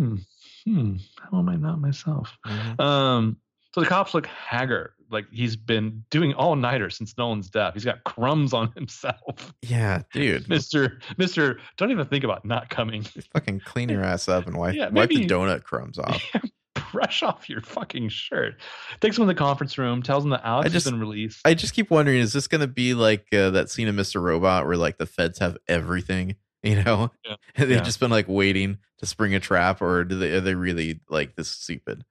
[0.64, 0.72] Hmm.
[0.72, 0.96] Hmm.
[1.30, 2.36] How am I not myself?
[2.46, 2.80] Mhm.
[2.80, 3.36] Um,
[3.78, 7.74] so the cops look haggard, like he's been doing all nighter since Nolan's death.
[7.74, 9.54] He's got crumbs on himself.
[9.62, 10.48] Yeah, dude.
[10.48, 13.02] Mister, Mister, don't even think about not coming.
[13.32, 16.22] fucking clean your ass up and wipe, Yeah, wipe the donut crumbs off.
[16.92, 18.54] Brush off your fucking shirt.
[19.00, 21.40] Takes him in the conference room, tells him that Alex I just- has been released.
[21.44, 24.22] I just keep wondering, is this going to be like uh, that scene of Mr.
[24.22, 27.36] Robot where like the feds have everything, you know, Yeah.
[27.56, 27.80] they've Yeah.
[27.80, 31.36] just been like waiting to spring a trap, or do they are they really like
[31.36, 32.04] this stupid?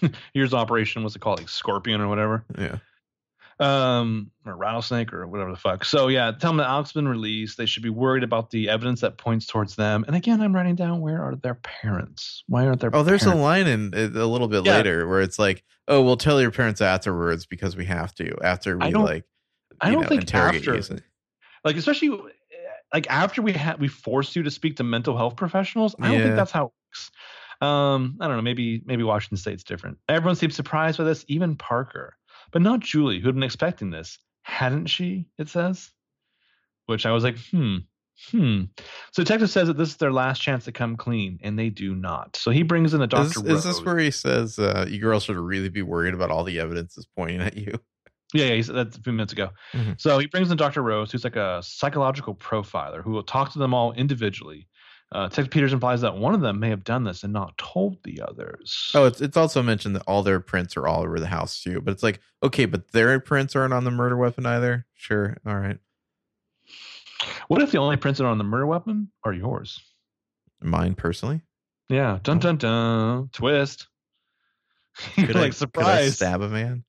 [0.34, 2.78] Here's operation, what's it called, like Scorpion or whatever, Yeah,
[3.58, 5.84] um, or rattlesnake or whatever the fuck.
[5.84, 7.56] So yeah, tell them that Alex has been released.
[7.56, 10.04] They should be worried about the evidence that points towards them.
[10.06, 12.44] And again, I'm writing down where are their parents?
[12.48, 14.76] Why aren't their Oh, there's a line in a little bit Yeah.
[14.76, 18.76] later where it's like, "Oh, we'll tell your parents afterwards because we have to." After
[18.76, 19.24] we like,
[19.80, 20.74] I don't know, think after.
[20.76, 20.82] you.
[21.64, 22.16] like especially uh,
[22.94, 26.18] like after we had we forced you to speak to mental health professionals i don't
[26.18, 26.22] Yeah.
[26.24, 27.10] think that's how it works
[27.60, 31.56] um i don't know maybe maybe washington state's different everyone seems surprised by this even
[31.56, 32.16] parker
[32.52, 35.90] but not julie who had been expecting this hadn't she it says
[36.86, 37.76] which i was like hmm
[38.30, 38.62] hmm
[39.12, 41.94] so detective says that this is their last chance to come clean and they do
[41.94, 43.84] not so he brings in a doctor is this Rose.
[43.84, 47.06] where he says uh, you girls should really be worried about all the evidence that's
[47.16, 47.78] pointing at you?
[48.34, 49.50] Yeah, yeah, he said that a few minutes ago.
[49.72, 50.00] Mhm.
[50.00, 50.82] So he brings in Dr.
[50.82, 54.66] Rose, who's like a psychological profiler who will talk to them all individually.
[55.12, 57.98] Uh, Detective Peters implies that one of them may have done this and not told
[58.02, 58.90] the others.
[58.94, 61.80] Oh, it's it's also mentioned that all their prints are all over the house too.
[61.80, 64.84] But it's like, okay, but their prints aren't on the murder weapon either.
[64.94, 65.78] Sure, all right,
[67.48, 69.80] what if the only prints that are on the murder weapon are yours?
[70.60, 71.42] mine personally.
[71.88, 73.86] Yeah, dun dun dun, twist.
[75.16, 76.16] You're Could like I surprise.
[76.16, 76.82] stab a man.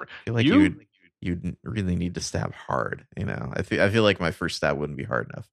[0.00, 0.76] I feel like you?
[1.20, 3.06] you really need to stab hard.
[3.16, 5.48] You know, I feel I feel like my first stab wouldn't be hard enough.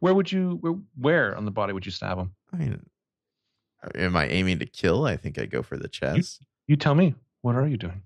[0.00, 0.58] Where would you?
[0.60, 2.32] Where, where on the body would you stab him?
[2.52, 2.86] I mean,
[3.94, 5.04] am I aiming to kill?
[5.06, 6.42] I think I go for the chest.
[6.66, 7.14] You tell me.
[7.42, 8.02] What are you doing?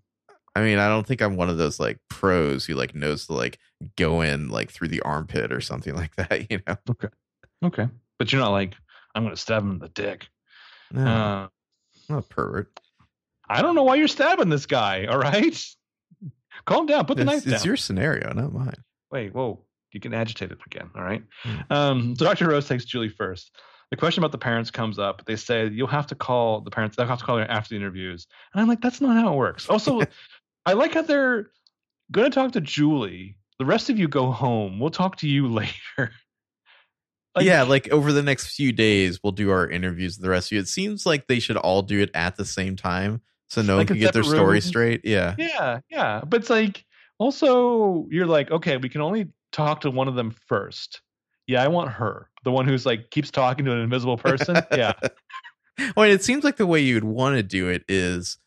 [0.55, 3.33] I mean, I don't think I'm one of those like pros who like knows to
[3.35, 3.59] like
[3.97, 6.51] go in like through the armpit or something like that.
[6.51, 6.77] You know,
[7.65, 7.89] Okay,
[8.19, 8.75] but you're not like
[9.15, 10.29] I'm going to stab him in the dick.
[10.93, 11.51] no, Uh, I'm
[12.09, 12.81] not a pervert.
[13.49, 15.07] I don't know why you're stabbing this guy.
[15.07, 15.61] All right,
[16.67, 17.07] calm down.
[17.07, 17.55] Put the It's, knife down.
[17.55, 18.75] it's your scenario, not mine.
[19.11, 19.61] Wait, whoa.
[19.93, 20.91] You can agitate it again.
[20.95, 21.23] All right.
[21.43, 21.73] Hmm.
[21.73, 22.49] Um, so Dr.
[22.49, 23.57] Rose takes Julie first.
[23.91, 25.25] The question about the parents comes up.
[25.27, 26.97] They say you'll have to call the parents.
[26.97, 28.27] They'll have to call her after the interviews.
[28.53, 29.69] And I'm like, that's not how it works.
[29.69, 30.03] Also,
[30.67, 31.51] I like how they're
[32.13, 33.37] going to talk to Julie.
[33.59, 34.79] The rest of you go home.
[34.79, 36.13] We'll talk to you later.
[37.35, 40.49] Like- yeah, like over the next few days, we'll do our interviews with the rest
[40.49, 40.61] of you.
[40.61, 43.91] It seems like they should all do it at the same time so no Like
[43.91, 45.01] one can get their separate story straight.
[45.05, 45.35] Yeah.
[45.37, 46.23] Yeah, yeah.
[46.25, 46.85] But it's like
[47.19, 51.03] also you're like, okay, we can only talk to one of them first.
[51.47, 52.31] Yeah, I want her.
[52.45, 54.57] The one who's like keeps talking to an invisible person.
[54.73, 54.93] Yeah.
[55.97, 58.39] well, it seems like the way you'd want to do it is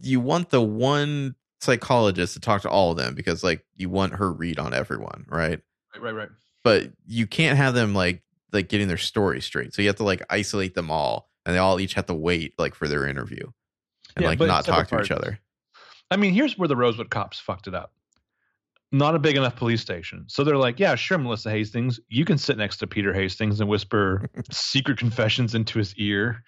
[0.00, 4.14] you want the one psychologist to talk to all of them because like you want
[4.14, 5.60] her read on everyone, right?
[5.94, 6.28] Right, right, right.
[6.62, 9.74] But you can't have them like like getting their story straight.
[9.74, 12.54] So you have to like isolate them all and they all each have to wait
[12.58, 13.46] like for their interview
[14.16, 15.40] and Yeah, like not talk to each other.
[16.10, 17.92] I mean, here's where the Rosewood cops fucked it up.
[18.94, 20.24] Not a big enough police station.
[20.28, 23.68] So they're like, yeah, sure, Melissa Hastings, you can sit next to Peter Hastings and
[23.68, 26.44] whisper secret confessions into his ear.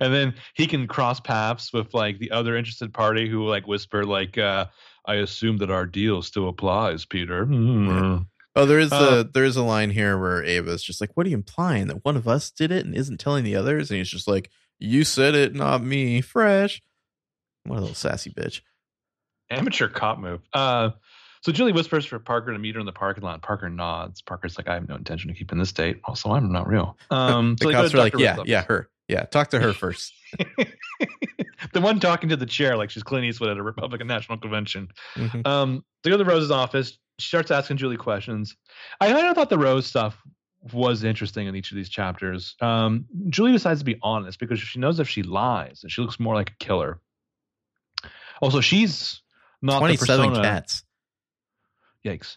[0.00, 4.04] And then he can cross paths with like the other interested party who like whisper
[4.04, 4.66] like uh
[5.06, 7.46] I assume that our deal still applies, Peter.
[7.46, 8.26] Mm.
[8.54, 11.26] Oh, there is Uh, a there is a line here where Ava's just like, "What
[11.26, 13.98] are you implying that one of us did it and isn't telling the others?" And
[13.98, 16.82] he's just like, "You said it, not me." Fresh.
[17.64, 18.60] What a little sassy bitch.
[19.50, 20.40] Amateur cop move.
[20.52, 20.90] Uh
[21.42, 23.42] so Julie whispers for Parker to meet her in the parking lot.
[23.42, 24.22] Parker nods.
[24.22, 26.00] Parker's like, I have no intention of keeping this date.
[26.04, 26.96] Also, I'm not real.
[27.10, 30.12] Um, The so cops are like, "Yeah, yeah, her, yeah, talk to her first.
[31.72, 34.88] the one talking to the chair like she's Clint Eastwood at a Republican National Convention.
[35.16, 35.46] Mhm.
[35.46, 36.96] Um, they go to Rose's office.
[37.18, 38.56] She starts asking Julie questions.
[39.00, 40.16] I kind of thought the Rose stuff
[40.72, 42.54] was interesting in each of these chapters.
[42.60, 46.18] Um, Julie decides to be honest because she knows if she lies, that she looks
[46.20, 47.00] more like a killer.
[48.40, 49.20] Also, she's
[49.60, 50.42] not the Twenty-seven persona.
[50.44, 50.84] cats.
[52.06, 52.36] Yikes!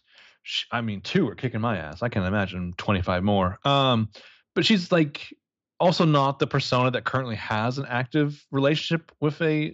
[0.72, 2.04] I mean, two are kicking my ass.
[2.04, 3.60] I can't imagine twenty-five more.
[3.66, 4.10] Um,
[4.54, 5.34] but she's like
[5.80, 9.74] also not the persona that currently has an active relationship with a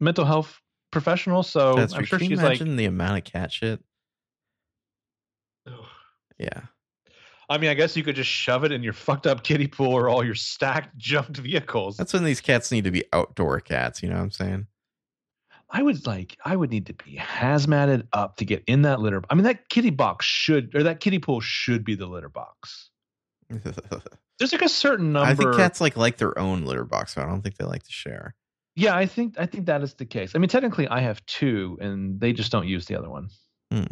[0.00, 0.60] mental health
[0.92, 1.42] professional.
[1.42, 3.82] So That's I'm sure Can you she's like, the amount of cat shit.
[6.38, 6.62] Yeah,
[7.48, 9.92] I mean, I guess you could just shove it in your fucked up kiddie pool
[9.92, 11.96] or all your stacked junked vehicles.
[11.96, 14.02] that's when these cats need to be outdoor cats.
[14.02, 14.66] You know what I'm saying?
[15.74, 19.22] I would like, I would need to be hazmated up to get in that litter.
[19.28, 22.90] I mean, that kitty box should, or that kitty pool should be the litter box.
[23.50, 25.28] There's like a certain number.
[25.28, 27.16] I think cats like like their own litter box.
[27.16, 28.36] But I don't think they like to share.
[28.76, 30.32] Yeah, I think I think that is the case.
[30.34, 33.28] I mean, technically, I have two, and they just don't use the other one.
[33.72, 33.84] Hmm.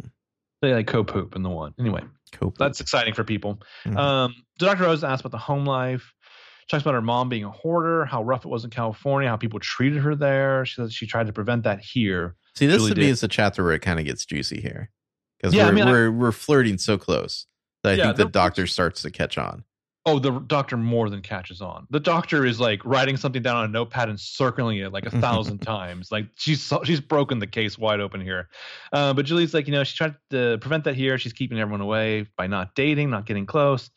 [0.61, 1.73] They like co-poop in the one.
[1.77, 2.57] Anyway, Cope.
[2.57, 3.61] that's exciting for people.
[3.85, 3.97] Mhm.
[3.97, 4.83] Um, Dr.
[4.83, 6.13] Rose asked about the home life.
[6.69, 9.59] Talks about her mom being a hoarder, how rough it was in California, how people
[9.59, 10.65] treated her there.
[10.65, 12.35] She says she tried to prevent that here.
[12.55, 13.09] See, this to me did.
[13.09, 14.89] is the chapter where it kind of gets juicy here
[15.39, 17.45] because Yeah, we're mean, we're we're flirting so close
[17.83, 19.63] that I Yeah, think the the- doctor starts to catch on.
[20.05, 21.87] Oh, the doctor more than catches on.
[21.89, 25.11] The doctor is like writing something down on a notepad and circling it like a
[25.11, 26.11] thousand times.
[26.11, 28.49] Like she's she's broken the case wide open here.
[28.91, 31.17] Uh, but Julie's like, you know, she tried to prevent that here.
[31.17, 33.89] She's keeping everyone away by not dating, not getting close.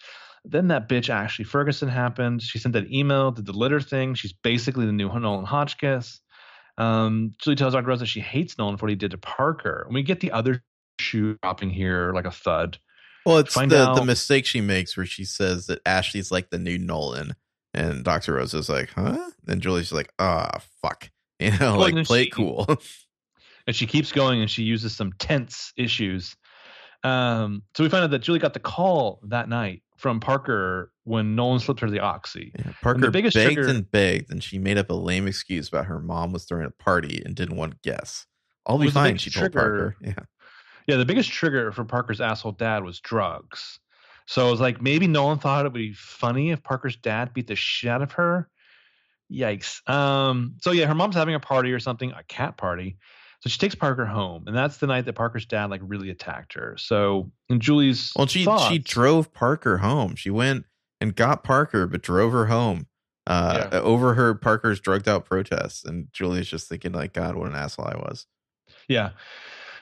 [0.48, 2.40] Then that bitch Ashley Ferguson happened.
[2.42, 4.14] She sent that email, did the litter thing.
[4.14, 6.20] She's basically the new Nolan Hotchkiss.
[6.78, 7.86] Um, Julie tells Dr.
[7.86, 9.82] Rose that she hates Nolan for what he did to Parker.
[9.86, 10.62] And we get the other
[11.00, 12.78] shoe dropping here like a thud.
[13.24, 16.60] Well, it's Find the the mistake she makes where she says that Ashley's like the
[16.60, 17.34] new Nolan,
[17.74, 19.18] and Doctor Rose is like, huh?
[19.48, 21.10] And Julie's like, ah, fuck,
[21.40, 22.66] you know, Well, like play she- cool.
[23.66, 26.36] and she keeps going and she uses some tense issues.
[27.06, 31.34] Um, so we find out that Julie got the call that night from Parker when
[31.36, 32.52] Nolan slipped her the oxy.
[32.58, 35.86] Yeah, Parker biggest begged trigger- and begged, and she made up a lame excuse about
[35.86, 38.26] her mom was throwing a party and didn't want to guess.
[38.66, 39.96] I'll be fine, she told trigger- Parker.
[40.00, 40.24] Yeah.
[40.86, 43.80] Yeah, the biggest trigger for Parker's asshole dad was drugs.
[44.26, 47.46] So it was like maybe Nolan thought it would be funny if Parker's dad beat
[47.46, 48.48] the shit out of her.
[49.32, 49.88] Yikes.
[49.88, 52.98] Um, so yeah, her mom's having a party or something, a cat party.
[53.46, 56.54] So she takes Parker home, and that's the night that Parker's dad like really attacked
[56.54, 56.74] her.
[56.78, 60.16] So in Julie's Well, she she drove Parker home.
[60.16, 60.64] She went
[61.00, 62.88] and got Parker, but drove her home.
[63.24, 63.78] Uh, Yeah.
[63.80, 67.96] overheard Parker's drugged out protests, and Julie's just thinking like, God, what an asshole I
[67.96, 68.26] was.
[68.88, 69.10] Yeah.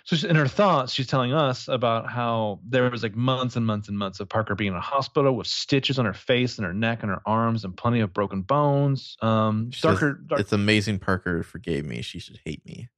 [0.05, 3.89] So in her thoughts, she's telling us about how there was like months and months
[3.89, 6.75] and months of Parker being in a hospital with stitches on her face and her
[6.75, 9.17] neck and her arms and plenty of broken bones.
[9.23, 12.03] Um, says, darker, dark, It's amazing Parker forgave me.
[12.03, 12.91] She should hate me.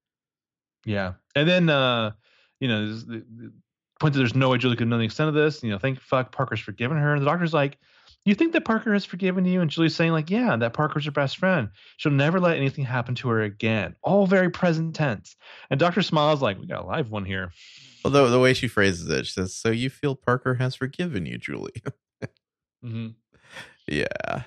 [0.86, 1.14] Yeah.
[1.34, 2.12] And then, uh,
[2.60, 3.52] you know, there's the, the
[4.00, 5.62] point that there's no way Julie could know the extent of this.
[5.62, 7.12] You know, thank fuck Parker's forgiven her.
[7.12, 7.78] And the doctor's like,
[8.24, 9.60] you think that Parker has forgiven you?
[9.60, 11.68] And Julie's saying, like, yeah, that Parker's her best friend.
[11.96, 13.94] She'll never let anything happen to her again.
[14.02, 15.36] All very present tense.
[15.70, 17.52] And Doctor smiles like, we got a live one here.
[18.04, 21.38] Although the way she phrases it, she says, "So you feel Parker has forgiven you,
[21.38, 21.82] Julie?"
[22.84, 23.08] Mm-hmm.
[23.88, 24.42] yeah.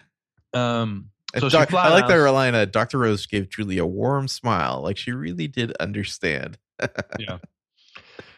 [0.54, 2.56] Um, So doc- I like that line.
[2.56, 6.58] Uh, Doctor Rose gave Julie a warm smile, like she really did understand.
[7.20, 7.38] yeah.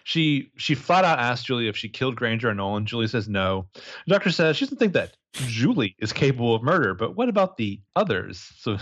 [0.03, 2.87] She she flat out asked Julie if she killed Granger or Nolan.
[2.87, 3.67] Julie says no.
[3.75, 7.55] The doctor says she doesn't think that Julie is capable of murder, but what about
[7.57, 8.51] the others?
[8.57, 8.77] So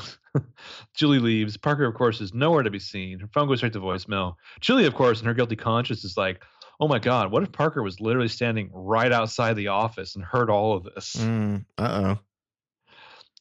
[0.95, 1.57] Julie leaves.
[1.57, 3.19] Parker, of course, is nowhere to be seen.
[3.19, 4.35] Her phone goes straight to voicemail.
[4.61, 6.41] Julie, of course, in her guilty conscience, is like,
[6.79, 10.49] "Oh my God, what if Parker was literally standing right outside the office and heard
[10.49, 12.19] all of this?" Mm, uh oh.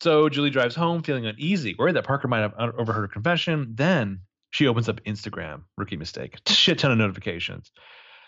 [0.00, 3.72] So Julie drives home feeling uneasy, worried that Parker might have overheard her confession.
[3.74, 4.20] Then
[4.50, 5.62] she opens up Instagram.
[5.76, 6.36] Rookie mistake.
[6.48, 7.70] Shit ton of notifications.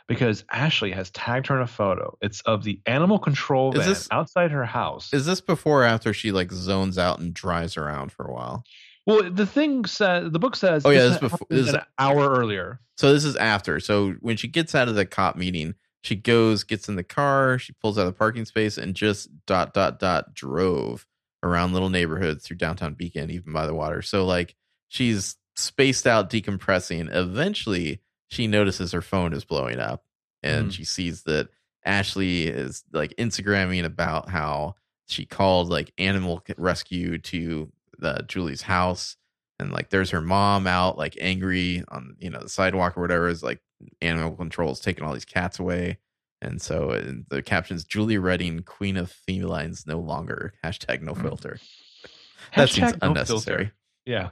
[0.09, 2.17] because Ashley has tagged her in a photo.
[2.21, 5.13] It's of the animal control Is van this- outside her house.
[5.13, 8.65] Is this before or after she like zones out and drives around for a while?
[9.07, 10.85] well, the thing says the book says.
[10.85, 12.81] Oh, yeah, this this before- this is- an hour earlier.
[12.99, 13.79] So this is after.
[13.81, 17.59] So when she gets out of the cop meeting, she goes, gets in the car,
[17.59, 21.07] she pulls out of the parking space, and just dot dot dot drove
[21.43, 24.03] around little neighborhoods through downtown Beacon, even by the water.
[24.03, 24.55] So like
[24.89, 27.09] she's spaced out, decompressing.
[27.15, 30.05] Eventually, she notices her phone is blowing up,
[30.43, 30.73] and Mhm.
[30.73, 31.49] she sees that
[31.85, 34.75] Ashley is like Instagramming about how
[35.09, 39.17] she called like animal rescue to the Julie's house
[39.59, 43.29] and like there's her mom out like angry on you know the sidewalk or whatever
[43.29, 43.61] is like
[44.01, 45.99] animal control is taking all these cats away
[46.43, 51.23] and so uh, the captions julie redding queen of felines no longer hashtag no Mm.
[51.23, 51.59] filter
[52.57, 53.75] that seems Hashtag no unnecessary filter.
[54.07, 54.29] Yeah.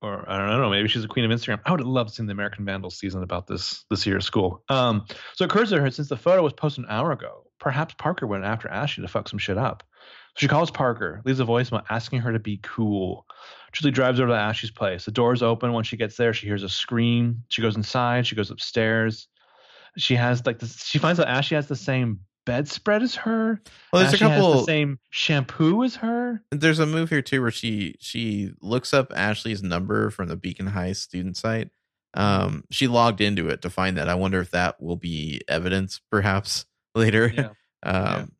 [0.00, 1.60] Or I don't know, maybe she's a queen of Instagram.
[1.64, 4.62] I would have loved seeing the American Vandal season about this this year at school.
[4.68, 5.04] Um,
[5.34, 8.26] so it occurs to her since the photo was posted an hour ago, perhaps Parker
[8.26, 9.82] went after Ashley to fuck some shit up.
[10.36, 13.26] So she calls Parker, leaves a voicemail asking her to be cool.
[13.72, 15.04] Julie drives over to Ashley's place.
[15.04, 15.72] The door's open.
[15.72, 17.42] When she gets there, she hears a scream.
[17.48, 18.26] She goes inside.
[18.26, 19.28] She goes upstairs.
[19.96, 20.84] She has like this.
[20.84, 23.60] She finds out Ashley has the same bedspread as her.
[23.92, 26.42] well there's Ashley a has couple the same shampoo as her.
[26.50, 30.66] there's a move here too where she she looks up ashley's number from the beacon
[30.66, 31.70] high student site
[32.12, 36.02] um she logged into it to find that i wonder if that will be evidence
[36.10, 37.48] perhaps later Yeah.
[37.82, 38.32] um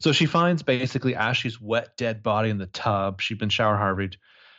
[0.00, 3.20] So she finds basically Ashley's wet, dead body in the tub.
[3.22, 4.16] She'd been shower harveyed,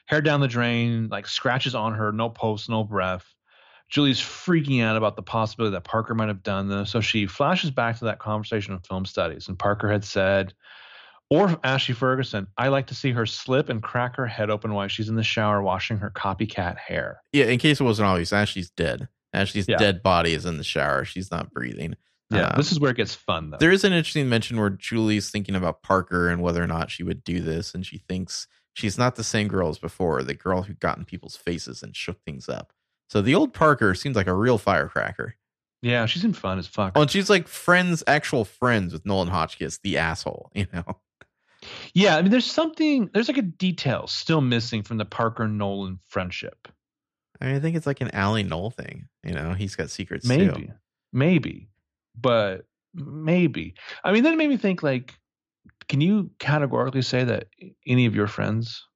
[0.07, 3.25] hair down the drain, like scratches on her, no pulse, no breath.
[3.95, 6.91] Julie's freaking out about the possibility that Parker might have done this.
[6.91, 9.47] So she flashes back to that conversation in film studies.
[9.47, 10.53] And Parker had said,
[11.29, 14.89] or Ashley Ferguson, I like to see her slip and crack her head open while
[14.89, 17.21] she's in the shower washing her copycat hair.
[17.31, 19.07] Yeah, in case it wasn't obvious, Ashley's dead.
[19.31, 19.77] Ashley's Yeah.
[19.77, 21.05] dead body is in the shower.
[21.05, 21.95] She's not breathing.
[22.31, 23.57] Yeah, Um, this is where it gets fun, though.
[23.61, 27.03] There is an interesting mention where Julie's thinking about Parker and whether or not she
[27.03, 30.63] would do this, and she thinks she's not the same girl as before, the girl
[30.63, 32.73] who got in people's faces and shook things up.
[33.09, 35.35] So the old Parker seems like a real firecracker.
[35.81, 36.93] yeah, she's in fun as fuck.
[36.95, 40.97] Oh, and she's like friends, actual friends with Nolan Hotchkiss, the asshole, you know?
[41.93, 45.99] Yeah, I mean, there's something, there's like a detail still missing from the Parker Nolan
[46.07, 46.67] friendship.
[47.41, 49.07] I mean, I think it's like an Ali Noel thing.
[49.23, 50.73] You know, he's got secrets Maybe, too.
[51.11, 51.69] maybe,
[52.19, 53.75] but maybe.
[54.03, 55.13] I mean, then it made me think like,
[55.89, 57.47] can you categorically say that
[57.85, 58.87] any of your friends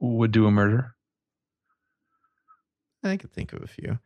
[0.00, 0.94] would do a murder?
[3.02, 3.98] I could think of a few.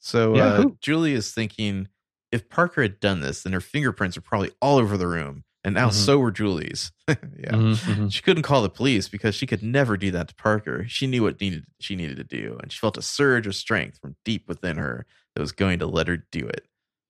[0.00, 0.64] So Yeah, uh.
[0.80, 1.88] Julie is thinking
[2.30, 5.44] if Parker had done this, then her fingerprints are probably all over the room.
[5.64, 5.92] And now Mhm.
[5.94, 6.92] so were Julie's.
[7.08, 7.14] yeah.
[7.52, 8.12] Mhm, mhm.
[8.12, 10.86] She couldn't call the police because she could never do that to Parker.
[10.88, 13.98] She knew what needed she needed to do, and she felt a surge of strength
[13.98, 15.04] from deep within her
[15.34, 16.66] that was going to let her do it.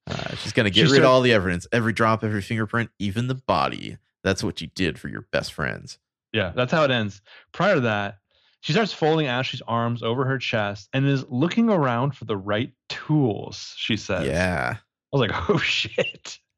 [0.06, 2.90] Uh, she's going to get She rid of all the evidence, every drop, every fingerprint,
[2.98, 3.98] even the body.
[4.24, 5.98] That's what you did for your best friends.
[6.32, 7.20] Yeah, that's how it ends.
[7.52, 8.19] Prior to that,
[8.61, 12.73] she starts folding Ashley's arms over her chest and is looking around for the right
[12.89, 13.73] tools.
[13.77, 14.77] She says, Yeah.
[14.77, 16.39] I was like, oh shit.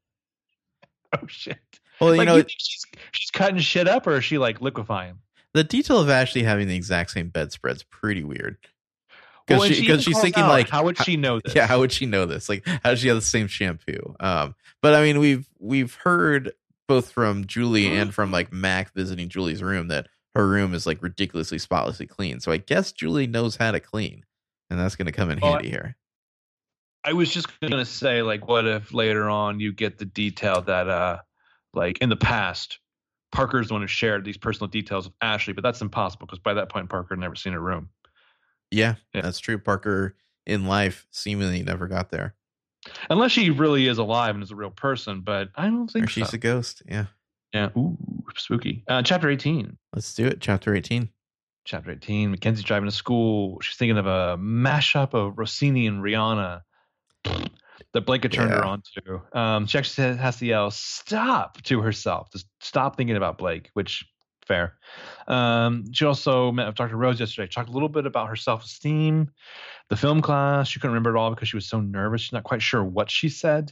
[1.13, 1.59] Oh shit.
[1.99, 4.61] Well, you like, know, you think she's, she's cutting shit up or is she like
[4.61, 5.19] liquefying?
[5.53, 8.57] the detail of Ashley having the exact same bedspread's pretty weird.
[9.49, 11.53] Well, Because and she, because she's thinking out, like, how would she know this?
[11.53, 12.47] yeah, how would she know this?
[12.47, 14.15] Like, how does she have the same shampoo?
[14.21, 16.53] Um, but I mean, we've we've heard
[16.87, 21.01] both from Julie and from like Mac visiting Julie's room that her room is like
[21.03, 22.39] ridiculously spotlessly clean.
[22.39, 24.23] So I guess Julie knows how to clean,
[24.69, 25.97] and that's going to come in Oh, handy here.
[27.03, 30.87] I was just gonna say, like, what if later on you get the detail that,
[30.87, 31.17] uh,
[31.73, 32.77] like in the past,
[33.31, 36.53] Parker's the one who shared these personal details of Ashley, but that's impossible because by
[36.53, 37.89] that point Parker had never seen her room.
[38.69, 39.21] Yeah, Yeah.
[39.21, 39.57] that's true.
[39.57, 42.35] Parker in life seemingly never got there,
[43.09, 46.07] Unless she really is alive and is a real person, but I don't think or
[46.07, 46.35] she's so.
[46.35, 46.83] a ghost.
[46.87, 47.05] Yeah,
[47.53, 47.69] yeah.
[47.77, 47.97] Ooh,
[48.35, 48.83] spooky.
[48.87, 49.77] Uh, chapter 18.
[49.93, 50.39] let's do it.
[50.41, 51.09] Chapter eighteen.
[51.63, 52.31] Chapter 18.
[52.31, 53.59] Mackenzie's driving to school.
[53.61, 56.61] She's thinking of a mashup of Rossini and Rihanna
[57.93, 58.69] that Blake had turned her Yeah.
[58.69, 59.39] on to.
[59.39, 62.31] Um, she actually has to yell, stop to herself.
[62.31, 64.03] Just stop thinking about Blake, which
[64.47, 64.73] fair.
[65.27, 66.97] Um, she also met with Dr.
[66.97, 69.29] Rose yesterday, talked a little bit about her self esteem,
[69.89, 70.67] the film class.
[70.67, 72.21] She couldn't remember it all because she was so nervous.
[72.21, 73.71] She's not quite sure what she said.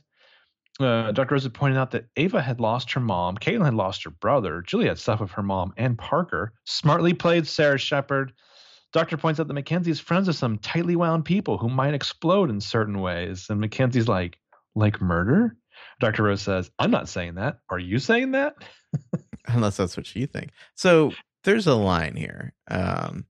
[0.79, 1.33] Uh, Dr.
[1.33, 4.61] Rose had pointed out that Ava had lost her mom, Caitlin had lost her brother,
[4.61, 6.53] Julie had stuff with her mom and Parker.
[6.65, 8.31] Smartly played Sara Shepard.
[8.93, 12.49] Doctor points out that Mackenzie is friends are some tightly wound people who might explode
[12.49, 13.47] in certain ways.
[13.49, 14.37] And Mackenzie's like,
[14.73, 15.55] like murder?
[15.99, 16.23] Dr.
[16.23, 17.59] Rose says, I'm not saying that.
[17.69, 18.55] Are you saying that?
[19.47, 20.51] unless that's what you think.
[20.75, 21.11] So
[21.43, 22.53] there's a line here.
[22.69, 23.25] Um,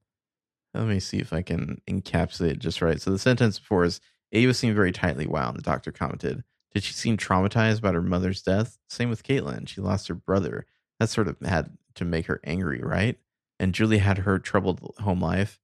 [0.73, 3.01] let me see if I can encapsulate it just right.
[3.01, 3.99] So the sentence before is
[4.31, 6.43] Ava seemed very tightly wound, the doctor commented.
[6.73, 8.77] Did she seem traumatized about her mother's death?
[8.89, 9.67] Same with Caitlin.
[9.67, 10.65] She lost her brother.
[10.99, 13.17] That sort of had to make her angry, right?
[13.59, 15.59] And Julie had her troubled home life.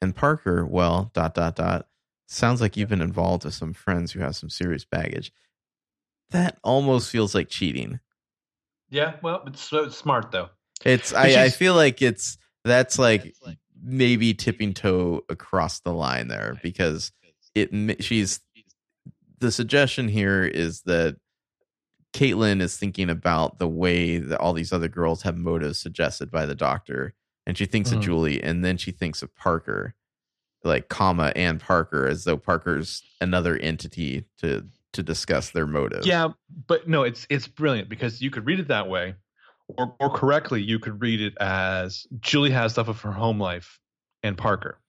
[0.00, 1.88] And Parker, well, dot, dot, dot.
[2.26, 5.32] Sounds like you've been involved with some friends who have some serious baggage.
[6.30, 8.00] That almost feels like cheating.
[8.88, 10.48] Yeah, well, it's, it's smart though.
[10.84, 13.34] It's I, I feel like it's that's like
[13.82, 17.12] maybe tipping toe across the line there because
[17.54, 18.40] it she's
[19.40, 21.16] the suggestion here is that
[22.12, 26.44] Caitlin is thinking about the way that all these other girls have motives suggested by
[26.46, 27.14] the doctor,
[27.46, 28.02] and she thinks of Mhm.
[28.02, 29.94] Julie, and then she thinks of Parker,
[30.64, 36.04] like comma and Parker, as though Parker's another entity to to discuss their motives.
[36.04, 36.30] Yeah,
[36.66, 39.14] but no, it's it's brilliant because you could read it that way,
[39.68, 43.78] or or correctly, you could read it as Julie has stuff of her home life
[44.24, 44.80] and Parker.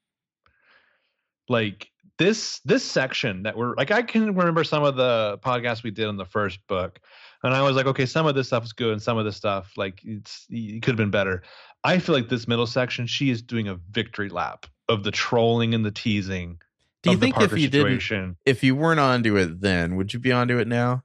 [1.48, 1.90] Like
[2.22, 6.07] this this section that we're like I can remember some of the podcasts we did
[6.07, 6.99] on the first book,
[7.43, 9.35] and I was like, okay, some of this stuff is good, and some of this
[9.35, 11.41] stuff like it's it could have been better.
[11.84, 15.73] I feel like this middle section, she is doing a victory lap of the trolling
[15.73, 16.60] and the teasing.
[17.02, 20.31] Do you think if you didn't if you weren't onto it then, would you be
[20.31, 21.03] onto it now?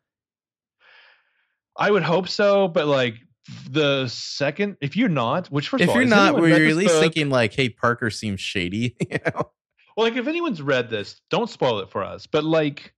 [1.79, 3.15] I would hope so, but like
[3.71, 6.93] the second, if you're not, which first if all, you're not, were you at least
[6.93, 7.03] book?
[7.03, 8.97] thinking like, "Hey, Parker seems shady"?
[9.11, 9.51] you know?
[9.97, 12.27] Well, like if anyone's read this, don't spoil it for us.
[12.27, 12.93] But like,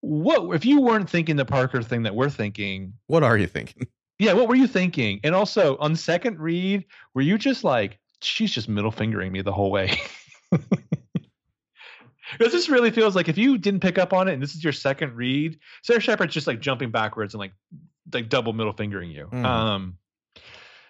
[0.00, 2.94] what if you weren't thinking the Parker thing that we're thinking?
[3.06, 3.86] What are you thinking?
[4.20, 5.20] Yeah, what were you thinking?
[5.24, 6.84] And also on second read,
[7.14, 9.98] were you just like, she's just middle fingering me the whole way?
[10.50, 10.68] Because
[12.52, 14.74] this really feels like if you didn't pick up on it and this is your
[14.74, 17.52] second read, Sara Shepard's just like jumping backwards and like
[18.12, 19.26] like double middle fingering you.
[19.32, 19.42] Mhm.
[19.42, 19.96] Um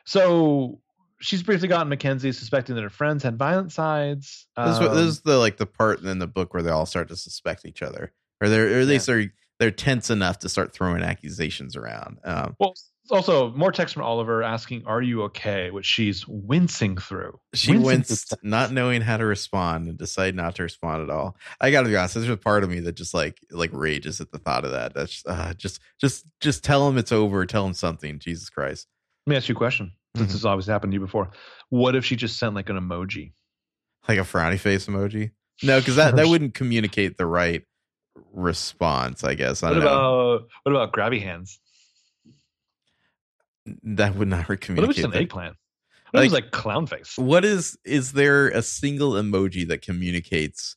[0.06, 0.80] so
[1.20, 4.46] she's briefly gotten Mackenzie suspecting that her friends had violent sides.
[4.56, 6.86] This, is this Um, is the like the part in the book where they all
[6.86, 10.48] start to suspect each other, or they're or at least they're they're tense enough to
[10.48, 12.18] start throwing accusations around.
[12.24, 12.74] Um, Well,
[13.10, 17.38] also more text from Oliver asking, "Are you okay?" Which she's wincing through.
[17.54, 21.36] she winced, not knowing how to respond, and decide not to respond at all.
[21.60, 22.14] I got to be honest.
[22.14, 24.94] There's a part of me that just like like rages at the thought of that.
[24.94, 27.44] That's uh, just just just tell him it's over.
[27.44, 28.18] Tell him something.
[28.18, 28.86] Jesus Christ.
[29.26, 29.92] Let me ask you a question.
[30.16, 31.30] Since this has obviously happened to you before,
[31.68, 33.32] what if she just sent like an emoji?
[34.08, 35.30] like a frowny face emoji.
[35.62, 37.62] No, because that that wouldn't communicate the right
[38.32, 39.22] response.
[39.22, 40.30] I guess I What don't know.
[40.32, 41.60] about what about grabby hands?
[43.84, 44.76] That would not communicate.
[44.78, 45.56] What if it's an eggplant?
[46.10, 47.16] What if it's like clown face?
[47.16, 50.76] What is is there a single emoji that communicates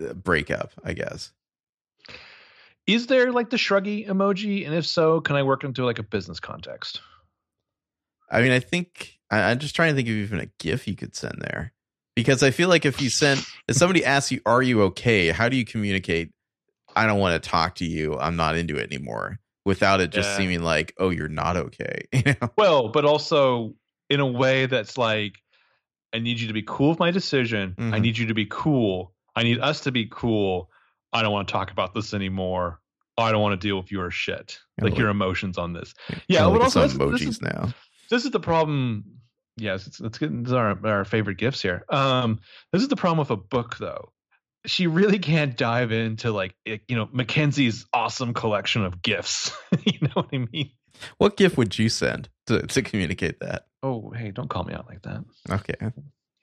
[0.00, 0.72] uh, breakup?
[0.84, 1.32] I guess.
[2.86, 4.64] Is there like the shruggy emoji?
[4.64, 7.00] And if so, can I work into like a business context?
[8.30, 10.96] I mean, I think I, I'm just trying to think of even a GIF you
[10.96, 11.72] could send there,
[12.14, 15.48] because I feel like if you sent if somebody asks you, "Are you okay?" How
[15.48, 16.32] do you communicate?
[16.94, 18.18] I don't want to talk to you.
[18.18, 19.38] I'm not into it anymore.
[19.64, 20.36] Without it just Yeah.
[20.38, 22.48] seeming like, "Oh, you're not okay." You know.
[22.56, 23.74] Well, but also
[24.08, 25.34] in a way that's like,
[26.14, 27.74] I need you to be cool with my decision.
[27.78, 28.00] I Mhm.
[28.00, 29.12] need you to be cool.
[29.34, 30.70] I need us to be cool.
[31.12, 32.80] I don't want to talk about this anymore.
[33.18, 35.92] I don't want to deal with your shit, Yeah, like like- your emotions on this.
[36.28, 37.74] Yeah, but like also it's on emojis this is- now.
[38.10, 39.04] This is the problem.
[39.56, 41.84] Yes, it's, let's get our, our favorite gifts here.
[41.88, 42.40] Um,
[42.72, 44.12] this is the problem with a book, though.
[44.66, 49.56] She really can't dive into like it, you know Mackenzie's awesome collection of gifts.
[49.84, 50.70] you know what I mean?
[51.18, 53.66] What GIF would you send to to communicate that?
[53.82, 55.24] Oh, hey, don't call me out like that.
[55.48, 55.92] Okay.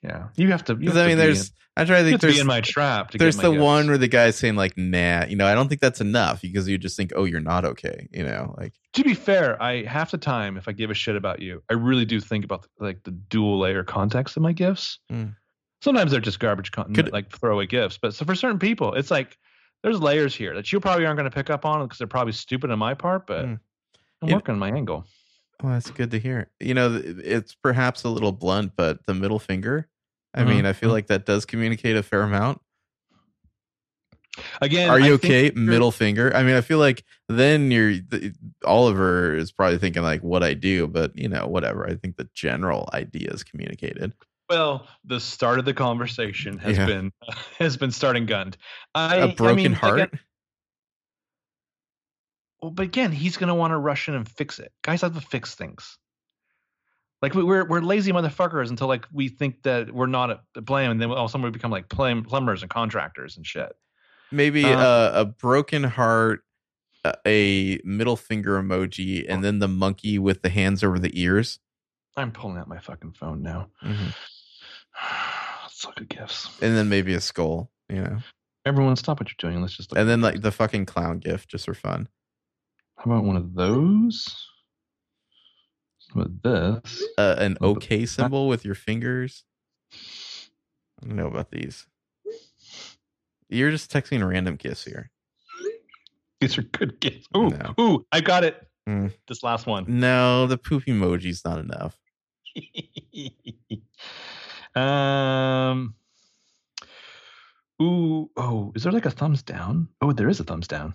[0.04, 0.76] Yeah, you have to.
[0.78, 1.48] You have I mean, there's.
[1.48, 3.10] in, I try to think have to be in my trap.
[3.12, 3.62] To there's my the gifts.
[3.62, 6.68] one where the guy's saying like nah you know i don't think that's enough because
[6.68, 10.12] you just think oh you're not okay you know like to be fair, I half
[10.12, 13.02] the time if I give a shit about you, I really do think about like
[13.02, 15.00] the dual layer context of my gifts.
[15.10, 15.30] Hmm.
[15.82, 17.98] Sometimes they're just garbage, con- Could- like throwaway gifts.
[18.00, 19.36] But so for certain people, it's like
[19.82, 22.32] there's layers here that you probably aren't going to pick up on because they're probably
[22.34, 23.26] stupid on my part.
[23.26, 23.54] But Hmm.
[24.22, 24.34] I'm Yeah.
[24.36, 25.06] working on my angle.
[25.64, 29.38] oh that's good to hear you know it's perhaps a little blunt but the middle
[29.38, 29.88] finger
[30.34, 30.66] i mean mm-hmm.
[30.66, 32.60] i feel like that does communicate a fair amount
[34.60, 37.98] Again, are you think okay you're- middle finger i mean i feel like then you're
[38.00, 38.34] th-
[38.64, 42.28] oliver is probably thinking like what i do but you know whatever i think the
[42.34, 44.12] general idea is communicated
[44.50, 46.86] Well, the start of the conversation has Yeah.
[46.86, 47.12] been
[47.58, 48.56] has been starting gunned.
[48.94, 50.20] I, a broken I mean, heart Again,
[52.60, 54.72] well, but again, he's going to want to rush in and fix it.
[54.82, 55.98] Guys have to fix things.
[57.24, 60.90] Like we- we're we're lazy motherfuckers until like we think that we're not at blame,
[60.90, 63.72] and then all of a sudden we become like plum- plumbers and contractors and shit.
[64.30, 66.44] maybe Uh, uh, a broken heart
[67.26, 71.58] a- middle finger emoji and then the monkey with the hands over the ears
[72.16, 73.70] I'm pulling out my fucking phone now.
[73.82, 74.14] Mhm.
[75.62, 76.48] Let's look at gifts.
[76.62, 78.18] and then maybe a skull you know
[78.66, 79.60] Everyone, stop what you're doing.
[79.60, 79.90] Let's just.
[79.92, 82.08] Look And then like the fucking clown gift just for fun.
[82.96, 84.24] how about one of those?
[86.14, 89.44] With this, Uh, an OK symbol with your fingers.
[89.92, 91.86] I don't know about these.
[93.48, 95.10] You're just texting random gifts here.
[96.40, 97.26] these are good gifts.
[97.36, 97.74] Ooh, No.
[97.80, 98.66] ooh, I got it.
[98.88, 99.12] Mm.
[99.28, 99.84] This last one.
[99.88, 101.96] No, the poop emoji's not enough.
[104.76, 105.94] um.
[107.82, 109.88] Ooh, oh, is there like a thumbs down?
[110.00, 110.94] Oh, there is a thumbs down.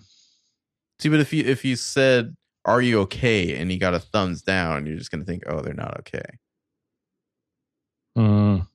[0.98, 4.42] See, but if you if you said, "Are you okay?" and you got a thumbs
[4.42, 6.38] down, you're just gonna think, "Oh, they're not okay."
[8.16, 8.66] Mm.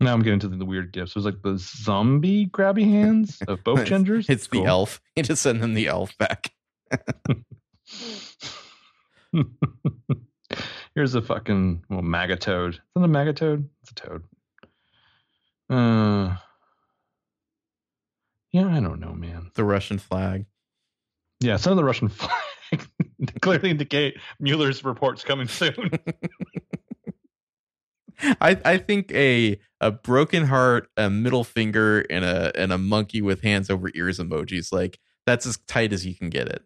[0.00, 1.12] Now I'm getting to the, weird gifts.
[1.12, 4.28] It was like the zombie grabby hands of both genders.
[4.28, 5.00] It's the elf.
[5.16, 6.50] You just send them the elf back.
[10.94, 12.74] Here's a fucking well, MAGA toad.
[12.74, 13.68] Isn't it a MAGA toad?
[13.82, 14.24] It's a toad.
[15.70, 16.36] Uh,
[18.52, 19.50] yeah, I don't know, man.
[19.54, 20.46] The Russian flag.
[21.42, 22.30] Yeah, some of the Russian flag
[23.42, 25.90] clearly indicate Mueller's reports coming soon.
[28.40, 33.20] I I think a a broken heart, a middle finger, and a and a monkey
[33.20, 36.62] with hands over ears emojis like that's as tight as you can get it.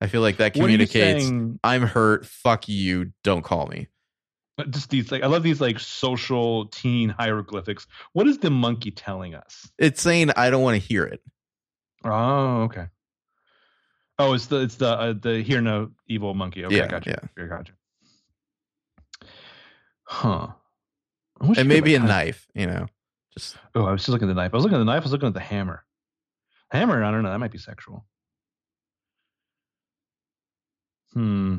[0.00, 1.58] I feel like that What are you communicates.
[1.62, 2.26] I'm hurt.
[2.26, 3.12] Fuck you.
[3.22, 3.88] Don't call me.
[4.56, 7.86] But Just these like I love these like social teen hieroglyphics.
[8.12, 9.70] What is the monkey telling us?
[9.78, 11.20] It's saying I don't want to hear it.
[12.04, 12.86] Oh, okay.
[14.18, 16.64] Oh, it's the it's the uh, the hear no evil monkey.
[16.64, 17.28] Okay, Yeah, gotcha.
[17.36, 17.46] yeah.
[17.46, 17.72] Gotcha.
[20.06, 20.48] Huh.
[21.40, 22.46] I wish I And maybe a like, knife.
[22.54, 22.86] You know,
[23.36, 24.50] just Oh, I was just looking at the knife.
[24.52, 25.00] I was looking at the knife.
[25.00, 25.84] I was looking at the hammer.
[26.70, 27.02] Hammer.
[27.02, 27.30] I don't know.
[27.30, 28.04] That might be sexual.
[31.12, 31.58] Hmm.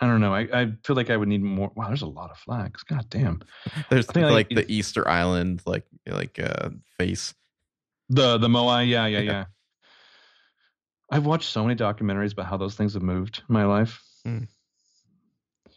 [0.00, 0.34] I don't know.
[0.34, 1.70] I, I feel like I would need more.
[1.76, 2.82] Wow, there's a lot of flags.
[2.82, 3.40] God damn.
[3.90, 7.34] there's like like, the Easter Island like like uh face.
[8.08, 8.88] The the moai.
[8.88, 9.30] Yeah, yeah, Yeah.
[9.30, 9.44] yeah.
[11.14, 14.02] I've watched so many documentaries about how those things have moved my life.
[14.24, 14.46] Hmm.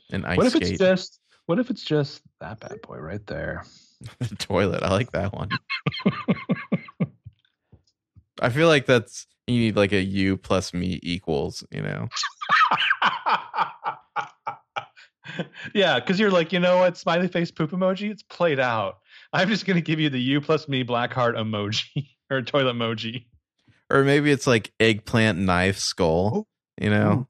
[0.09, 0.63] And ice what if skate.
[0.63, 3.63] it's just what if it's just that bad boy right there?
[4.19, 4.81] the toilet.
[4.81, 5.49] I like that one.
[8.41, 12.07] I feel like that's you need like a you plus me equals, you know.
[15.75, 19.01] yeah, because you're like, you know what, smiley face poop emoji, it's played out.
[19.31, 23.25] I'm just gonna give you the you plus me black heart emoji or toilet emoji.
[23.89, 26.47] Or maybe it's like eggplant knife skull,
[26.79, 27.11] you know.
[27.11, 27.27] Ooh,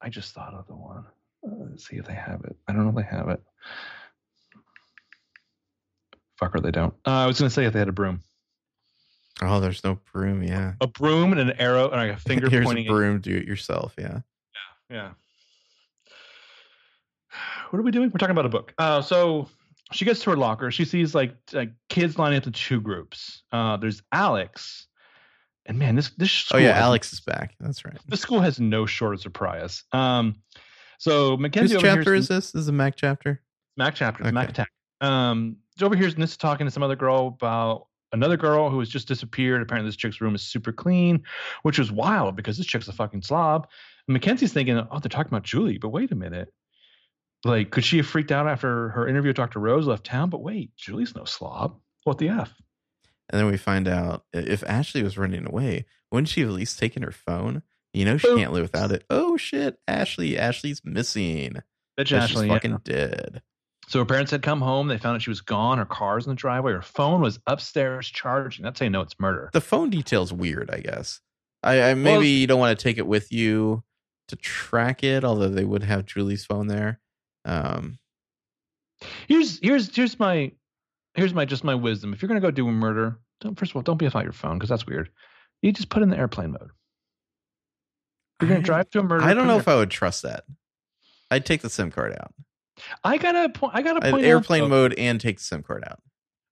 [0.00, 1.04] I just thought of the one.
[1.46, 2.56] Uh, let's see if they have it.
[2.68, 3.40] I don't know if they have it.
[6.38, 6.94] Fuck or they don't.
[7.06, 8.20] Uh, I was gonna say if they had a broom,
[9.42, 10.74] Oh, there's no broom, yeah.
[10.80, 12.86] a broom and an arrow and like a finger Here's pointing.
[12.86, 14.20] a broom, do it yourself, yeah.
[14.90, 14.96] Yeah.
[14.96, 15.10] Yeah.
[17.70, 18.10] What are we doing?
[18.10, 18.74] We're talking about a book.
[18.78, 19.48] Uh, so
[19.92, 20.70] she gets to her locker.
[20.72, 23.42] She sees like, like kids lining up in two groups.
[23.52, 24.88] Uh, there's Alex,
[25.66, 27.54] and man, this this Oh yeah, has- Alex is back.
[27.60, 27.96] That's right.
[28.08, 29.84] This school has no shortage of surprise.
[29.92, 30.36] Um,
[30.98, 32.52] so Mackenzie Whose chapter is this?
[32.52, 33.40] This is a Mac chapter?
[33.76, 34.32] Mac chapter, Okay.
[34.32, 34.68] Mac Tech.
[35.00, 38.88] Um, so over here's Nissa talking to some other girl about another girl who has
[38.88, 39.62] just disappeared.
[39.62, 41.22] Apparently, this chick's room is super clean,
[41.62, 43.68] which was wild because this chick's a fucking slob.
[44.06, 46.52] And Mackenzie's thinking, oh, they're talking about Julie, but wait a minute.
[47.44, 49.60] Like, could she have freaked out after her interview with Dr.
[49.60, 50.28] Rose left town?
[50.28, 51.78] But wait, Julie's no slob.
[52.04, 52.52] What the F?
[53.30, 56.78] And then we find out if Ashley was running away, wouldn't she have at least
[56.78, 57.62] taken her phone?
[57.94, 58.38] You know she Boom.
[58.38, 59.04] can't live without it.
[59.08, 60.38] Oh shit, Ashley.
[60.38, 61.56] Ashley's missing.
[61.98, 62.42] Bitch, Ashley.
[62.42, 62.54] she's yeah.
[62.54, 63.42] fucking dead.
[63.88, 64.86] So her parents had come home.
[64.86, 65.78] They found out she was gone.
[65.78, 66.72] Her car's in the driveway.
[66.72, 68.64] Her phone was upstairs charging.
[68.64, 69.50] That's how you know it's murder.
[69.52, 71.20] The phone detail's weird, I guess.
[71.62, 73.82] I, I maybe Well, you don't want to take it with you
[74.28, 77.00] to track it, although they would have Julie's phone there.
[77.44, 77.98] Um,
[79.28, 80.52] Here's here's here's my
[81.20, 82.12] here's my just my wisdom.
[82.12, 84.32] If you're gonna go do a murder, don't first of all don't be without your
[84.32, 85.10] phone because that's weird.
[85.62, 86.70] You just put in the airplane mode.
[88.40, 89.24] You're gonna drive to a murder.
[89.24, 90.44] I don't know if I would trust that.
[91.30, 92.32] I'd take the SIM card out.
[93.04, 93.74] I gotta point.
[93.74, 96.00] I gotta point airplane out, though- mode and take the SIM card out.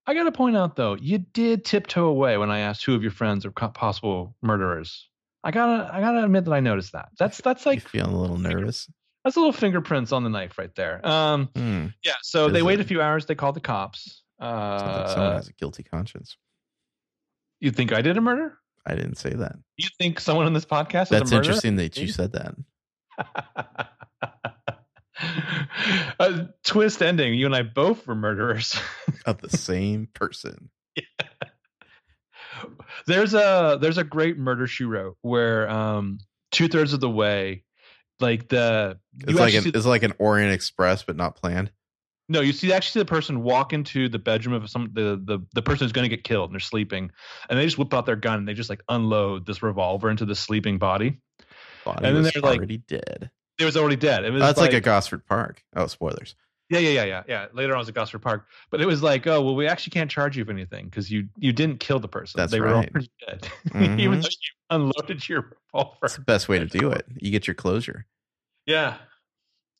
[0.05, 3.11] I gotta point out though, you did tiptoe away when I asked who of your
[3.11, 5.07] friends are possible murderers.
[5.43, 7.09] I gotta I gotta admit that I noticed that.
[7.17, 8.89] That's that's you like feeling a little nervous?
[9.23, 11.05] that's a little fingerprints on the knife right there.
[11.05, 11.87] Um, Hmm.
[12.03, 12.13] yeah.
[12.21, 13.25] So they wait a few hours.
[13.25, 14.23] They call the cops.
[14.39, 16.37] Like someone Uh, has a guilty conscience.
[17.59, 18.57] you think I did a murder?
[18.85, 19.55] I didn't say that.
[19.77, 21.51] You think someone on this podcast is That's a murderer?
[21.51, 22.55] interesting that you said that.
[26.19, 27.33] a twist ending.
[27.33, 28.79] You and I both were murderers.
[29.25, 30.69] Of the same person.
[33.05, 36.19] there's a there's a great murder she wrote where um
[36.51, 37.63] two thirds of the way,
[38.19, 38.97] like the
[39.27, 41.71] It's like an see- it's like an Orient Express, but not planned.
[42.31, 45.39] No, you see actually see the person walk into the bedroom of some the the,
[45.53, 47.11] the person who's going to get killed and they're sleeping,
[47.49, 50.25] and they just whip out their gun and they just like unload this revolver into
[50.25, 51.19] the sleeping body.
[51.85, 53.31] Body And then they're like- already dead.
[53.57, 54.23] It was already dead.
[54.23, 55.61] It was That's like, a Gosford Park.
[55.75, 56.35] Oh, spoilers.
[56.69, 57.45] yeah yeah yeah yeah yeah.
[57.51, 59.91] Later on, it was at Gosford Park, but it was like oh well, we actually
[59.91, 62.37] can't charge you for anything because you you didn't kill the person.
[62.37, 62.89] That's they were right.
[62.89, 63.99] already dead, Mhm.
[64.01, 65.97] even though you unloaded your revolver.
[66.01, 67.05] That's the best way to do it.
[67.17, 68.05] You get your closure.
[68.67, 68.97] Yeah.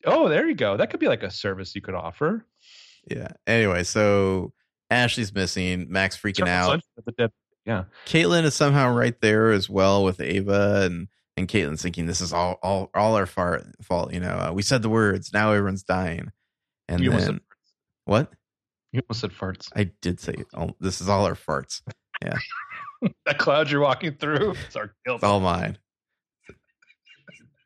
[0.06, 0.78] Oh, there you go.
[0.78, 2.46] That could be like a service you could offer.
[3.10, 3.30] Yeah.
[3.48, 4.54] Anyway, so
[4.90, 5.88] Ashley's missing.
[5.90, 6.70] Max freaking out.
[6.70, 7.32] Lunch with the dead-
[7.66, 7.86] Yeah.
[8.06, 11.08] Caitlin is somehow right there as well with Ava, and
[11.38, 14.14] and Caitlin's thinking this is all all all our far, fault.
[14.14, 15.32] You know, uh, we said the words.
[15.34, 16.32] Now everyone's dying.
[16.88, 17.40] And You then said-
[18.06, 18.32] what?
[18.92, 19.70] You almost said farts.
[19.76, 21.82] I did say oh, this is all our farts.
[22.24, 22.38] Yeah.
[23.26, 24.56] that cloud you're walking through.
[24.66, 25.18] It's our guilt.
[25.18, 25.78] It's all mine.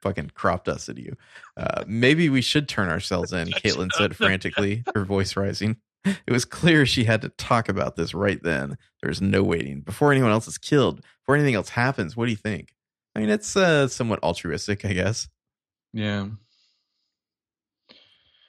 [0.04, 1.16] Fucking crop dusted you.
[1.56, 5.78] Uh, maybe we should turn ourselves in, Caitlin said frantically, her voice rising.
[6.06, 8.78] It was clear she had to talk about this right then.
[9.02, 9.80] There's no waiting.
[9.80, 12.74] Before anyone else is killed, before anything else happens, what do you think?
[13.16, 15.30] I mean, it's uh, somewhat altruistic, I guess.
[15.94, 16.28] Yeah.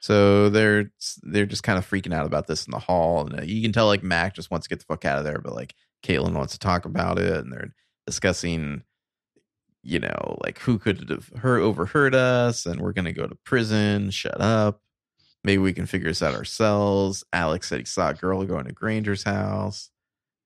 [0.01, 0.91] So they're
[1.23, 3.73] they're just kind of freaking out about this in the hall, and uh, you can
[3.73, 6.35] tell like Mac just wants to get the fuck out of there, but like Caitlin
[6.35, 7.73] wants to talk about it, and they're
[8.07, 8.83] discussing,
[9.85, 14.11] you know, like who could have her overheard us, and we're gonna go to prison.
[14.11, 14.81] Shut up.
[15.45, 17.23] Maybe we can figure this out ourselves.
[17.33, 19.91] Alex said he saw a girl going to Granger's house,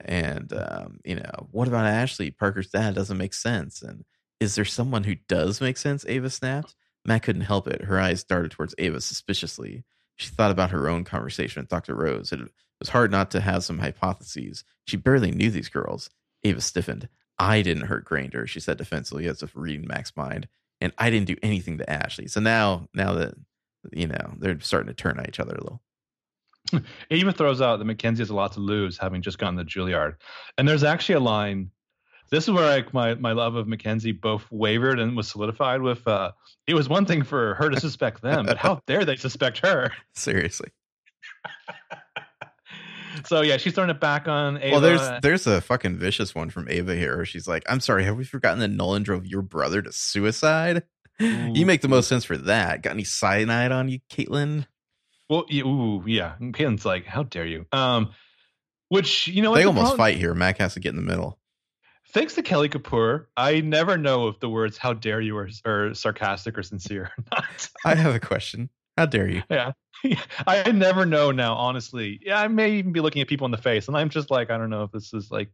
[0.01, 2.31] and um, you know, what about Ashley?
[2.31, 4.05] Parker's dad doesn't make sense, and
[4.41, 6.05] is there someone who does make sense?
[6.09, 6.75] Ava snapped.
[7.05, 7.83] Matt couldn't help it.
[7.83, 9.85] Her eyes darted towards Ava suspiciously.
[10.17, 11.95] She thought about her own conversation with Dr.
[11.95, 12.33] Rose.
[12.33, 12.41] It
[12.81, 14.65] was hard not to have some hypotheses.
[14.87, 16.11] She barely knew these girls.
[16.45, 17.09] Ava stiffened.
[17.39, 20.49] I didn't hurt Granger, she said defensively as if reading Mac's mind.
[20.81, 22.29] And I didn't do anything to Ashley.
[22.29, 23.35] So now now that
[23.93, 25.83] you know, they're starting to turn on each other a little.
[27.09, 29.65] It even throws out that Mackenzie has a lot to lose having just gotten the
[29.65, 30.17] Juilliard.
[30.59, 31.71] And there's actually a line.
[32.31, 36.07] This is where like my, my love of Mackenzie both wavered and was solidified with
[36.07, 36.33] uh
[36.67, 39.93] it was one thing for her to suspect them, but how dare they suspect her?
[40.15, 40.69] Seriously.
[43.27, 44.71] So yeah, she's throwing it back on Ava.
[44.73, 47.17] Well, there's there's a fucking vicious one from Ava here.
[47.17, 50.83] Where she's like, "I'm sorry, have we forgotten that Nolan drove your brother to suicide?
[51.21, 52.83] You make the most sense for that.
[52.83, 54.67] Got any cyanide on you, Caitlin?
[55.29, 56.35] well, yeah, ooh, yeah.
[56.39, 57.67] And Caitlin's like, how dare you?
[57.73, 58.13] Um,
[58.89, 60.33] which you know, they the almost problem- fight here.
[60.35, 61.39] Mac has to get in the middle.
[62.11, 65.93] Thanks to Kelly Kapoor, I never know if the words "how dare you" are, are
[65.93, 67.69] sarcastic or sincere or not.
[67.85, 68.71] I have a question.
[68.97, 69.43] How dare you?
[69.51, 69.73] yeah,
[70.47, 71.55] I never know now.
[71.55, 74.31] Honestly, yeah, I may even be looking at people in the face, and I'm just
[74.31, 75.51] like, I don't know if this is like,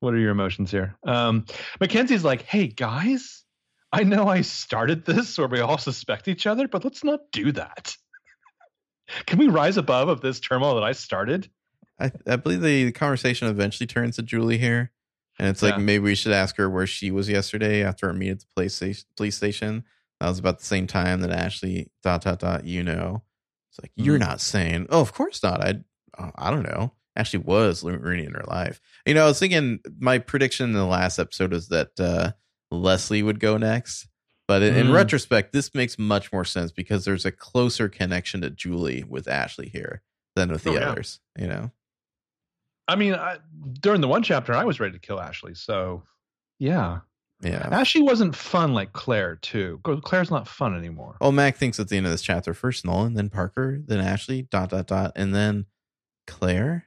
[0.00, 0.96] what are your emotions here?
[1.06, 1.46] Um,
[1.80, 3.44] Mackenzie's like, hey guys,
[3.92, 7.52] I know I started this where we all suspect each other, but let's not do
[7.52, 7.94] that.
[9.26, 11.48] Can we rise above of this turmoil that I started?
[12.00, 14.92] I, I believe the conversation eventually turns to Julie here.
[15.38, 15.82] And it's like Yeah.
[15.82, 18.74] maybe we should ask her where she was yesterday after our meet at the police
[18.74, 19.04] station.
[19.16, 19.84] Police station.
[20.20, 22.64] That was about the same time that Ashley dot dot dot.
[22.64, 23.22] You know,
[23.72, 24.20] it's like you're Mhm.
[24.20, 24.86] not saying.
[24.90, 25.60] Oh, of course not.
[25.62, 25.80] I
[26.18, 26.92] uh, I don't know.
[27.16, 28.80] Actually, was ruining her life.
[29.06, 32.32] You know, I was thinking my prediction in the last episode was that uh,
[32.70, 34.06] Leslie would go next.
[34.48, 34.94] But in, in Mm.
[34.94, 39.68] retrospect, this makes much more sense because there's a closer connection to Julie with Ashley
[39.68, 40.02] here
[40.36, 40.90] than with the Oh, yeah.
[40.90, 41.20] others.
[41.38, 41.70] You know.
[42.88, 43.38] I mean, I,
[43.80, 45.54] during the one chapter, I was ready to kill Ashley.
[45.54, 46.02] So,
[46.58, 47.00] yeah,
[47.42, 47.68] Yeah.
[47.72, 49.80] Ashley wasn't fun like Claire too.
[49.82, 51.16] Claire's not fun anymore.
[51.20, 54.42] Oh, Mac thinks at the end of this chapter, first Nolan, then Parker, then Ashley,
[54.42, 55.66] dot dot dot, and then
[56.26, 56.86] Claire.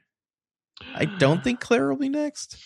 [0.94, 2.56] I don't think Claire will be next,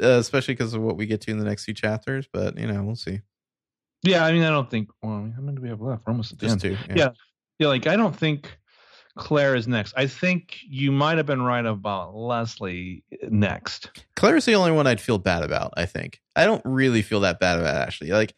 [0.00, 2.28] uh, especially because of what we get to in the next few chapters.
[2.32, 3.20] But you know, we'll see.
[4.02, 4.90] Yeah, I mean, I don't think.
[5.02, 6.06] Well, I mean, how many do we have left?
[6.06, 6.78] We're almost at the Just end.
[6.78, 6.94] two.
[6.94, 7.10] Yeah.
[7.58, 8.56] Yeah, like I don't think
[9.20, 9.92] Claire is next.
[9.98, 13.90] I think you might have been right about Leslie next.
[14.16, 15.74] Claire is the only one I'd feel bad about.
[15.76, 18.08] I think I don't really feel that bad about Ashley.
[18.08, 18.34] Like,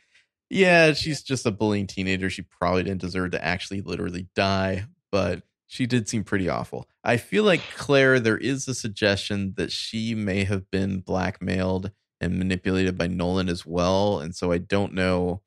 [0.51, 2.29] yeah, she's just a bullying teenager.
[2.29, 6.89] She probably didn't deserve to actually literally die, but she did seem pretty awful.
[7.05, 8.19] I feel like Claire.
[8.19, 13.65] There is a suggestion that she may have been blackmailed and manipulated by Nolan as
[13.65, 15.43] well, and so I don't know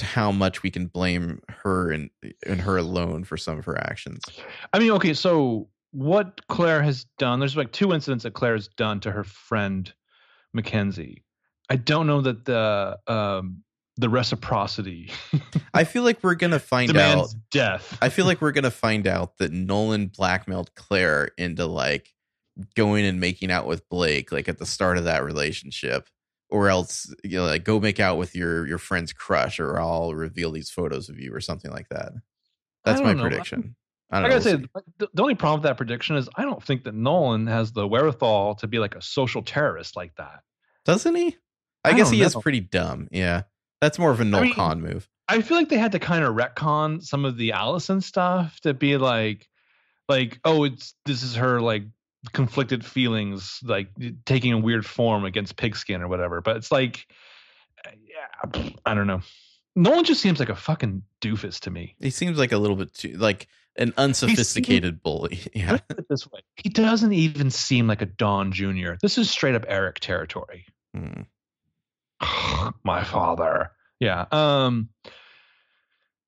[0.00, 2.10] how much we can blame her and
[2.46, 4.22] and her alone for some of her actions.
[4.72, 8.68] I mean, okay, so what Claire has done, there's like two incidents that Claire has
[8.68, 9.92] done to her friend
[10.52, 11.24] Mackenzie.
[11.68, 13.62] I don't know that the um
[13.96, 15.10] the reciprocity
[15.74, 17.34] I feel like we're gonna find out.
[17.50, 17.98] death.
[18.00, 22.12] I feel like we're gonna find out that Nolan blackmailed Claire into like
[22.74, 26.08] going and making out with Blake, like at the start of that relationship,
[26.50, 30.14] or else you know, like go make out with your your friend's crush, or I'll
[30.14, 32.12] reveal these photos of you, or something like that.
[32.84, 33.22] That's my know.
[33.22, 33.76] prediction.
[34.10, 34.40] I don't I know.
[34.40, 37.46] gotta say, the, the only problem with that prediction is I don't think that Nolan
[37.46, 40.40] has the wherewithal to be like a social terrorist like that.
[40.84, 41.36] doesn't he?
[41.84, 43.08] I, I guess he is pretty dumb.
[43.12, 43.42] Yeah,
[43.80, 45.08] that's more of a Noel mean- Kahn move.
[45.28, 48.74] I feel like they had to kind of retcon some of the Allison stuff to
[48.74, 49.48] be like,
[50.08, 51.84] like, oh, it's this is her like
[52.32, 53.88] conflicted feelings, like
[54.24, 56.40] taking a weird form against pigskin or whatever.
[56.40, 57.06] But it's like,
[57.84, 59.20] yeah, I don't know.
[59.76, 61.94] Nolan just seems like a fucking doofus to me.
[62.00, 65.40] He seems like a little bit too like an unsophisticated bully.
[65.54, 65.78] Yeah,
[66.08, 68.94] this way: he doesn't even seem like a Don Jr.
[69.00, 70.66] This is straight up Eric territory.
[70.94, 71.22] Hmm.
[72.84, 73.70] my father.
[74.00, 74.26] Yeah.
[74.32, 74.88] Um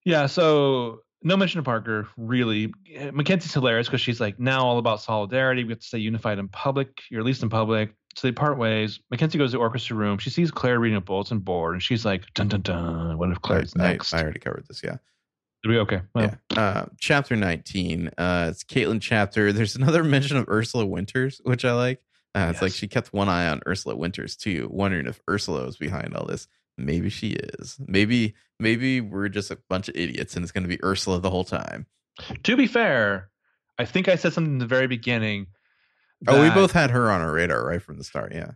[0.05, 2.73] Yeah, so no mention of Parker, really.
[3.13, 5.65] Mackenzie's hilarious because she's like, now all about solidarity.
[5.65, 7.95] We have to stay unified in public, or at least in public.
[8.15, 9.01] So they part ways.
[9.11, 10.19] Mackenzie goes to the orchestra room.
[10.19, 13.19] She sees Claire reading a bulletin board, and she's like, dun dun dun.
[13.19, 14.13] What if Claire's I, next?
[14.13, 14.83] I already covered this.
[14.85, 14.99] Yeah.
[15.63, 15.79] Did we?
[15.79, 16.03] Okay.
[16.15, 16.61] Well, yeah.
[16.61, 18.11] Uh, chapter 19.
[18.19, 19.53] Uh, it's Caitlin chapter.
[19.53, 22.03] There's another mention of Ursula Winters, which I like.
[22.35, 25.77] Uh, it's like she kept one eye on Ursula Winters too, wondering if Ursula was
[25.77, 26.49] behind all this.
[26.79, 27.77] Maybe she is.
[27.87, 31.31] Maybe maybe we're just a bunch of idiots and it's going to be Ursula the
[31.31, 31.87] whole time.
[32.43, 33.31] to be fair,
[33.79, 35.49] I think I said something in the very beginning.
[36.29, 38.33] Oh, we both had her on our radar right from the start.
[38.33, 38.53] Yeah.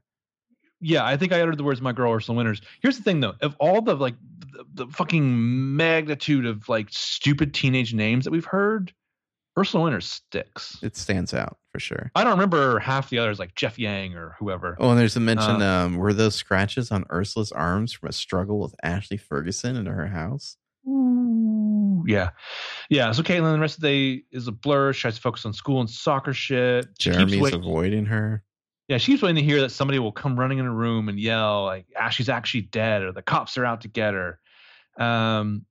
[0.81, 2.61] yeah, I think I uttered the words "my girl" Ursula Winters.
[2.81, 4.15] Here's the thing, though: of all the like
[4.51, 8.93] the, the fucking magnitude of like stupid teenage names that we've heard,
[9.59, 10.79] Ursula Winters sticks.
[10.83, 12.11] It stands out for sure.
[12.15, 14.79] I don't remember half the others, like Jeff Yang or whoever.
[14.81, 15.61] Oh, and there's a mention.
[15.61, 19.85] Uh, um, were those scratches on Ursula's arms from a struggle with Ashley Ferguson in
[19.85, 20.57] her house?
[20.89, 22.31] Ooh, yeah,
[22.89, 23.13] yeah.
[23.13, 24.95] So Caitlin, the rest of the day is a blur.
[24.95, 26.87] She tries to focus on school and soccer shit.
[26.99, 28.43] She Jeremy's avoiding her.
[28.89, 31.65] Yeah, she's waiting to hear that somebody will come running in a room and yell
[31.65, 34.39] like Ashley's actually dead or the cops are out to get her.
[34.97, 35.67] Um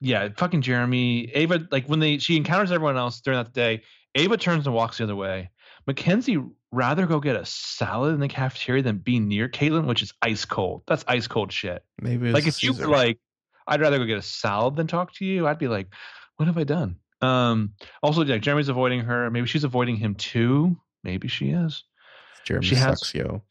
[0.00, 1.30] yeah, fucking Jeremy.
[1.34, 3.82] Ava like when they she encounters everyone else during that day,
[4.14, 5.50] Ava turns and walks the other way.
[5.86, 6.38] Mackenzie
[6.72, 10.44] rather go get a salad in the cafeteria than be near Caitlin, which is ice
[10.44, 10.82] cold.
[10.86, 11.84] That's ice cold shit.
[12.00, 13.18] Maybe Like if you were like,
[13.66, 15.88] I'd rather go get a salad than talk to you, I'd be like,
[16.36, 16.96] what have I done?
[17.22, 19.30] Um also like Jeremy's avoiding her.
[19.30, 20.76] Maybe she's avoiding him too.
[21.04, 21.84] Maybe she is.
[22.44, 23.42] Jeremy she has- sucks, yo.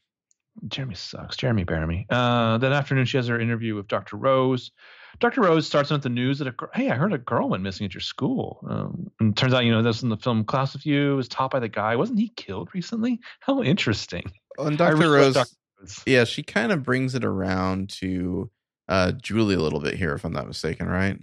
[0.67, 1.37] Jeremy sucks.
[1.37, 2.05] Jeremy Baramy.
[2.09, 4.17] Uh, that afternoon, she has her interview with Dr.
[4.17, 4.71] Rose.
[5.19, 5.41] Dr.
[5.41, 7.93] Rose starts with the news that a hey, I heard a girl went missing at
[7.93, 8.65] your school.
[8.69, 11.51] Um, and turns out, you know, this in the film Class of You was taught
[11.51, 11.95] by the guy.
[11.95, 13.19] Wasn't he killed recently?
[13.39, 14.31] How interesting.
[14.57, 14.95] And Dr.
[14.95, 15.49] really Rose, Dr.
[15.79, 16.03] Rose.
[16.05, 18.49] yeah, she kind of brings it around to
[18.87, 21.17] uh, Julie a little bit here, if I'm not mistaken, right?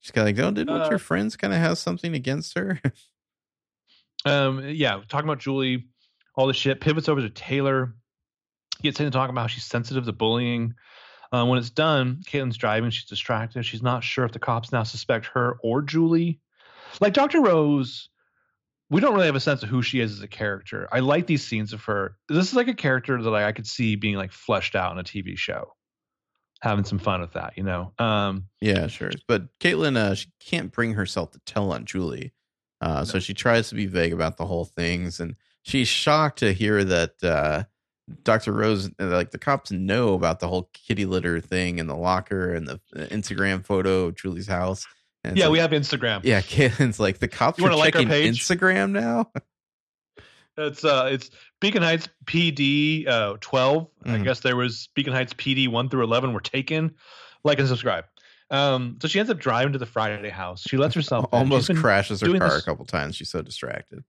[0.00, 2.56] She's kind of like, oh, didn't one Uh, your friends kind of have something against
[2.58, 2.80] her?
[4.24, 5.86] Um, yeah, talking about Julie,
[6.34, 6.80] all the shit.
[6.80, 7.94] Pivots over to Taylor.
[8.80, 10.74] He Gets into talking about how she's sensitive to bullying.
[11.32, 12.90] Uh, when it's done, Caitlin's driving.
[12.90, 13.64] She's distracted.
[13.64, 16.40] She's not sure if the cops now suspect her or Julie.
[17.00, 17.42] Like Dr.
[17.42, 18.08] Rose,
[18.90, 20.88] we don't really have a sense of who she is as a character.
[20.92, 22.16] I like these scenes of her.
[22.28, 24.98] This is like a character that I, I could see being like fleshed out in
[24.98, 25.74] a TV show,
[26.60, 27.54] having some fun with that.
[27.56, 27.92] You know.
[27.98, 29.10] Um, yeah, sure.
[29.26, 32.32] But Caitlin, uh, she can't bring herself to tell on Julie.
[32.80, 35.18] Uh, So she tries to be vague about the whole things.
[35.18, 37.64] And she's shocked to hear that uh,
[38.22, 38.52] Dr.
[38.52, 42.66] Rose, like the cops know about the whole kitty litter thing and the locker and
[42.68, 44.86] the uh, Instagram photo of Julie's house.
[45.24, 46.20] And yeah, like- we have Instagram.
[46.22, 48.44] Yeah, Caitlin's like the cops You are like checking page?
[48.46, 49.30] Instagram now.
[50.58, 51.28] It's uh it's
[51.60, 53.88] Beacon Heights PD uh 12.
[54.04, 54.24] I Mhm.
[54.24, 56.94] guess there was Beacon Heights PD 1 through 11 were taken.
[57.44, 58.04] Like and subscribe.
[58.50, 60.62] Um so she ends up driving to the Friday house.
[60.66, 63.16] She lets herself Almost crashes her car this- a couple times.
[63.16, 64.02] She's so distracted.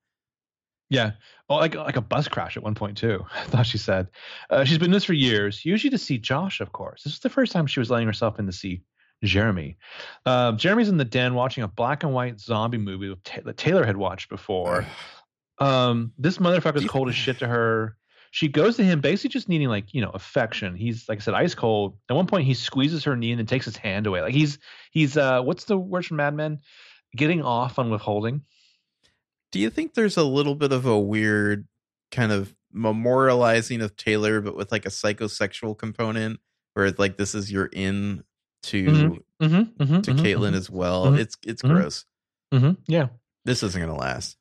[0.89, 1.11] Yeah.
[1.49, 3.25] Oh, like like a bus crash at one point too.
[3.35, 4.07] I thought she said.
[4.49, 5.65] Uh, she's been this for years.
[5.65, 7.03] Usually to see Josh, of course.
[7.03, 8.81] This is the first time she was letting herself in to see
[9.23, 9.77] Jeremy.
[10.25, 13.97] Uh, Jeremy's in the den watching a black and white zombie movie that Taylor had
[13.97, 14.85] watched before.
[15.59, 17.97] Um, this motherfucker's cold as shit to her.
[18.29, 20.75] She goes to him basically just needing like, you know, affection.
[20.75, 21.97] He's like I said, ice cold.
[22.11, 24.21] At one point he squeezes her knee and then takes his hand away.
[24.21, 24.59] Like he's
[24.91, 26.59] he's uh what's the word from Mad Men?
[27.15, 28.43] Getting off on withholding.
[29.51, 31.67] Do you think there's a little bit of a weird
[32.11, 36.39] kind of memorializing of Taylor, but with like a psychosexual component,
[36.73, 38.23] where it's like this is your in
[38.63, 38.85] to
[39.41, 41.05] Mm-hmm, mm-hmm, to Caitlin as well?
[41.07, 42.05] mhm, It's it's gross.
[42.87, 43.07] Yeah.
[43.45, 44.37] This isn't gonna last.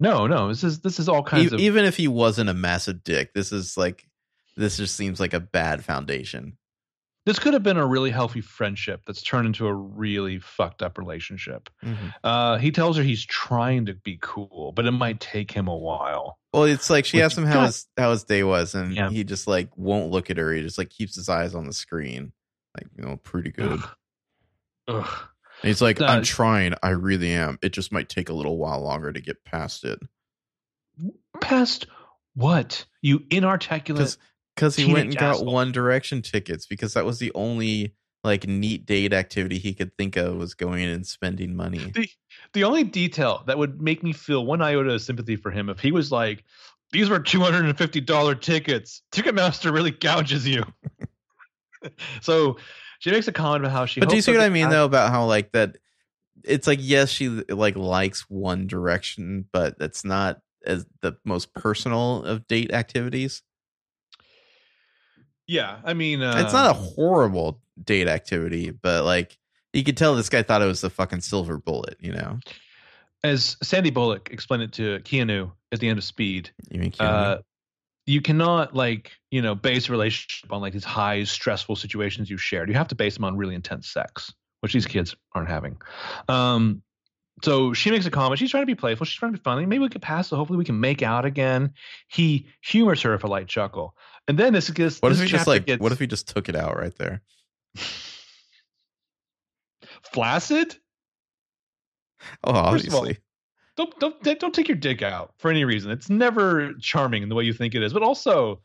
[0.00, 0.48] No, no.
[0.48, 3.32] This is this is all kinds E- of even if he wasn't a massive dick,
[3.34, 4.04] this is like
[4.56, 6.57] this just seems like a bad foundation.
[7.28, 10.96] This could have been a really healthy friendship that's turned into a really fucked up
[10.96, 11.68] relationship.
[12.24, 15.76] Uh, he tells her he's trying to be cool, but it might take him a
[15.76, 16.38] while.
[16.54, 17.66] Well, it's like she Which- asked him how God.
[17.66, 19.10] his how his day was, and Yeah.
[19.10, 20.54] he just like won't look at her.
[20.54, 22.32] He just like keeps his eyes on the screen,
[22.74, 23.72] like you know, pretty good.
[23.82, 23.88] Ugh.
[24.88, 25.18] Ugh.
[25.60, 26.72] He's like, I'm trying.
[26.82, 27.58] I really am.
[27.60, 29.98] It just might take a little while longer to get past it.
[31.42, 31.86] Past
[32.34, 32.86] what?
[33.02, 34.16] You inarticulate.
[34.58, 35.52] Because he went and got asshole.
[35.52, 37.94] One Direction tickets because that was the only
[38.24, 41.92] like neat date activity he could think of was going and spending money.
[41.94, 42.08] the
[42.52, 45.78] the only detail that would make me feel one iota of sympathy for him if
[45.78, 46.44] he was like,
[46.92, 50.64] "These were two hundred and fifty dollar tickets." Ticketmaster really gouges you.
[52.20, 52.58] so
[52.98, 54.00] she makes a comment about how she.
[54.00, 55.78] But do you see what I mean cast- though about how like that?
[56.44, 62.24] It's like yes, she like likes One Direction, but that's not as the most personal
[62.24, 63.42] of date activities.
[65.48, 69.36] Yeah, I mean, uh, it's not a horrible date activity, but like
[69.72, 71.96] you could tell this guy thought it was the fucking silver bullet.
[72.00, 72.38] You know,
[73.24, 76.50] as Sandy Bullock explained it to Keanu at the end of Speed.
[76.70, 76.92] you?
[77.00, 77.38] Uh,
[78.04, 82.36] you cannot like you know base a relationship on like these high stressful situations you
[82.36, 82.68] shared.
[82.68, 85.78] You have to base them on really intense sex, which these kids aren't having.
[86.28, 86.82] Um,
[87.42, 88.38] so she makes a comment.
[88.38, 89.06] She's trying to be playful.
[89.06, 89.64] She's trying to be funny.
[89.64, 90.28] Maybe we could pass.
[90.28, 91.72] So hopefully we can make out again.
[92.08, 93.94] He humors her with a light chuckle,
[94.28, 95.00] and then this gets.
[95.00, 95.66] what if this he just like?
[95.66, 97.22] gets What if he just took it out right there?
[100.12, 100.76] flaccid?
[102.44, 103.18] Oh, all, obviously.
[103.76, 105.90] don't don't don't take your dick out for any reason.
[105.90, 107.92] It's never charming in the way you think it is.
[107.92, 108.60] But also,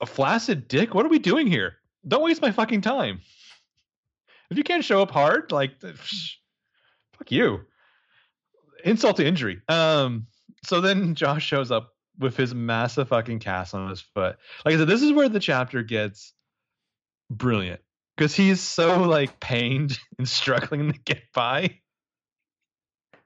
[0.00, 0.94] a flaccid dick.
[0.94, 1.74] What are we doing here?
[2.06, 3.20] Don't waste my fucking time.
[4.50, 6.34] If you can't show up hard, like, psh,
[7.16, 7.60] fuck you.
[8.84, 9.62] Insult to injury.
[9.68, 10.26] Um.
[10.64, 11.91] So then Josh shows up
[12.22, 14.36] with his massive fucking cast on his foot.
[14.64, 16.32] Like I said, this is where the chapter gets
[17.30, 17.80] brilliant
[18.16, 21.78] because he's so like pained and struggling to get by.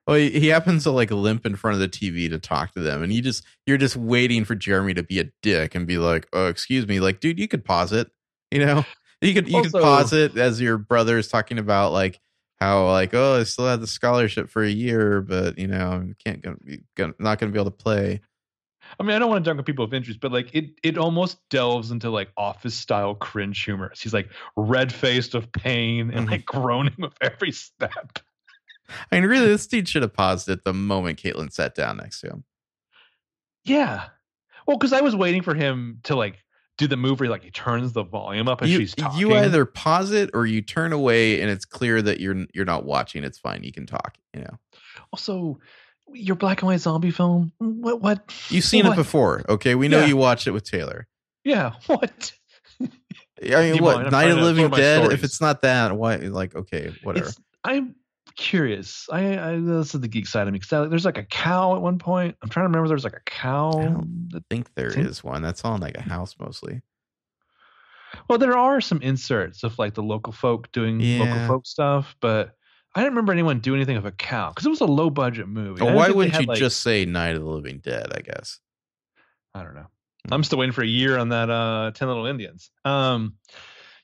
[0.07, 2.81] Well, he, he happens to like limp in front of the TV to talk to
[2.81, 5.99] them, and you just you're just waiting for Jeremy to be a dick and be
[5.99, 8.09] like, "Oh, excuse me, like, dude, you could pause it,
[8.53, 8.85] you know,
[9.21, 12.21] you could you could pause it as your brother is talking about like
[12.61, 16.13] how like, oh, I still had the scholarship for a year, but you know, I
[16.25, 18.21] can't gonna be gonna, not gonna be able to play."
[18.99, 20.99] I mean, I don't want to dunk on people of interest, but like it, it
[20.99, 23.93] almost delves into like office style cringe humor.
[23.97, 26.61] He's like red faced of pain and like mm-hmm.
[26.61, 28.19] groaning with every step.
[29.11, 32.21] I mean, really, this dude should have paused it the moment Caitlin sat down next
[32.21, 32.45] to him.
[33.65, 34.07] Yeah.
[34.67, 36.43] Well, because I was waiting for him to like
[36.79, 39.19] do the move where he, like he turns the volume up and she's talking.
[39.19, 42.85] you either pause it or you turn away, and it's clear that you're you're not
[42.85, 43.25] watching.
[43.25, 43.63] It's fine.
[43.63, 44.17] You can talk.
[44.35, 44.59] You know,
[45.13, 45.59] also
[46.13, 47.53] your black and white zombie film.
[47.59, 48.01] What?
[48.01, 48.35] What?
[48.49, 48.95] you've seen What?
[48.95, 49.45] it before.
[49.49, 50.07] Okay, we know Yeah.
[50.07, 51.07] you watched it with Taylor.
[51.45, 51.73] Yeah.
[51.87, 52.33] What?
[52.81, 55.13] I mean, Keep what going, I'm Night of Living absorb my Dead?
[55.13, 56.17] If it's not that, why?
[56.17, 57.27] Like, okay, whatever.
[57.29, 57.95] It's, I'm
[58.35, 59.07] curious.
[59.13, 60.59] I, I this is the geek side of me.
[60.59, 62.35] 'cause I- there's like a cow at one point.
[62.43, 62.89] I'm trying to remember.
[62.89, 63.73] There's like a cow.
[63.73, 65.43] don't I think there Think- is one.
[65.43, 66.81] That's on like a house mostly.
[68.29, 72.56] Well, there are some inserts of like the local folk doing local folk stuff, but
[72.97, 75.47] I didn't remember anyone do anything of a cow because it was a low budget
[75.49, 75.83] movie.
[75.87, 78.11] I why wouldn't you like- just say Night of the Living Dead?
[78.15, 78.59] I guess.
[79.55, 79.87] I don't know.
[80.33, 82.71] I'm still waiting for a year on that uh 10 little Indians.
[82.85, 83.35] Um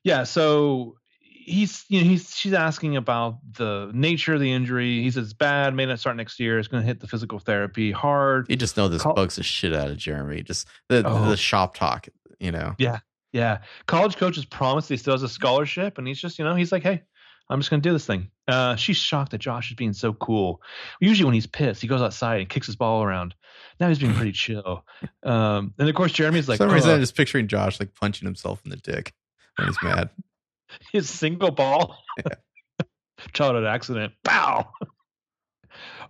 [0.05, 5.03] yeah, so he's you know he's she's asking about the nature of the injury.
[5.03, 6.59] He says it's bad, may not start next year.
[6.59, 8.47] It's gonna hit the physical therapy hard.
[8.49, 10.43] You just know this Col- bugs the shit out of Jeremy.
[10.43, 11.29] Just the Oh.
[11.31, 12.09] the shop talk.
[12.39, 12.75] You know.
[12.79, 12.99] Yeah.
[13.33, 13.59] Yeah.
[13.87, 16.83] College coaches promised he still has a scholarship, and he's just, you know, he's like,
[16.83, 17.03] hey,
[17.51, 18.29] I'm just gonna do this thing.
[18.49, 20.63] Uh she's shocked that Josh is being so cool.
[21.01, 23.35] Usually when he's pissed, he goes outside and kicks his ball around.
[23.79, 24.85] Now he's being pretty chill.
[25.23, 27.95] Um and of course Jeremy's like For some reason, "Ugh." I'm just picturing Josh like
[27.95, 29.13] punching himself in the dick
[29.57, 30.11] when he's mad.
[30.93, 31.99] his single ball.
[33.33, 34.13] Childhood accident.
[34.25, 34.69] Bow.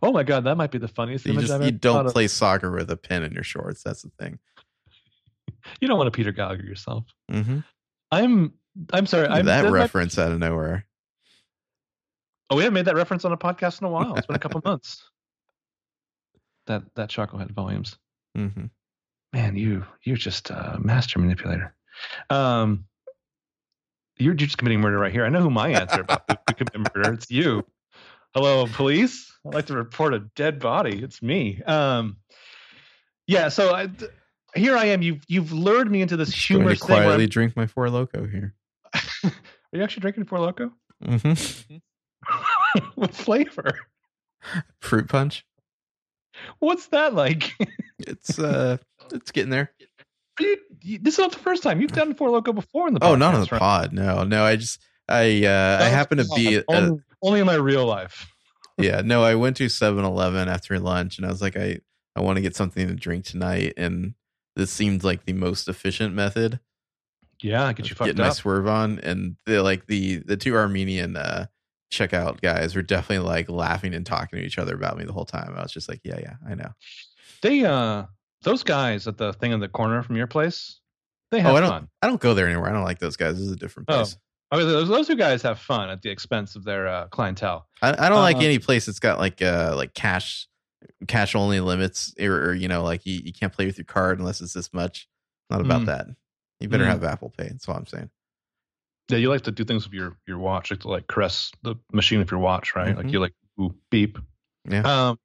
[0.04, 2.06] Oh my god, that might be the funniest You image just I've you don't thought
[2.06, 2.12] of.
[2.12, 3.84] play soccer with a pin in your shorts.
[3.84, 4.40] That's the thing.
[5.80, 7.04] You don't want to Peter Gallagher yourself.
[7.30, 7.58] Mm-hmm.
[8.10, 8.54] I'm.
[8.92, 9.28] I'm sorry.
[9.28, 10.86] I'm that might- reference out of nowhere.
[12.52, 14.14] Oh, we haven't made that reference on a podcast in a while.
[14.16, 15.02] It's been a couple months.
[16.66, 17.96] That that chocolate head volumes.
[18.36, 18.66] hmm
[19.32, 21.74] Man, you you're just a master manipulator.
[22.28, 22.84] Um,
[24.18, 25.24] you're, you're just committing murder right here.
[25.24, 27.12] I know who my answer about who who commit murder.
[27.14, 27.64] It's you.
[28.34, 29.32] Hello, police.
[29.46, 31.02] I'd like to report a dead body.
[31.02, 31.62] It's me.
[31.62, 32.18] Um,
[33.26, 33.48] yeah.
[33.48, 34.10] So I, th-
[34.54, 35.02] here I am.
[35.02, 36.86] You've you've lured me into this Just going to humorous thing.
[36.88, 38.54] quietly drink my four loco here.
[39.24, 39.30] Are
[39.72, 40.70] you actually drinking Four Loco
[41.02, 41.32] hmm
[42.96, 43.78] with flavor?
[44.80, 45.44] Fruit punch.
[46.58, 47.52] What's that like?
[48.00, 48.78] It's uh,
[49.12, 49.72] it's getting there.
[50.40, 53.04] You- you- this is not the first time you've done Four Loco before in the.
[53.04, 53.60] Oh, not on the right?
[53.60, 53.92] pod.
[53.92, 54.44] No, no.
[54.44, 58.26] I just I uh, I happen to be uh, only, only in my real life.
[58.78, 61.78] yeah no i went to 7-eleven after lunch and i was like i
[62.16, 64.14] i want to get something to drink tonight and
[64.56, 66.58] this seemed like the most efficient method
[67.42, 70.56] Yeah, I get you fucked getting my swerve on and the like the the two
[70.56, 71.46] armenian uh
[71.92, 75.24] checkout guys were definitely like laughing and talking to each other about me the whole
[75.26, 75.54] time.
[75.56, 76.70] I was just like, yeah, yeah, I know.
[77.42, 78.04] They uh
[78.42, 80.80] those guys at the thing in the corner from your place,
[81.30, 81.88] they have oh, I don't, fun.
[82.02, 82.68] I don't go there anymore.
[82.68, 83.34] I don't like those guys.
[83.34, 83.98] This is a different Oh.
[83.98, 84.16] place.
[84.50, 87.66] I mean, those, those two guys have fun at the expense of their uh, clientele.
[87.80, 90.46] I, I don't like Uh, any place that's got like uh like cash
[91.06, 94.18] cash only limits or, or you know like you, you can't play with your card
[94.18, 95.08] unless it's this much.
[95.50, 95.86] Not about Mm.
[95.86, 96.06] that.
[96.60, 96.88] You better Mm.
[96.88, 97.48] have Apple Pay.
[97.48, 98.10] That's what I'm saying.
[99.08, 101.74] Yeah, you like to do things with your your watch, like to like caress the
[101.92, 102.96] machine of your watch, right?
[102.96, 103.12] Like Mhm.
[103.12, 104.18] you like ooh, beep.
[104.68, 104.82] Yeah.
[105.08, 105.18] Um.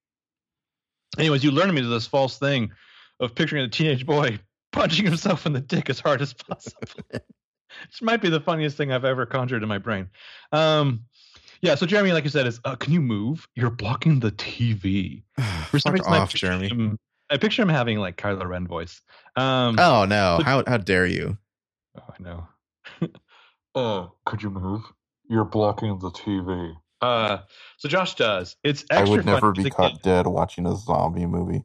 [1.18, 2.72] Anyways, you learned me to this false thing
[3.20, 4.40] of picturing a teenage boy
[4.72, 6.80] punching himself in the dick as hard as possible.
[7.12, 10.10] Which might be the funniest thing I've ever conjured in my brain.
[10.52, 11.04] Um.
[11.62, 13.48] Yeah, so Jeremy, like you said, is uh, can you move?
[13.56, 15.24] You're blocking the TV.
[15.70, 16.68] For some reason, I off, picture Jeremy.
[16.70, 17.00] him-
[17.30, 19.02] I picture him having like Kylo Ren voice.
[19.36, 20.40] Um, Oh no!
[20.44, 21.38] How how dare you?
[21.98, 22.48] Oh, I know.
[23.78, 24.84] Uh, could you move?
[25.30, 26.76] You're blocking the TV.
[27.02, 27.40] Uh,
[27.78, 28.56] so Josh does.
[28.64, 31.64] It's I would never be to caught get- dead watching a zombie movie.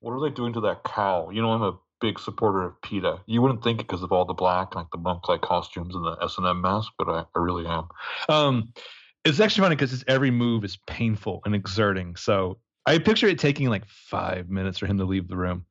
[0.00, 1.30] What are they doing to that cow?
[1.30, 3.20] You know, I'm a big supporter of PETA.
[3.26, 6.18] You wouldn't think it because of all the black, like the monk-like costumes and the
[6.22, 7.88] S&M mask, but I, I really am.
[8.28, 8.72] Um,
[9.24, 12.16] it's extra funny because his every move is painful and exerting.
[12.16, 15.64] So I picture it taking like five minutes for him to leave the room.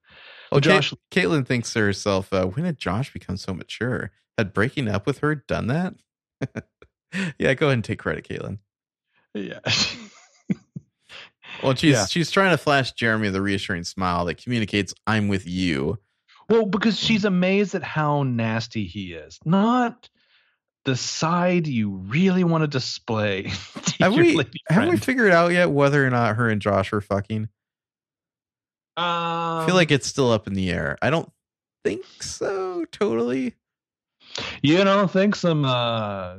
[0.52, 4.12] So Josh, Josh- Caitlin thinks to herself, uh, "When did Josh become so mature?
[4.38, 5.96] Had breaking up with her done that?"
[7.40, 8.60] yeah, go ahead and take credit, Caitlin.
[9.34, 9.60] Yeah.
[11.62, 12.06] Well, she's Yeah.
[12.06, 16.00] she's trying to flash Jeremy the reassuring smile that communicates, "I'm with you."
[16.50, 20.10] well, because she's amazed at how nasty he is, not
[20.86, 23.44] the side you really want to display.
[23.86, 24.38] to Have we
[24.70, 27.48] have we figured out yet whether or not her and Josh are fucking?
[28.98, 30.98] I feel Um, like it's still up in the air.
[31.02, 31.32] I don't
[31.84, 32.86] think so.
[32.92, 33.56] Totally.
[34.62, 36.36] You don't think some uh,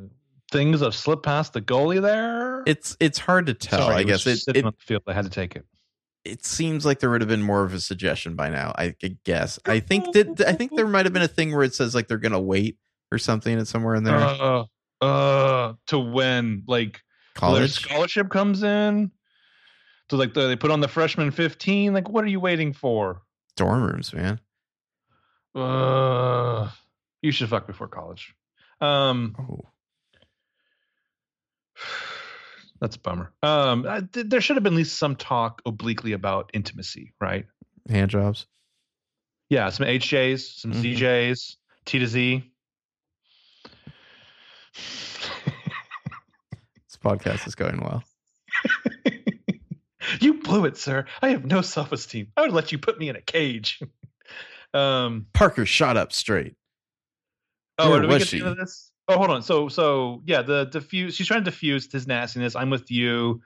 [0.51, 2.63] things have slipped past the goalie there?
[2.67, 3.81] It's it's hard to tell.
[3.87, 5.03] Sorry, I guess it, sitting it on the field.
[5.07, 5.65] I had to take it.
[6.25, 8.73] it seems like there would have been more of a suggestion by now.
[8.77, 9.59] I could guess.
[9.67, 12.09] I think that I think there might have been a thing where it says like
[12.09, 12.79] they're gonna wait
[13.13, 13.57] or something.
[13.59, 14.17] It's somewhere in there.
[14.17, 14.65] Uh,
[15.01, 17.01] uh, to when like
[17.35, 17.71] College.
[17.73, 19.11] scholarship comes in.
[20.11, 21.93] So like the, they put on the freshman fifteen.
[21.95, 23.23] Like, what are you waiting for?
[23.57, 24.41] dorm rooms, man.
[25.55, 26.69] Uh,
[27.23, 28.35] you should fuck before college.
[28.81, 29.61] Um, Oh,
[32.81, 33.33] that's a bummer.
[33.43, 37.47] Um, I- th- there should have been at least some talk obliquely about intimacy, right?
[37.89, 38.47] hand jobs.
[39.51, 40.97] Yeah, some HJs, some Mhm.
[40.97, 42.51] ZJs, T to Z.
[44.75, 44.83] This
[47.03, 48.03] podcast is going well.
[50.25, 51.07] you blew it, sir.
[51.23, 52.29] I have no self esteem.
[52.37, 53.81] I would let you put me in a cage.
[54.75, 55.27] um.
[55.33, 56.55] Parker shot up straight.
[57.79, 58.41] Oh, Where did we get she?
[58.41, 58.91] this?
[59.09, 59.43] Oh, hold on.
[59.43, 61.15] So, so yeah, the diffuse.
[61.15, 62.57] She's trying to diffuse his nastiness.
[62.57, 63.43] I'm with you.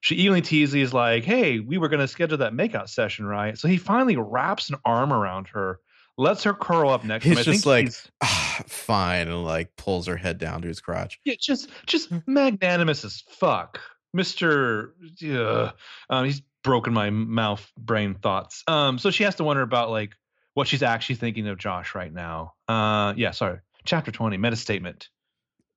[0.00, 3.66] She evenly teases like, "Hey, we were going to schedule that makeout session, right?" So
[3.68, 5.80] he finally wraps an arm around her,
[6.16, 7.36] lets her curl up next to him.
[7.36, 11.18] He's just like, he's- ah, fine, and like pulls her head down to his crotch.
[11.24, 13.80] Yeah, just just magnanimous as fuck,
[14.12, 14.94] Mister.
[15.24, 15.70] Uh,
[16.10, 18.64] um, he's broken my mouth brain thoughts.
[18.66, 20.12] Um, so she has to wonder about like
[20.54, 22.54] what she's actually thinking of Josh right now.
[22.66, 23.60] Uh, yeah, sorry.
[23.84, 25.08] Chapter twenty, meta statement.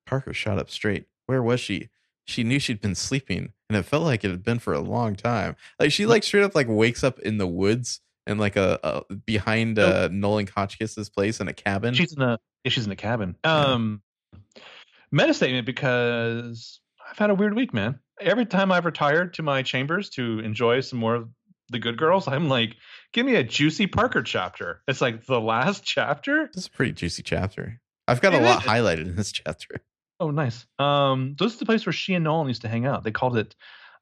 [0.06, 1.06] Parker shot up straight.
[1.26, 1.88] Where was she?
[2.24, 5.16] She knew she'd been sleeping, and it felt like it had been for a long
[5.16, 5.56] time.
[5.78, 9.14] Like she like straight up like wakes up in the woods and like a, a
[9.14, 11.94] behind uh, Nolan Hotchkiss's place in a cabin.
[11.94, 13.36] She's in a yeah, she's in a cabin.
[13.44, 14.02] Um,
[15.10, 16.80] meta statement because
[17.10, 17.98] I've had a weird week, man.
[18.22, 21.28] Every time I've retired to my chambers to enjoy some more of
[21.70, 22.76] the Good Girls, I'm like,
[23.12, 24.82] give me a juicy Parker chapter.
[24.86, 26.48] It's like the last chapter.
[26.54, 27.80] This is a pretty juicy chapter.
[28.08, 29.82] I've got a lot highlighted in this chapter.
[30.20, 30.66] Oh, nice.
[30.78, 33.04] Um, this is the place where she and Nolan used to hang out.
[33.04, 33.56] They called it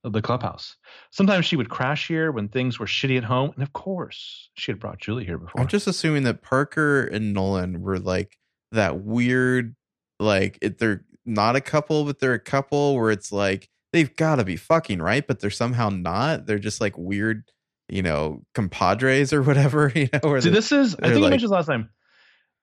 [0.04, 0.76] the clubhouse.
[1.10, 4.72] Sometimes she would crash here when things were shitty at home, and of course, she
[4.72, 5.60] had brought Julie here before.
[5.60, 8.38] I'm just assuming that Parker and Nolan were like
[8.72, 9.74] that weird,
[10.18, 14.36] like it, they're not a couple, but they're a couple where it's like they've got
[14.36, 16.46] to be fucking right, but they're somehow not.
[16.46, 17.44] They're just like weird,
[17.88, 19.92] you know, compadres or whatever.
[19.94, 20.94] You know, See, this is.
[20.96, 21.90] I think I like- mentioned last time.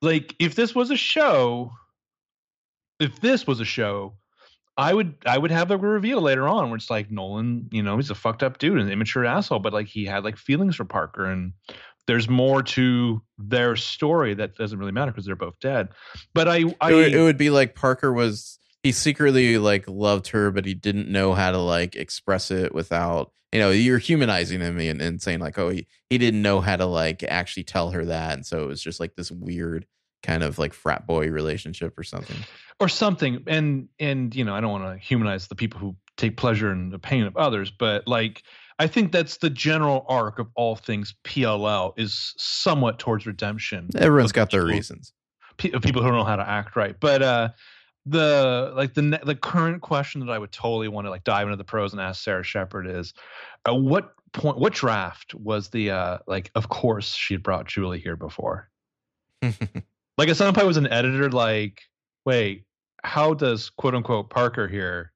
[0.01, 1.71] Like, if this was a show,
[2.99, 4.13] if this was a show,
[4.77, 7.97] I would I would have the reveal later on where it's like Nolan, you know,
[7.97, 10.85] he's a fucked up dude, an immature asshole, but like he had like feelings for
[10.85, 11.53] Parker, and
[12.05, 15.89] there's more to their story that doesn't really matter because they're both dead.
[16.35, 20.30] But I, I it, would, it would be like Parker was he secretly like loved
[20.30, 24.61] her, but he didn't know how to like express it without you know you're humanizing
[24.61, 27.91] him and, and saying like oh he he didn't know how to like actually tell
[27.91, 29.85] her that, and so it was just like this weird
[30.23, 32.38] kind of like frat boy relationship or something.
[32.80, 36.38] or something and and you know i don't want to humanize the people who take
[36.38, 38.43] pleasure in the pain of others but like
[38.80, 44.31] i think that's the general arc of all things pll is somewhat towards redemption everyone's
[44.31, 45.14] got their people- reasons.
[45.57, 47.49] pe- people who don't know how to act right but uh
[48.09, 51.57] the like the the current question that i would totally want to like dive into
[51.57, 53.13] the pros and ask sara shepard is
[53.69, 57.99] uh, what point what draft was the uh like of course she had brought julie
[57.99, 58.69] here before?
[60.17, 61.84] Like at some point was an editor like
[62.25, 62.65] wait
[63.03, 65.13] how does quote unquote parker here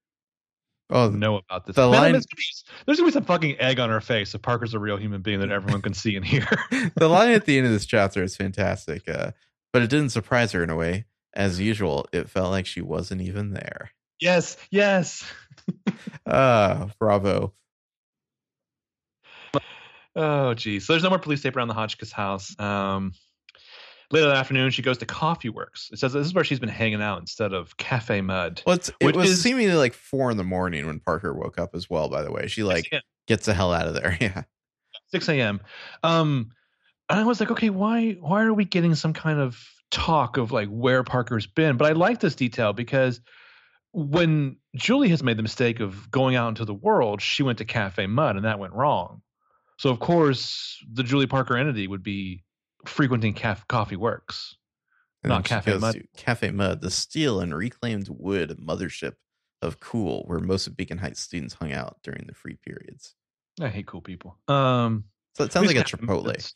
[0.92, 1.76] oh, know about this?
[1.76, 2.44] the Man, line- there's, gonna be,
[2.86, 5.40] there's gonna be some fucking egg on her face if parker's a real human being
[5.40, 6.48] that everyone can see and hear.
[6.96, 9.32] The line at the end of this chapter is fantastic, uh,
[9.74, 11.06] but it didn't surprise her in a way.
[11.34, 13.92] As usual, it felt like she wasn't even there.
[14.20, 15.24] yes yes
[16.26, 17.54] Ah, bravo.
[20.16, 23.14] oh geez so there's no more police tape around the hotchkiss house um
[24.12, 26.68] later that afternoon she goes to coffee works it says this is where she's been
[26.70, 30.38] hanging out instead of cafe mud Well, it's, it was is- seemingly like four in
[30.38, 32.10] the morning when Parker woke up as well.
[32.10, 32.92] By the way, she like
[33.28, 34.18] gets the hell out of there.
[34.22, 34.44] Yeah.
[35.12, 35.62] 6 a.m.
[36.04, 36.52] Um,
[37.10, 39.58] and I was like, okay, why why are we getting some kind of
[39.92, 41.78] talk of like where Parker's been?
[41.78, 43.22] But I like this detail because
[43.92, 47.66] when Julie has made the mistake of going out into the world, she went to
[47.66, 49.22] Cafe Mud and that went wrong.
[49.78, 52.44] So of course, the Julie Parker entity would be
[52.86, 54.56] frequenting Caf- Coffee Works.
[55.24, 56.02] And Not Cafe Mud.
[56.18, 59.14] Cafe Mud, the steel and reclaimed wood mothership
[59.62, 63.14] of Cool, where most of Beacon Heights students hung out during the free periods.
[63.60, 64.40] I hate cool people.
[64.48, 65.04] Um,
[65.38, 66.54] So it sounds like a Chipotle.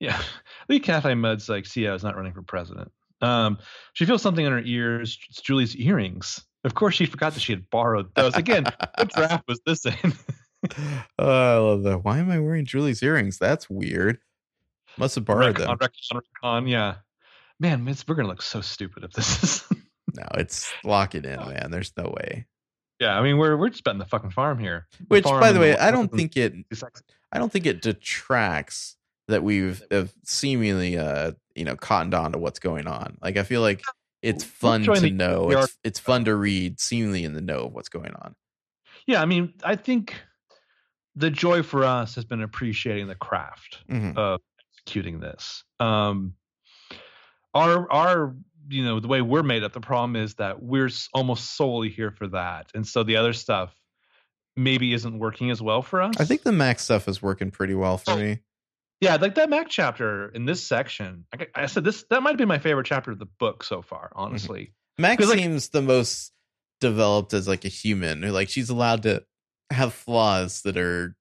[0.00, 2.90] Yeah, I think Cafe Mud's like, see, I was not running for president.
[3.22, 3.58] Um,
[3.94, 5.18] she feels something in her ears.
[5.30, 6.44] It's Julie's earrings.
[6.64, 8.34] Of course, she forgot that she had borrowed those.
[8.34, 8.64] Again,
[8.96, 10.12] what draft was this in?
[11.18, 11.98] oh, I love that.
[11.98, 13.38] Why am I wearing Julie's earrings?
[13.38, 14.18] That's weird.
[14.98, 15.70] Must have borrowed them.
[15.70, 16.96] Recon, Recon, Recon, yeah.
[17.60, 19.64] Man, we're gonna look so stupid if this is.
[20.14, 21.70] No, it's lock it in, man.
[21.70, 22.46] There's no way.
[23.00, 24.86] yeah, I mean, we're we're just betting the fucking farm here.
[24.98, 26.54] The Which, farm by the way, I don't think it.
[27.32, 28.96] I don't think it detracts
[29.28, 33.18] that we've have seemingly, uh, you know, cottoned on to what's going on.
[33.22, 33.82] Like, I feel like
[34.22, 35.50] it's fun to the- know.
[35.50, 38.34] It's art- it's fun to read, seemingly in the know of what's going on.
[39.06, 40.14] Yeah, I mean, I think
[41.14, 43.78] the joy for us has been appreciating the craft.
[43.88, 44.16] Mhm.
[44.16, 44.40] of
[44.78, 45.64] executing this.
[45.80, 46.34] Um,
[47.54, 48.36] our our
[48.68, 49.72] you know the way we're made up.
[49.72, 53.74] The problem is that we're almost solely here for that, and so the other stuff
[54.56, 56.14] maybe isn't working as well for us.
[56.18, 58.40] I think the Mac stuff is working pretty well for me.
[59.00, 61.24] Yeah, like that Mac chapter in this section.
[61.32, 64.08] I, I said this that might be my favorite chapter of the book so far.
[64.10, 64.18] Mm-hmm.
[64.20, 66.32] Honestly, Mac like- seems the most
[66.80, 68.22] developed as like a human.
[68.22, 69.22] who, Like she's allowed to
[69.70, 71.16] have flaws that are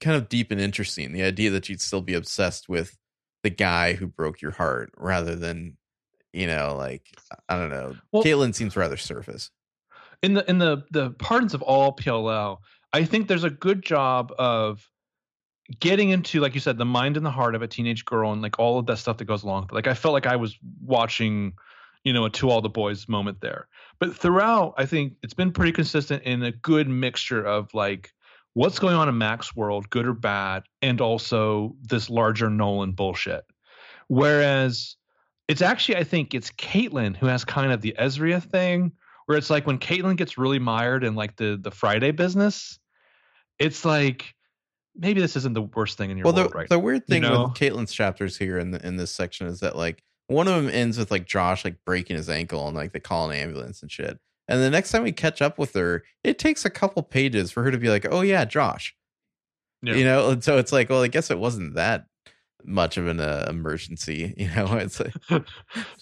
[0.00, 1.12] kind of deep and interesting.
[1.12, 2.96] The idea that you'd still be obsessed with
[3.42, 5.76] the guy who broke your heart rather than,
[6.32, 7.02] you know, like
[7.48, 7.96] I don't know.
[8.12, 9.50] Well- Caitlin seems rather surface.
[10.22, 12.58] in the in the the pardons of all PLL,
[12.92, 14.84] I think there's a good job of
[15.80, 18.40] getting into, like you said, the mind and the heart of a teenage girl and
[18.40, 19.64] like all of that stuff that goes along.
[19.64, 19.72] it.
[19.72, 21.52] Like I felt like I was watching,
[22.04, 23.68] you know, a to all the boys moment there.
[23.98, 28.12] But throughout, I think it's been pretty consistent in a good mixture of like
[28.54, 33.44] what's going on in Mac's world, good or bad, and also this larger Nolan bullshit.
[34.08, 34.96] Whereas
[35.48, 38.92] it's actually, I think it's Caitlin who has kind of the Ezria thing
[39.26, 42.78] where it's like when caitlin gets really mired in like the the Friday business,
[43.58, 44.34] it's like
[44.98, 47.22] maybe this isn't the worst thing in your Well, the, world right the weird thing
[47.22, 47.44] know?
[47.44, 50.70] with Caitlin's chapters here in the, in this section is that like one of them
[50.72, 53.90] ends with like Josh like breaking his ankle and like they call an ambulance and
[53.90, 54.18] shit.
[54.48, 57.62] And the next time we catch up with her, it takes a couple pages for
[57.62, 58.94] her to be like, "Oh yeah, Josh."
[59.82, 59.94] Yeah.
[59.94, 62.06] You know, and so it's like, well, I guess it wasn't that
[62.64, 64.34] much of an uh, emergency.
[64.38, 65.14] You know, it's like,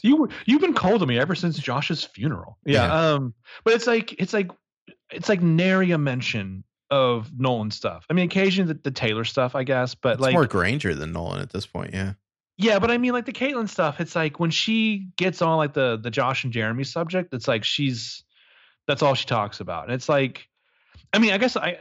[0.02, 2.58] you were you've been cold to me ever since Josh's funeral.
[2.64, 2.92] Yeah.
[2.92, 4.50] Um, but it's like it's like
[5.10, 8.06] it's like nary a mention of Nolan stuff.
[8.10, 11.12] I mean, occasionally the, the Taylor stuff, I guess, but it's like more Granger than
[11.12, 11.92] Nolan at this point.
[11.92, 12.14] Yeah.
[12.58, 14.00] Yeah, but I mean, like the Caitlin stuff.
[14.00, 17.34] It's like when she gets on like the the Josh and Jeremy subject.
[17.34, 18.24] It's like she's
[18.86, 20.48] that's all she talks about, and it's like,
[21.12, 21.76] I mean, I guess I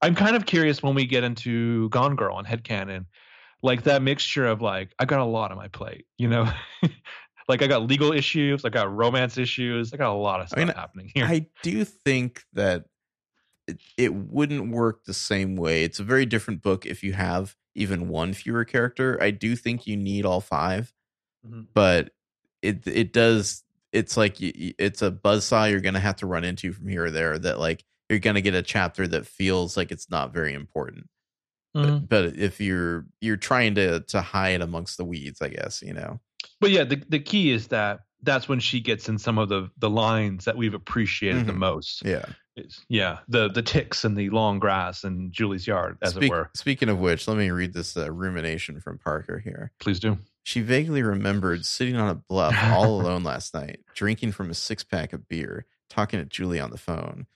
[0.00, 3.04] I'm kind of curious when we get into Gone Girl and Headcanon,
[3.62, 6.50] like that mixture of like I got a lot on my plate, you know.
[7.50, 10.58] like I got legal issues, I got romance issues, I got a lot of stuff
[10.58, 11.26] I mean, happening here.
[11.26, 12.84] I do think that
[13.70, 15.84] it, it wouldn't work the same way.
[15.84, 19.18] It's a very different book if you have even one fewer character.
[19.22, 20.92] I do think you need all 5
[21.46, 21.66] Mhm.
[21.72, 22.10] but
[22.62, 23.64] it it does.
[23.92, 27.38] It's like it's a buzzsaw you're gonna have to run into from here or there.
[27.38, 31.08] That like you're gonna get a chapter that feels like it's not very important.
[31.76, 32.08] Mhm.
[32.08, 35.94] But, but if you're you're trying to to hide amongst the weeds, I guess you
[35.94, 36.20] know.
[36.60, 39.70] But yeah, the the key is that that's when she gets in some of the
[39.78, 41.58] the lines that we've appreciated the Mhm.
[41.58, 42.02] most.
[42.04, 42.26] Yeah.
[42.60, 46.30] It's- yeah, the the ticks and the long grass and Julie's yard, as Speak- it
[46.30, 46.50] were.
[46.54, 49.72] Speaking of which, let me read this uh, rumination from Parker here.
[49.78, 50.18] Please do.
[50.42, 54.82] She vaguely remembered sitting on a bluff all alone last night, drinking from a six
[54.82, 57.26] pack of beer, talking to Julie on the phone.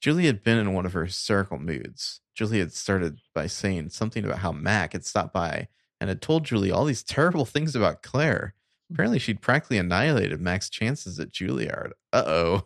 [0.00, 2.20] Julie had been in one of her hysterical moods.
[2.34, 5.68] Julie had started by saying something about how Mac had stopped by
[6.00, 8.54] and had told Julie all these terrible things about Claire.
[8.90, 11.92] Apparently, she'd practically annihilated Mac's chances at Juilliard.
[12.12, 12.64] Uh oh.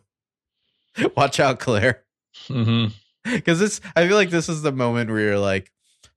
[1.16, 2.02] Watch out, Claire.
[3.24, 5.72] Because this, I feel like this is the moment where you're like,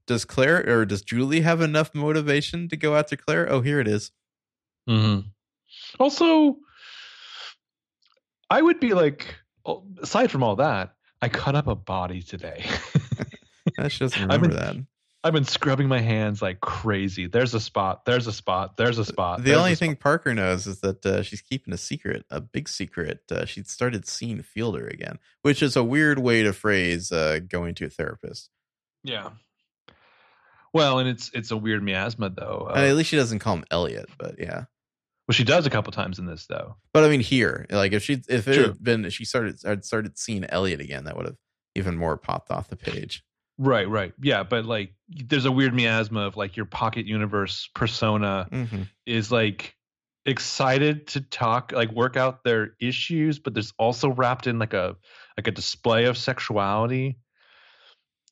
[0.06, 3.52] does Claire or does Julie have enough motivation to go after Claire?
[3.52, 4.12] Oh, here it is.
[4.88, 5.22] hmm
[6.00, 6.58] Also,
[8.50, 9.36] I would be like,
[9.66, 12.64] oh, aside from all that, I cut up a body today.
[13.78, 14.76] That she doesn't I've remember that.
[15.22, 17.28] I've been scrubbing my hands like crazy.
[17.28, 18.06] There's a spot.
[18.06, 18.78] There's a spot.
[18.78, 19.44] There's a spot.
[19.44, 20.00] the only thing spot.
[20.00, 23.20] Parker knows is that uh, she's keeping a secret, a big secret.
[23.30, 27.76] Uh, she'd started seeing Fielder again, which is a weird way to phrase uh, going
[27.76, 28.50] to a therapist.
[29.04, 29.32] Yeah.
[30.74, 32.70] Well, and it's it's a weird miasma though.
[32.74, 34.66] And at least she doesn't call him Elliot, but yeah.
[35.28, 36.78] well, she does a couple times in this though.
[36.94, 38.64] But I mean, here, like if she if it True.
[38.68, 41.38] had been she started had started seeing Elliot again, that would have
[41.76, 43.24] even more popped off the page.
[43.60, 44.14] Right, right.
[44.22, 48.84] Yeah, but like there's a weird miasma of like your pocket universe persona Mm-hmm.
[49.06, 49.76] is like
[50.26, 54.95] excited to talk like work out their issues but there's also wrapped in like a
[55.38, 57.18] like a display of sexuality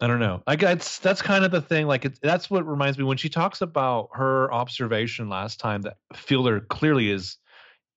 [0.01, 2.97] i don't know like that's that's kind of the thing like it, that's what reminds
[2.97, 7.37] me when she talks about her observation last time that fielder clearly is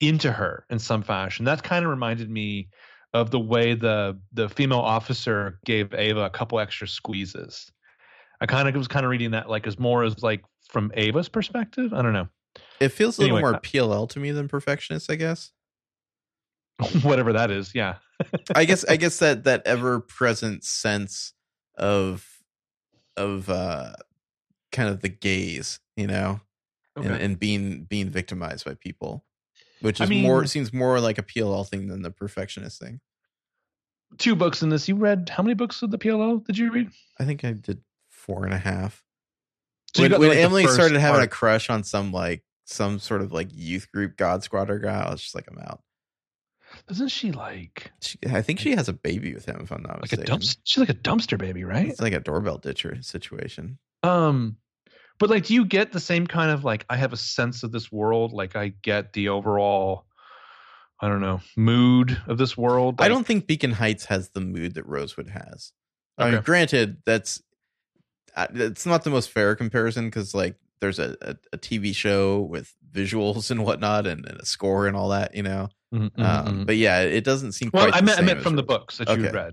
[0.01, 2.69] into her in some fashion that kind of reminded me
[3.12, 7.70] of the way the the female officer gave ava a couple extra squeezes
[8.41, 11.28] i kind of was kind of reading that like as more as like from ava's
[11.28, 12.28] perspective i don't know
[12.81, 15.53] It feels a little Anyway, more uh, PLL to me than perfectionist, I guess.
[17.03, 17.74] whatever that is.
[17.74, 17.97] Yeah.
[18.55, 21.32] I guess I guess that that ever present sense
[21.77, 22.27] of
[23.16, 23.93] of uh
[24.73, 26.41] kind of the gaze, you know,
[26.97, 29.24] and, and being being victimized by people,
[29.81, 33.01] which I is more seems more like a PLL thing than the perfectionist thing.
[34.19, 34.89] Two books in this.
[34.89, 36.90] You read how many books of the PLO did you read?
[37.19, 39.02] I think I did four and a half.
[39.94, 43.23] So when got, when like, Emily started having a crush on some like some sort
[43.23, 45.82] of like youth group God Squatter guy, I was just like, I'm out.
[46.86, 50.01] Doesn't she like She, I think she has a baby with him, if I'm not
[50.01, 50.40] like a mistaken.
[50.65, 51.89] She's like a dumpster baby, right?
[51.89, 53.78] It's like a doorbell ditcher situation.
[54.02, 54.57] Um,
[55.21, 57.71] but like, do you get the same kind of like I have a sense of
[57.71, 58.33] this world?
[58.33, 60.07] Like I get the overall,
[60.99, 62.97] I don't know, mood of this world.
[62.99, 65.73] I don't think Beacon Heights has the mood that Rosewood has.
[66.19, 67.41] I mean, granted, that's
[68.35, 72.41] uh, it's not the most fair comparison because like there's a, a, a TV show
[72.41, 75.69] with visuals and whatnot and, and a score and all that, you know.
[75.95, 76.67] Mhm, mhm, Um, mhm.
[76.67, 77.71] But yeah, it doesn't seem.
[77.75, 79.53] well, I meant I meant from the books that you read.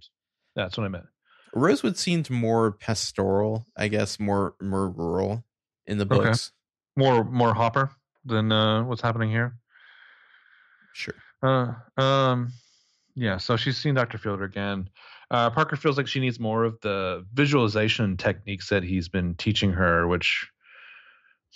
[0.55, 1.05] That's what I meant.
[1.53, 5.43] Rosewood seemed more pastoral, I guess, more more rural
[5.87, 6.15] in the Okay.
[6.25, 6.51] books.
[6.95, 7.91] More more Hopper
[8.25, 9.57] than uh, what's happening here.
[10.93, 11.13] Sure.
[11.43, 12.51] Uh, um,
[13.15, 13.37] yeah.
[13.37, 14.17] So she's seen Dr.
[14.17, 14.89] Fielder again.
[15.29, 19.71] Uh, Parker feels like she needs more of the visualization techniques that he's been teaching
[19.73, 20.49] her, which,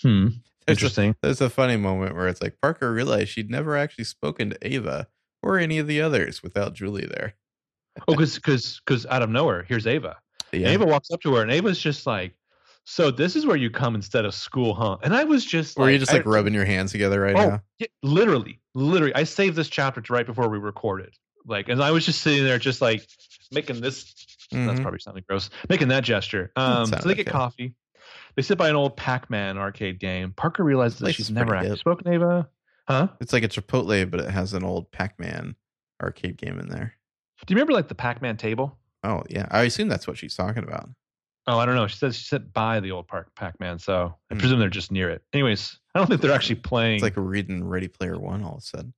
[0.02, 0.34] hmm, There's
[0.68, 1.16] a- interesting.
[1.22, 5.08] There's a funny moment where it's like Parker realized she'd never actually spoken to Ava
[5.42, 7.34] or any of the others without Julie there.
[8.08, 10.18] oh, because because because out of nowhere, here's Ava.
[10.52, 10.70] Yeah.
[10.70, 12.34] Ava walks up to her, and Ava's just like,
[12.86, 15.86] "So this is where you come instead of school, huh?" And I was just Or
[15.86, 17.62] like, you just like I- rubbing your hands together right oh, now.
[17.80, 19.14] yeah, literally, literally.
[19.16, 21.14] I saved this chapter to right before we recorded.
[21.46, 23.08] Like, and I was just sitting there, just like
[23.52, 24.14] making this.
[24.52, 24.82] That's Mhm.
[24.82, 25.50] probably sounding gross.
[25.70, 26.52] Making that gesture.
[26.58, 27.32] Um, so they get okay.
[27.32, 27.76] coffee.
[28.36, 30.34] They sit by an old Pac-Man arcade game.
[30.34, 32.50] Parker realizes that she's never actually spoken Ava.
[32.88, 33.08] Huh?
[33.22, 35.56] It's like a Chipotle, but it has an old Pac-Man
[36.02, 36.96] arcade game in there.
[37.46, 38.78] Do you remember like the Pac-Man table?
[39.04, 40.90] Oh yeah, I assume that's what she's talking about.
[41.48, 41.88] Oh, I don't know.
[41.88, 44.40] She says she sat by the old park Pac-Man, so I Hmm.
[44.40, 45.24] presume they're just near it.
[45.34, 46.96] Anyways, I don't think they're actually playing.
[46.96, 48.94] It's like a reading Ready Player One all of a sudden.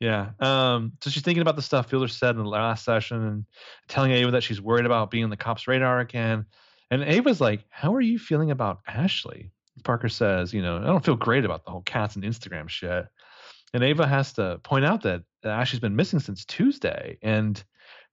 [0.00, 0.30] Yeah.
[0.40, 3.44] Um, so she's thinking about the stuff Fielder said in the last session and
[3.88, 6.44] telling Ava that she's worried about being on the cops' radar again.
[6.90, 9.50] And Ava's like, How are you feeling about Ashley?
[9.84, 13.06] Parker says, You know, I don't feel great about the whole cats and Instagram shit.
[13.72, 17.18] And Ava has to point out that Ashley's been missing since Tuesday.
[17.22, 17.62] And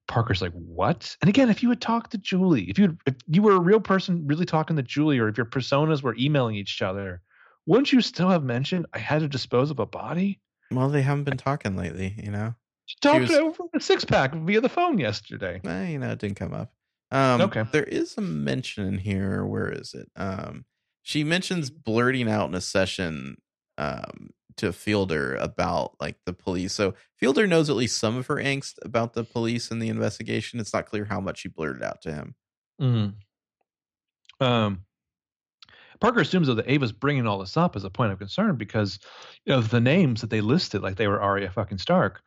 [0.07, 1.15] Parker's like, What?
[1.21, 3.79] And again, if you had talked to Julie, if you if you were a real
[3.79, 7.21] person really talking to Julie, or if your personas were emailing each other,
[7.65, 10.39] wouldn't you still have mentioned I had to dispose of a body?
[10.71, 12.55] Well, they haven't been talking lately, you know.
[12.85, 15.61] She talked was- over a six pack via the phone yesterday.
[15.63, 16.73] Eh, you know, it didn't come up.
[17.11, 17.63] Um, Okay.
[17.71, 19.45] There is a mention in here.
[19.45, 20.09] Where is it?
[20.15, 20.65] Um,
[21.03, 23.37] she mentions blurting out in a session,
[23.77, 26.73] um, to Fielder about like the police.
[26.73, 30.59] So Fielder knows at least some of her angst about the police and the investigation.
[30.59, 32.35] It's not clear how much she blurted out to him.
[32.81, 34.45] Mm-hmm.
[34.45, 34.85] Um,
[35.99, 38.99] Parker assumes though that Ava's bringing all this up as a point of concern because
[39.47, 42.21] of the names that they listed, like they were Arya fucking Stark.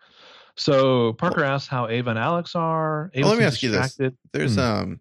[0.56, 3.10] So Parker asks how Ava and Alex are.
[3.12, 3.88] Ava Well, let me ask you this.
[3.88, 4.16] distracted.
[4.32, 4.60] There's Hmm.
[4.60, 5.00] um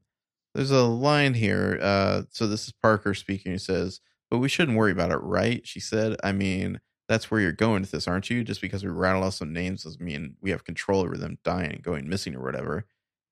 [0.53, 1.79] there's a line here.
[1.81, 5.65] Uh so this is Parker speaking who says, But we shouldn't worry about it, right?
[5.65, 8.43] She said, I mean, that's where you're going with this, aren't you?
[8.43, 11.73] Just because we rattle off some names doesn't mean we have control over them dying
[11.73, 12.85] and going missing or whatever.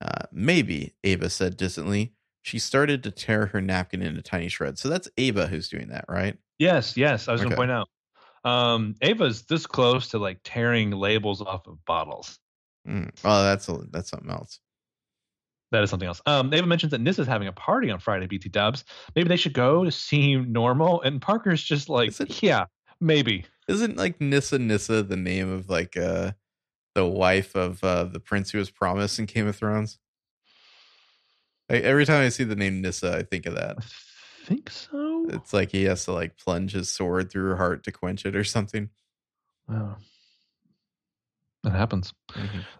[0.03, 2.13] Uh maybe, Ava said distantly.
[2.43, 4.81] She started to tear her napkin into tiny shreds.
[4.81, 6.37] So that's Ava who's doing that, right?
[6.59, 7.27] Yes, yes.
[7.27, 7.87] I was going to point out.
[8.45, 12.39] Um, Ava's this close to like tearing labels off of bottles.
[12.87, 13.09] Mm.
[13.23, 14.59] Oh, that's a, that's something else.
[15.71, 16.21] That is something else.
[16.25, 18.83] Um, Ava mentions that Nissa's having a party on Friday, BT Dubs.
[19.15, 21.01] Maybe they should go to seem normal.
[21.01, 22.13] And Parker's just like,
[22.43, 22.65] yeah,
[22.99, 23.45] maybe.
[23.68, 26.34] Isn't like Nissa Nissa the name of like uh
[26.95, 29.99] the wife of uh the prince who was promised in Game of Thrones?
[31.69, 33.77] I, every time I see the name Nissa, I think of that.
[33.80, 35.26] I think so.
[35.30, 38.35] It's like he has to like plunge his sword through her heart to quench it
[38.35, 38.90] or something.
[39.69, 39.95] Oh.
[41.64, 42.14] That happens.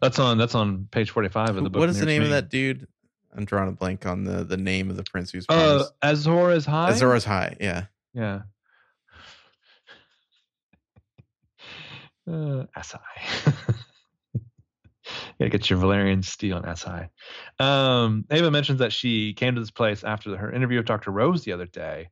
[0.02, 1.80] That's on that's on page forty five of the book.
[1.80, 2.86] What is the name of that dude?
[3.36, 5.86] I'm drawing a blank on the the name of the prince who's Uh.
[6.02, 6.90] Azor Ahai.
[6.90, 7.56] Azor is High.
[7.62, 7.86] Yeah.
[8.14, 8.42] Yeah.
[12.30, 12.98] Uh, SI.
[15.40, 17.10] Gotta get your Valyrian steel on SI.
[17.60, 21.12] Um, Ava mentions that she came to this place after her interview with Dr.
[21.12, 22.10] Rose the other day.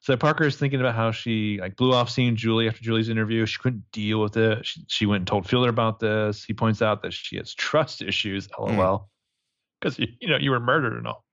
[0.00, 3.46] So Parker is thinking about how she like blew off seeing Julie after Julie's interview.
[3.46, 4.64] She couldn't deal with it.
[4.64, 6.44] She, she went and told Fielder about this.
[6.44, 8.48] He points out that she has trust issues.
[8.58, 9.08] LOL.
[9.80, 11.24] Because you, you know you were murdered and all.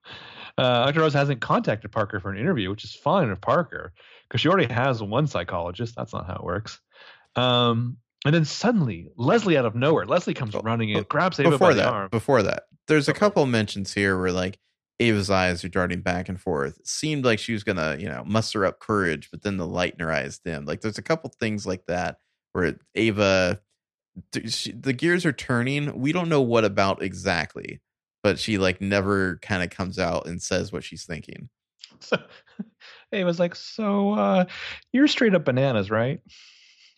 [0.58, 1.02] Uh, Dr.
[1.02, 3.94] Rose hasn't contacted Parker for an interview, which is fine with Parker
[4.24, 5.96] because she already has one psychologist.
[5.96, 6.80] That's not how it works.
[7.36, 11.70] Um, and then suddenly, Leslie out of nowhere, Leslie comes running in, grabs Ava before
[11.70, 12.10] by the that, arm.
[12.12, 14.58] before that, there's a couple mentions here where like
[15.00, 16.80] Ava's eyes are darting back and forth.
[16.80, 19.94] It seemed like she was gonna, you know, muster up courage, but then the light
[20.00, 20.68] in her eyes dimmed.
[20.68, 22.18] Like there's a couple things like that
[22.54, 23.60] where Ava,
[24.48, 26.00] she, the gears are turning.
[26.00, 27.82] We don't know what about exactly,
[28.24, 31.50] but she like never kind of comes out and says what she's thinking.
[32.02, 32.18] So,
[33.14, 34.46] Ava's like, "So, uh,
[34.92, 36.20] you're straight up bananas, right?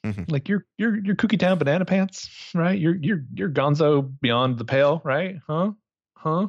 [0.05, 0.31] Mhm.
[0.31, 2.77] Like you're you're you're Cookie Town banana pants, right?
[2.79, 5.35] You're you're you're Gonzo beyond the pale, right?
[5.47, 5.71] Huh?
[6.15, 6.47] Huh?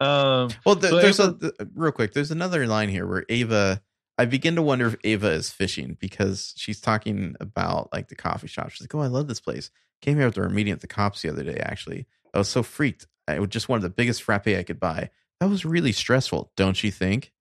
[0.00, 2.12] Um, Well, th- So there's Ava- a th- real quick.
[2.12, 3.82] There's another line here where Ava.
[4.18, 8.46] I begin to wonder if Ava is fishing because she's talking about like the coffee
[8.46, 8.70] shop.
[8.70, 9.70] She's like, "Oh, I love this place.
[10.02, 11.56] Came here after our meeting at the cops the other day.
[11.56, 13.06] Actually, I was so freaked.
[13.26, 15.10] I just wanted the biggest frappe I could buy.
[15.40, 17.32] That was really stressful, don't you think?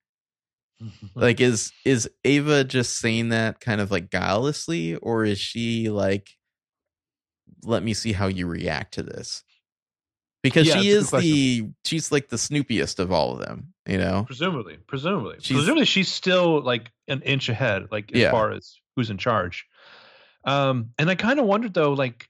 [1.15, 6.29] Like, is is Ava just saying that kind of like guilelessly, or is she like,
[7.63, 9.43] let me see how you react to this?
[10.43, 13.39] Because Yeah, she it's a good is the she's like the snoopiest of all of
[13.45, 14.23] them, you know.
[14.25, 18.31] presumably, presumably, She's- presumably, she's still like an inch ahead, like as Yeah.
[18.31, 19.65] far as who's in charge.
[20.43, 22.27] Um, and I kind of wondered though, like,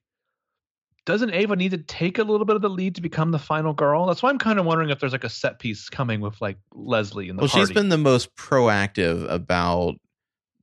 [1.05, 3.73] doesn't Ava need to take a little bit of the lead to become the final
[3.73, 4.05] girl?
[4.05, 6.57] That's why I'm kind of wondering if there's like a set piece coming with like
[6.73, 7.65] Leslie in the Well, party.
[7.65, 9.95] she's been the most proactive about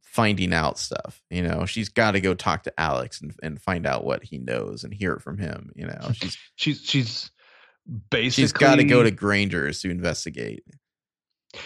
[0.03, 1.23] finding out stuff.
[1.31, 4.39] You know, she's got to go talk to Alex and, and find out what he
[4.39, 5.73] knows and hear it from him.
[5.75, 7.31] You know, she's she's she's
[8.11, 10.63] basically she's got to go to Granger's to investigate.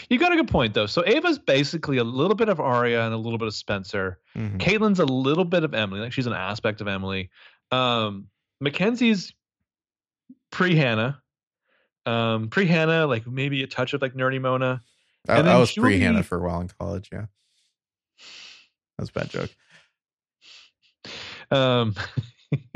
[0.09, 0.87] You got a good point though.
[0.87, 4.19] So Ava's basically a little bit of Aria and a little bit of Spencer.
[4.37, 4.59] Mhm.
[4.59, 7.31] Caitlin's a little bit of Emily, like she's an aspect of Emily.
[7.71, 8.29] Um,
[8.63, 9.35] Mackenzie's
[10.53, 11.21] pre Hannah.
[12.07, 14.81] Um, pre Hannah, like maybe a touch of like nerdy Mona.
[15.29, 17.11] I, I was pre Hannah for a while in college.
[17.13, 17.27] Yeah,
[18.97, 19.51] that's a bad joke.
[21.51, 21.95] Um,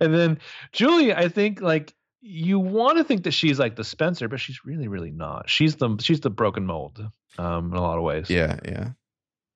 [0.00, 0.38] and then
[0.72, 4.64] Julie, I think like you want to think that she's like the Spencer, but she's
[4.64, 5.48] really, really not.
[5.48, 7.04] She's the she's the broken mold.
[7.38, 8.30] Um, in a lot of ways.
[8.30, 8.90] Yeah, yeah.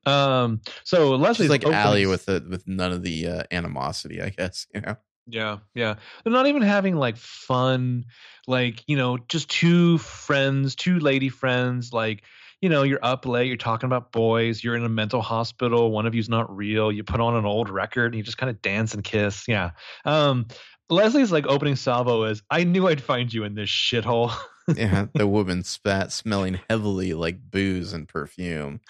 [0.06, 0.62] Um.
[0.84, 4.66] So Leslie's She's like Ali with the with none of the uh, animosity, I guess.
[4.74, 4.96] You know.
[5.26, 5.94] Yeah, yeah.
[6.24, 8.04] They're not even having like fun,
[8.46, 11.92] like, you know, just two friends, two lady friends.
[11.92, 12.22] Like,
[12.60, 16.06] you know, you're up late, you're talking about boys, you're in a mental hospital, one
[16.06, 18.60] of you's not real, you put on an old record and you just kind of
[18.60, 19.46] dance and kiss.
[19.48, 19.70] Yeah.
[20.04, 20.46] Um,
[20.90, 24.34] Leslie's like opening salvo is I knew I'd find you in this shithole.
[24.74, 28.80] Yeah, the woman spat, smelling heavily like booze and perfume.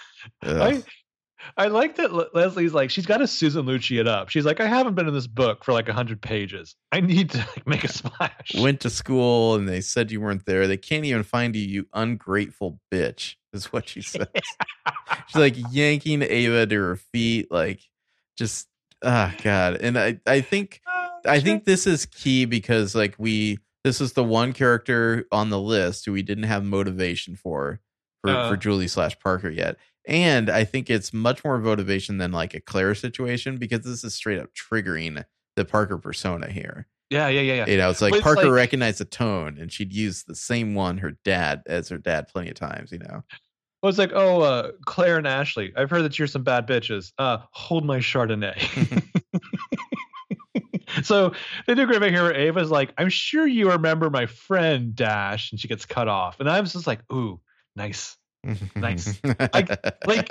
[0.43, 0.61] Ugh.
[0.61, 0.83] I
[1.57, 4.29] I like that Le- Leslie's like she's got to Susan Lucci it up.
[4.29, 6.77] She's like, I haven't been in this book for like a hundred pages.
[6.93, 8.55] I need to like, make a splash.
[8.59, 10.67] went to school and they said you weren't there.
[10.67, 14.27] They can't even find you, you ungrateful bitch, is what she says.
[15.29, 17.81] She's like yanking Ava to her feet, like
[18.37, 18.69] just
[19.03, 20.81] ah god and i i think
[21.27, 25.59] i think this is key because like we this is the one character on the
[25.61, 27.81] list who we didn't have motivation for
[28.23, 28.51] for, Uh.
[28.51, 29.77] for julie slash parker yet
[30.07, 34.15] and i think it's much more motivation than like a claire situation because this is
[34.15, 35.25] straight up triggering
[35.57, 37.67] the parker persona here yeah, yeah, yeah, yeah.
[37.67, 40.75] you know it's like it's parker like- recognized the tone and she'd use the same
[40.75, 43.23] one her dad as her dad plenty of times you know
[43.83, 47.13] Well, it's like, oh, uh, Claire and Ashley, I've heard that you're some bad bitches.
[47.17, 48.61] Uh, hold my Chardonnay.
[51.03, 51.33] so
[51.67, 54.95] they do a great bit here where Ava's like, I'm sure you remember my friend
[54.95, 56.41] Dash, and she gets cut off.
[56.41, 57.41] And I was just like, ooh,
[57.77, 58.17] nice.
[58.77, 59.21] Nice.
[59.55, 59.71] like-
[60.07, 60.29] Like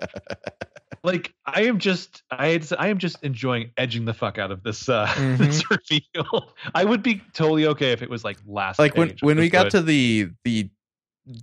[1.03, 4.89] like I am just I I am just enjoying edging the fuck out of this
[4.89, 5.05] uh
[5.37, 6.53] this reveal.
[6.75, 9.65] I would be totally okay if it was like last like when when we got
[9.65, 9.71] good.
[9.71, 10.69] to the the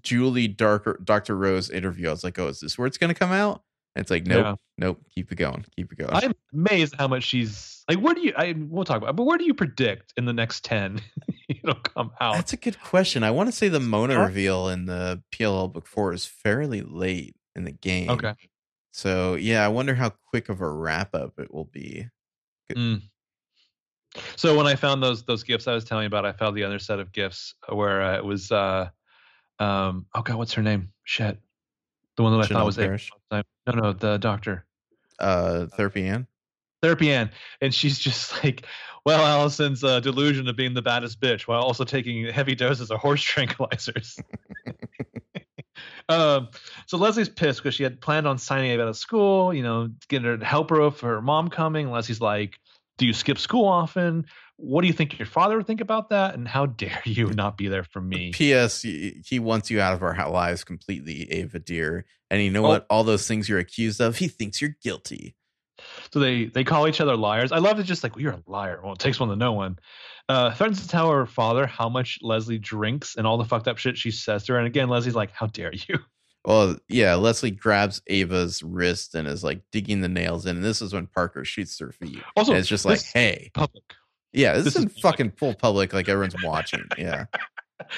[0.03, 1.37] Julie Darker Dr.
[1.37, 3.63] Rose interview, I was like, oh, is this where it's gonna come out?
[3.97, 4.55] And it's like, nope, Yeah.
[4.77, 6.11] nope, keep it going, keep it going.
[6.13, 7.99] I'm amazed how much she's like.
[7.99, 8.35] Where do you?
[8.37, 11.01] I we'll talk about, it, but where do you predict in the next ten
[11.49, 12.35] it'll come out?
[12.35, 13.23] That's a good question.
[13.25, 14.27] I want to say the Mona Huh?
[14.27, 18.11] reveal in the PLL book four is fairly late in the game.
[18.11, 18.35] Okay.
[18.93, 22.07] So yeah, I wonder how quick of a wrap up it will be.
[22.71, 23.01] Mm.
[24.37, 26.65] So when I found those those gifts I was telling you about, I found the
[26.65, 28.91] other set of gifts where uh, it was, uh,
[29.59, 30.91] um, oh god, what's her name?
[31.05, 31.39] Shit,
[32.17, 33.11] the one that I thought was Parrish?
[33.31, 33.45] time.
[33.67, 34.65] No, no, the doctor.
[35.19, 36.27] Uh Therapy Ann.
[36.83, 37.31] Therapy Ann,
[37.61, 38.67] and she's just like,
[39.05, 42.99] well, Allison's uh, delusion of being the baddest bitch while also taking heavy doses of
[42.99, 44.21] horse tranquilizers.
[46.09, 46.49] um,
[46.87, 49.91] so Leslie's pissed because she had planned on signing Ava out of school, you know,
[50.09, 51.91] getting her to help her for her mom coming.
[51.91, 52.59] Leslie's like,
[52.99, 54.27] "Do you skip school often?
[54.59, 56.35] What do you think your father would think about that?
[56.35, 58.83] And how dare you not be there for me?" P.S.
[58.83, 62.07] He wants you out of our lives completely, Ava dear.
[62.31, 62.69] And you know Oh.
[62.69, 62.87] what?
[62.91, 65.37] All those things you're accused of, he thinks you're guilty.
[66.13, 67.53] So they they call each other liars.
[67.53, 67.85] I love it.
[67.85, 68.81] Just like well, you're a liar.
[68.83, 69.79] Well, it takes one to know one.
[70.29, 73.79] Uh, threatens to tell her father how much Leslie drinks and all the fucked up
[73.79, 74.59] shit she says to her.
[74.59, 75.99] And again, Leslie's like, "How dare you?"
[76.47, 80.55] Well, yeah, Leslie grabs Ava's wrist and is like digging the nails in.
[80.55, 82.23] And this is when Parker shoots her feet.
[82.37, 83.83] Also, And it's just like, hey, Public.
[84.37, 86.85] Yeah, this, this is is- fucking full public, like everyone's watching.
[86.97, 87.27] Yeah.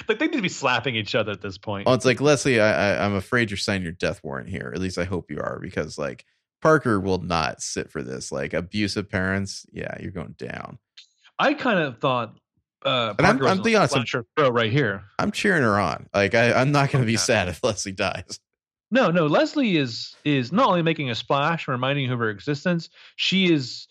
[0.08, 1.86] Like they need to be slapping each other at this point.
[1.86, 4.72] Well, it's like Leslie, I, I, I'm afraid you're signing your death warrant here.
[4.74, 6.24] At least I hope you are, because like
[6.60, 8.32] Parker will not sit for this.
[8.32, 10.78] Like abusive parents, yeah, you're going down.
[11.38, 12.36] I kind of thought.
[12.84, 14.04] Uh, And I'm- I'm being honest, I'm-
[14.36, 15.04] her right here.
[15.18, 16.08] I'm cheering her on.
[16.12, 17.22] Like I, I'm not going to be Okay.
[17.22, 18.40] sad if Leslie dies.
[18.90, 19.26] No, no.
[19.26, 22.90] Leslie is is not only making a splash and reminding you of her existence.
[23.14, 23.86] She is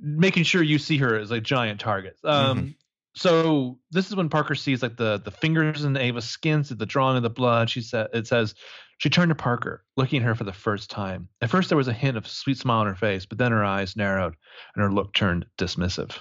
[0.00, 2.16] making sure you see her as a giant target.
[2.24, 2.68] Um, Mm-hmm.
[3.16, 7.16] So this is when Parker sees like the the fingers in Ava's skin, the drawing
[7.16, 7.68] of the blood.
[7.68, 8.54] She said it says
[8.98, 11.28] she turned to Parker, looking at her for the first time.
[11.40, 13.50] At first, there was a hint of a sweet smile on her face, but then
[13.50, 14.36] her eyes narrowed
[14.76, 16.16] and her look turned dismissive.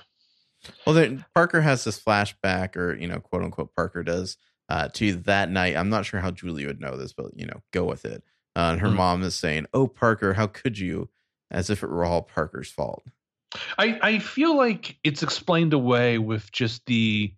[0.87, 4.37] Well, then Parker has this flashback, or you know, quote unquote, Parker does
[4.69, 5.75] uh, to that night.
[5.77, 8.23] I'm not sure how Julie would know this, but you know, go with it.
[8.55, 8.95] Uh, and her Mhm.
[8.95, 11.09] mom is saying, "Oh, Parker, how could you?"
[11.51, 13.03] As if it were all Parker's fault.
[13.77, 17.33] I, I feel like it's explained away with just the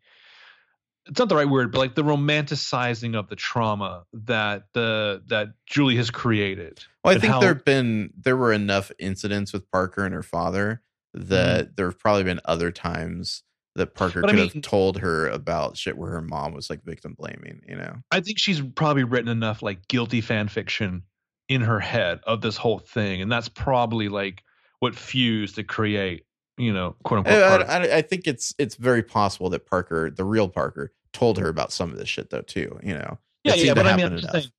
[1.07, 5.49] it's not the right word, but like the romanticizing of the trauma that the that
[5.65, 6.83] Julie has created.
[7.03, 10.81] Well, I think how- there've been there were enough incidents with Parker and her father
[11.13, 13.43] that there have probably been other times
[13.75, 14.21] that Parker Mm-hmm.
[14.21, 17.15] But I could mean- have told her about shit where her mom was like victim
[17.17, 17.61] blaming.
[17.67, 21.03] You know, I think she's probably written enough like guilty fan fiction
[21.49, 24.43] in her head of this whole thing, and that's probably like
[24.81, 26.25] what fuse to create,
[26.57, 27.69] you know, quote unquote.
[27.69, 31.47] I, I, I think it's it's very possible that Parker, the real Parker, told her
[31.47, 32.77] about some of this shit though too.
[32.83, 34.43] You know, yeah, yeah, but I mean, happen I'm just enough.
[34.43, 34.53] saying,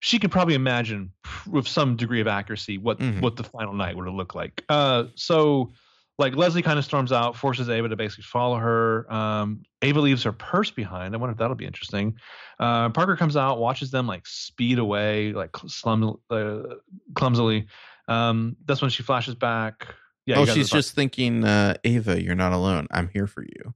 [0.00, 1.12] she can probably imagine
[1.48, 3.20] with some degree of accuracy what Mhm.
[3.20, 4.64] what the final night would have looked like.
[4.68, 5.72] Uh, so
[6.18, 9.12] like Leslie kind of storms out, forces Ava to basically follow her.
[9.12, 11.14] Um, Ava leaves her purse behind.
[11.14, 12.14] I wonder if that'll be interesting.
[12.58, 16.62] Uh, Parker comes out, watches them like speed away, like slum, uh,
[17.14, 17.66] clumsily.
[18.08, 19.94] Um, that's when she flashes back.
[20.26, 22.88] Yeah, oh, she's just thinking, uh, Ava, you're not alone.
[22.90, 23.74] I'm here for you.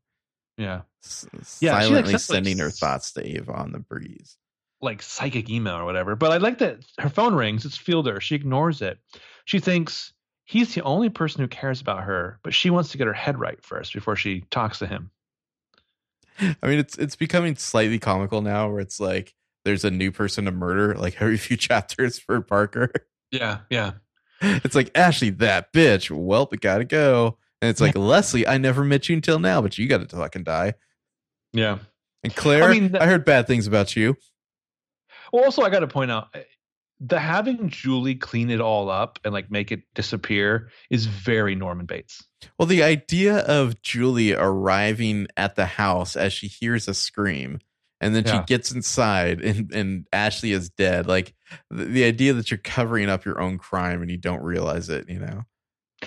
[0.57, 1.27] yeah, S-
[1.61, 4.37] Yeah, like, silently like, sending her thoughts to Ava on the breeze.
[4.81, 6.17] like psychic email or whatever.
[6.17, 7.65] But I like that her phone rings.
[7.65, 8.21] It's Fielder.
[8.21, 8.99] She ignores it.
[9.45, 10.13] She thinks
[10.45, 13.39] he's the only person who cares about her, but she wants to get her head
[13.39, 15.11] right first before she talks to him.
[16.41, 19.35] I mean, it's it's becoming slightly comical now, where it's like
[19.65, 22.91] there's a new person to murder like every few chapters for Parker.
[23.31, 23.93] Yeah, yeah.
[24.41, 26.11] It's like Ashley, that bitch.
[26.11, 27.39] Well, we gotta go.
[27.63, 30.45] And it's like Leslie, I never met you until now, but you got to fucking
[30.45, 30.75] die.
[31.53, 31.79] Yeah.
[32.25, 34.17] And Claire, I, I mean, I heard bad things about you.
[35.33, 36.43] Well, also I got to point out, eh,
[37.01, 41.87] the having Julie clean it all up and like make it disappear is very Norman
[41.87, 42.25] Bates.
[42.59, 47.59] Well, the idea of Julie arriving at the house as she hears a scream
[48.01, 48.41] and then Yeah.
[48.41, 51.07] she gets inside and, and Ashley is dead.
[51.07, 51.35] Like
[51.71, 55.09] the, the idea that you're covering up your own crime and you don't realize it,
[55.09, 55.45] you know?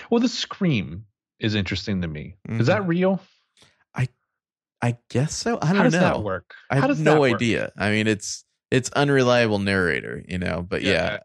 [0.10, 1.06] Well, the scream
[1.40, 2.36] is interesting to me.
[2.50, 3.22] Is that real?
[3.94, 4.08] I
[4.82, 5.60] i guess so.
[5.62, 6.00] I How don't does know.
[6.00, 6.54] that work?
[6.70, 7.72] I have no idea.
[7.78, 10.66] I mean, it's it's unreliable narrator, you know.
[10.68, 11.20] But yeah, Yeah.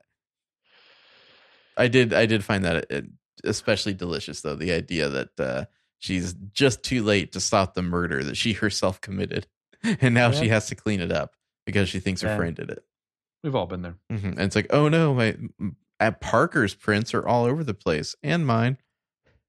[1.77, 3.03] I did I did find that uh,
[3.45, 4.57] especially delicious, though.
[4.57, 5.65] The idea that uh,
[5.99, 9.47] she's just too late to stop the murder that she herself committed,
[10.01, 11.35] and now she has to clean it up
[11.67, 12.37] because she thinks her Yeah.
[12.37, 12.85] friend did it.
[13.45, 13.97] We've all been there.
[14.11, 15.37] hmm And it's like, oh no, my
[16.01, 18.79] at Parker's prints are all over the place, and mine.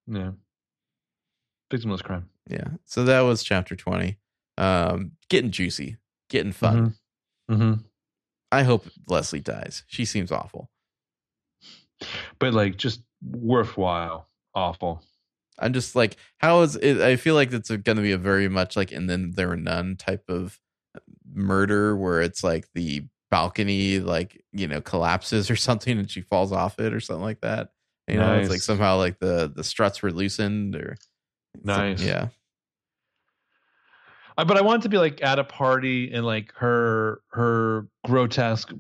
[0.08, 0.32] Yeah.
[1.72, 2.30] Victimless crime.
[2.50, 2.68] Yeah.
[2.86, 4.18] So that was chapter twenty.
[4.58, 5.98] Um, getting juicy,
[6.30, 6.96] getting fun.
[7.50, 7.74] Mm-hmm.
[8.52, 9.84] I hope Leslie dies.
[9.88, 10.70] She seems awful.
[12.40, 14.28] But like just worthwhile.
[14.56, 15.04] Awful.
[15.60, 17.02] I'm just like, how is it?
[17.02, 19.58] I feel like it's going to be a very much like, and then there were
[19.58, 20.60] none type of
[20.96, 21.00] uh,
[21.34, 26.52] murder where it's like the balcony, like, you know, collapses or something and she falls
[26.52, 27.70] off it or something like that.
[28.08, 30.98] You know, it's like somehow like the the struts were loosened or
[31.64, 32.02] Nice.
[32.02, 32.30] yeah.
[34.36, 37.88] I, but I want it to be like at a party and like her her
[38.06, 38.72] grotesque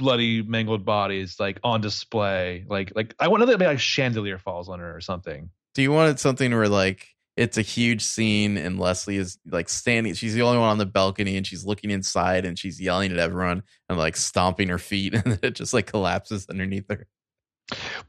[0.00, 4.38] bloody mangled body is like on display like like i want to be like chandelier
[4.38, 8.02] falls on her or something Do you want it something where like it's a huge
[8.02, 11.64] scene and Leslie is like standing, she's the only one on the balcony and she's
[11.64, 15.54] looking inside and she's yelling at everyone and like stomping her feet and then it
[15.54, 17.06] just like collapses underneath her.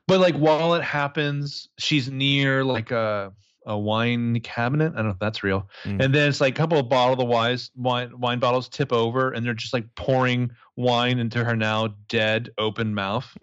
[0.07, 3.31] but like while it happens she's near like a
[3.67, 6.03] a wine cabinet i don't know if that's real Mm.
[6.03, 8.91] and then it's like a couple of bottle of the wines wine wine bottles tip
[8.91, 13.37] over and they're just like pouring wine into her now dead open mouth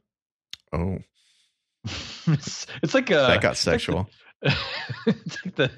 [0.73, 0.99] Oh,
[1.85, 4.09] it's, it's like a that got sexual.
[4.43, 5.71] it's like the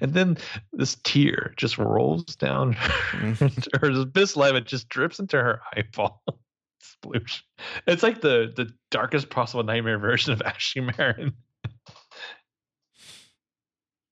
[0.00, 0.36] and then
[0.72, 2.74] this tear just rolls down
[3.14, 3.80] Mhm.
[3.80, 6.22] her this bislight it just drips into her eyeball
[6.82, 7.40] sploosh
[7.86, 11.32] it's like the the darkest possible nightmare version of ashley marin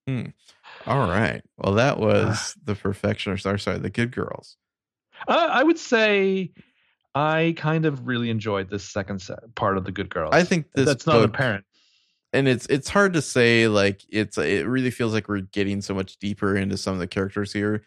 [0.08, 0.24] hmm.
[0.84, 1.42] All right.
[1.58, 2.00] Well, that uh.
[2.00, 3.46] was the perfectionist.
[3.46, 4.56] Or sorry, the good girls.
[5.28, 6.50] I, I would say
[7.14, 10.66] i kind of really enjoyed this second set, part of the good girls I think
[10.74, 11.64] this that's not book, apparent
[12.32, 13.68] and it's it's hard to say.
[13.68, 17.06] Like it's it really feels like we're getting so much deeper into some of the
[17.06, 17.84] characters here.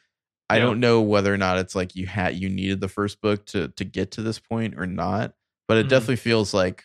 [0.52, 0.66] I Yeah.
[0.66, 3.70] don't know whether or not it's like you had you needed the first book to
[3.70, 5.34] to get to this point or not,
[5.68, 5.90] but it Mhm.
[5.90, 6.84] definitely feels like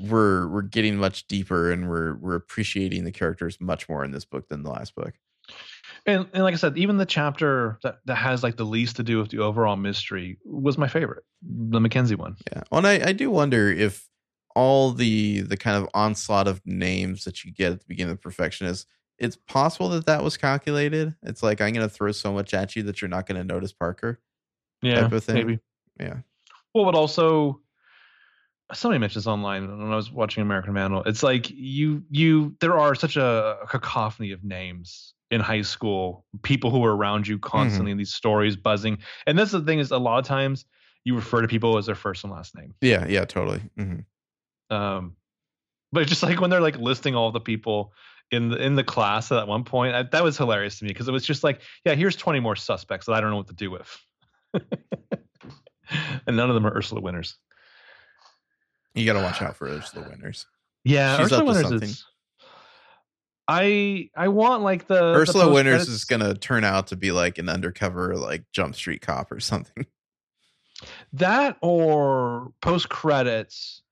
[0.00, 4.24] we're we're getting much deeper and we're we're appreciating the characters much more in this
[4.24, 5.12] book than the last book.
[6.06, 9.02] And, and like i said even the chapter that, that has like the least to
[9.02, 12.62] do with the overall mystery was my favorite the mackenzie one Yeah.
[12.70, 14.08] Well, and I, I do wonder if
[14.54, 18.20] all the the kind of onslaught of names that you get at the beginning of
[18.20, 18.86] Perfectionist,
[19.18, 21.14] it's possible that that was calculated.
[21.22, 23.44] It's like I'm going to throw so much at you that you're not going to
[23.44, 24.20] notice Parker.
[24.82, 25.34] yeah Type of thing.
[25.34, 25.58] maybe
[25.98, 26.18] Yeah.
[26.74, 27.60] Well, but also
[28.72, 31.02] somebody mentioned this online when I was watching American Vandal.
[31.04, 36.70] It's like you you there are such a cacophony of names in high school, people
[36.70, 38.98] who are around you constantly in these stories buzzing.
[39.26, 40.64] And that's the thing is a lot of times
[41.02, 42.72] you refer to people as their first and last name.
[42.80, 43.04] Yeah.
[43.08, 43.24] Yeah.
[43.24, 43.60] Totally.
[43.76, 43.96] hmm
[44.70, 45.16] Um
[45.92, 47.92] but it's just like when they're like listing all the people
[48.30, 51.08] in the in the class at one point, I, that was hilarious to me because
[51.08, 53.54] it was just like, yeah, here's 20 more suspects that I don't know what to
[53.54, 54.00] do with.
[56.26, 57.36] and none of them are Ursula Winters.
[58.94, 60.46] You got to watch out for those the Winters.
[60.84, 62.04] Yeah, She's Ursula Winters is.
[63.46, 67.12] I I want like the the Ursula Winters is going to turn out to be
[67.12, 69.86] like an undercover like Jump Street cop or something.
[71.12, 73.82] that or post credits.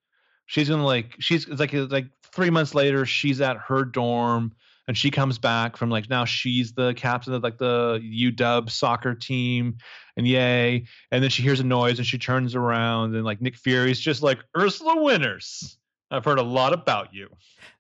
[0.47, 4.53] She's gonna like she's it's like it's like three months later she's at her dorm
[4.89, 9.15] and she comes back from like now she's the captain of like the UW soccer
[9.15, 9.77] team
[10.17, 13.57] and yay and then she hears a noise and she turns around and like Nick
[13.57, 15.79] Fury's just like Ursula Winters.
[16.13, 17.29] I've heard a lot about you.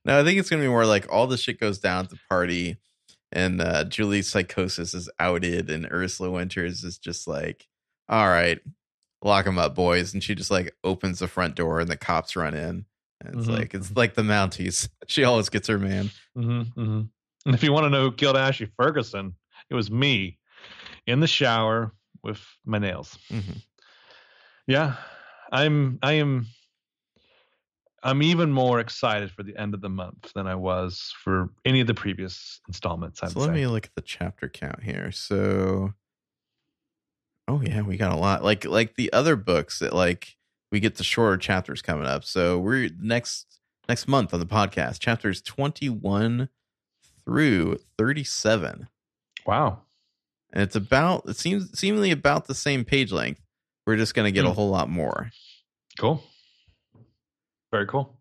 [0.05, 2.19] No, I think it's gonna be more like all the shit goes down at the
[2.29, 2.79] party,
[3.31, 7.69] and uh, Julie's psychosis is outed, and Ursula Winters is just like,
[8.09, 8.59] "All right,
[9.23, 12.35] lock them up, boys," and she just like opens the front door, and the cops
[12.35, 12.87] run in.
[13.21, 13.53] And it's Mhm.
[13.59, 14.89] like it's like the Mounties.
[15.07, 16.11] She always gets her man.
[16.35, 17.03] hmm hmm
[17.47, 19.35] And if you want to know who killed Ashley Ferguson,
[19.71, 20.39] it was me
[21.07, 21.93] in the shower
[22.25, 23.19] with my nails.
[23.31, 23.63] Mhm.
[24.67, 24.97] Yeah,
[25.53, 25.99] I'm.
[26.03, 26.47] I am.
[28.05, 31.81] I'm even more excited for the end of the month than I was for any
[31.81, 33.23] of the previous installments.
[33.23, 33.53] I'd So let say.
[33.53, 35.13] me look at the chapter count here.
[35.13, 35.95] So,
[37.49, 38.43] oh yeah, we got a lot.
[38.45, 40.37] Like like the other books that like
[40.71, 42.25] we get the shorter chapters coming up.
[42.25, 46.49] So we're next next month on the podcast, chapters 21
[47.25, 48.89] through 37.
[49.47, 49.83] Wow.
[50.53, 53.41] And it's about it seems seemingly about the same page length.
[53.87, 54.55] We're just gonna get a Hmm.
[54.55, 55.31] whole lot more.
[55.99, 56.23] Cool.
[57.73, 58.19] Very cool.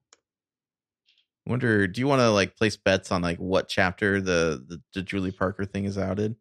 [1.46, 5.02] Wonder, do you want to like place bets on like what chapter the the, the
[5.02, 6.36] Julie Parker thing is outed?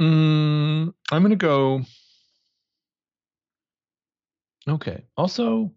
[0.00, 1.82] Mm, I'm gonna go.
[4.68, 5.04] Okay.
[5.16, 5.72] Also,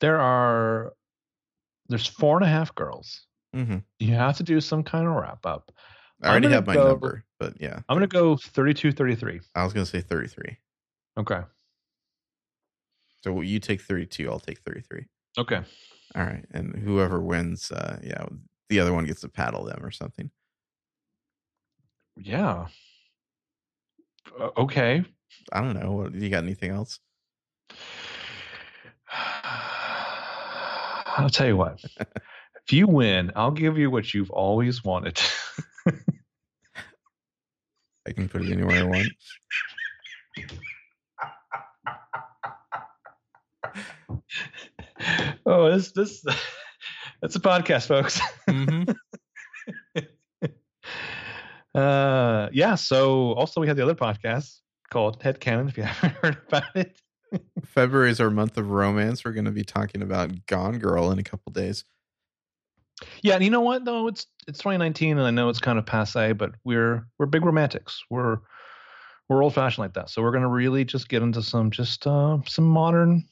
[0.00, 0.94] there are
[1.88, 3.26] there's four and a half girls.
[3.54, 3.78] Mm-hmm.
[3.98, 5.72] You have to do some kind of wrap up.
[6.22, 9.40] I already have my go- number, but yeah, I'm gonna go 32, 33.
[9.54, 10.56] I was gonna say 33.
[11.18, 11.40] Okay.
[13.24, 15.06] So you take 32, I'll take 33.
[15.38, 15.62] Okay.
[16.14, 18.24] All right, and whoever wins, uh, yeah,
[18.68, 20.30] the other one gets to paddle them or something.
[22.16, 22.68] Yeah.
[24.38, 25.04] Uh, okay.
[25.52, 25.92] I don't know.
[25.92, 26.98] What, you got anything else?
[31.18, 31.82] I'll tell you what.
[31.98, 35.20] if you win, I'll give you what you've always wanted.
[38.06, 39.08] I can put it anywhere I want.
[45.46, 46.24] oh, this this
[47.22, 48.20] that's a podcast, folks.
[48.48, 48.92] Mm-hmm.
[51.74, 52.74] Uh, yeah.
[52.74, 55.68] So also we have the other podcast called Head Canon.
[55.68, 56.98] If you haven't heard about it,
[57.66, 59.26] February is our month of romance.
[59.26, 61.84] We're going to be talking about Gone Girl in a couple days.
[63.22, 63.34] yeah.
[63.34, 64.08] And you know what though?
[64.08, 68.02] It's it's 2019, and I know it's kind of passe, but we're we're big romantics.
[68.08, 68.38] We're
[69.28, 70.08] we're old fashioned like that.
[70.08, 73.28] So we're gonna really just get into some just uh some modern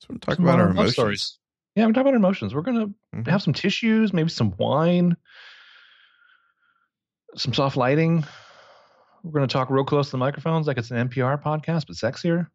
[0.00, 0.92] So we'll talk some about our emotions.
[0.94, 1.38] stories.
[1.74, 2.54] Yeah, we're talking about emotions.
[2.54, 3.26] We're gonna Mhm.
[3.28, 5.16] have some tissues, maybe some wine,
[7.36, 8.24] some soft lighting.
[9.22, 11.96] We're going to talk real close to the microphones like it's an NPR podcast, but
[11.96, 12.48] sexier.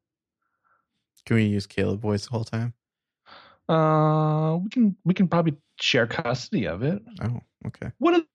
[1.25, 2.73] Can we use Caleb voice the whole time?
[3.69, 7.01] Uh, we can we can probably share custody of it.
[7.21, 7.91] Oh, okay.
[7.99, 8.25] What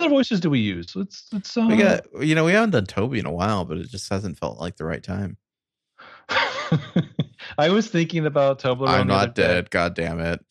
[0.00, 0.94] other voices do we use?
[0.96, 1.56] Let's let's.
[1.56, 4.08] Uh, We got, you know, we haven't done Toby in a while, but it just
[4.08, 5.36] hasn't felt like the right time.
[7.58, 8.88] I was thinking about Toblerone.
[8.88, 9.42] I'm not day.
[9.42, 9.70] dead.
[9.70, 10.44] God damn it.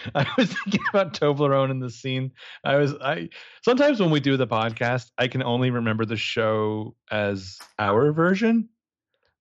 [0.14, 2.32] I was thinking about Toblerone in the scene.
[2.64, 3.28] I was I
[3.62, 8.68] sometimes when we do the podcast, I can only remember the show as our version.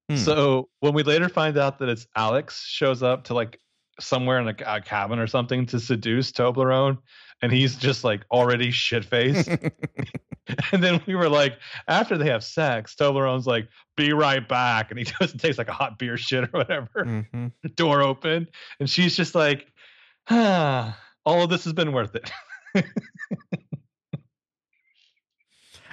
[0.09, 0.17] Hmm.
[0.17, 3.59] So when we later find out that it's Alex shows up to like
[3.99, 6.98] somewhere in a, a cabin or something to seduce Toblerone,
[7.41, 9.49] and he's just like already shit faced.
[10.71, 14.99] and then we were like, after they have sex, Toblerone's like, "Be right back," and
[14.99, 18.47] he and takes like a hot beer shit or whatever hmm door open
[18.79, 19.71] and she's just like
[20.29, 22.31] ah all of this has been worth it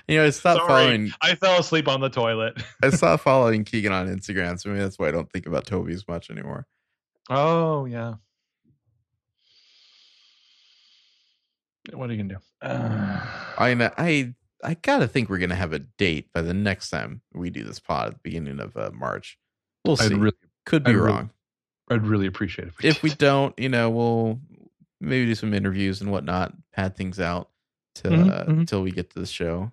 [0.09, 0.67] You know, I stopped Sorry.
[0.85, 1.13] following.
[1.21, 4.99] i fell asleep on the toilet I stopped following Keegan on Instagram, so maybe that's
[4.99, 6.67] why I don't think about Toby as much anymore.
[7.29, 8.15] oh yeah
[11.95, 13.21] what are you gonna do uh,
[13.59, 14.35] I mean, I
[14.65, 17.79] I gotta think we're gonna have a date by the next time we do this
[17.81, 19.39] pod at the beginning of uh, March.
[19.85, 20.07] We'll see.
[20.07, 20.37] I'd really
[20.67, 21.31] Could be I'd really- wrong.
[21.91, 24.41] i'd really appreciate it if we, if we don't, you know, we'll
[25.01, 27.49] maybe do some interviews and whatnot, pad things out
[27.95, 28.67] till Mhm, uh, mhm.
[28.67, 29.73] till we get to the show.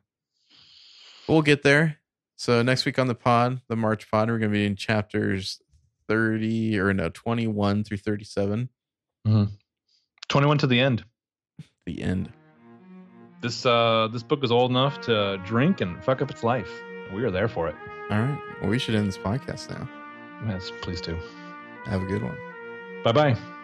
[1.28, 1.98] We'll get there.
[2.38, 5.60] So next week on the pod, the March pod, we're gonna be in chapters
[6.08, 8.70] thirty or no twenty one through thirty seven.
[10.30, 11.04] 21 to the end
[11.86, 12.30] The end.
[13.42, 16.70] this uh this book is old enough to drink and fuck up its life
[17.14, 17.76] we are there for it
[18.10, 18.40] All right.
[18.62, 19.88] Well, we should end this podcast now.
[20.48, 21.16] yes please do
[21.86, 22.38] Have a good one.
[23.04, 23.55] bye bye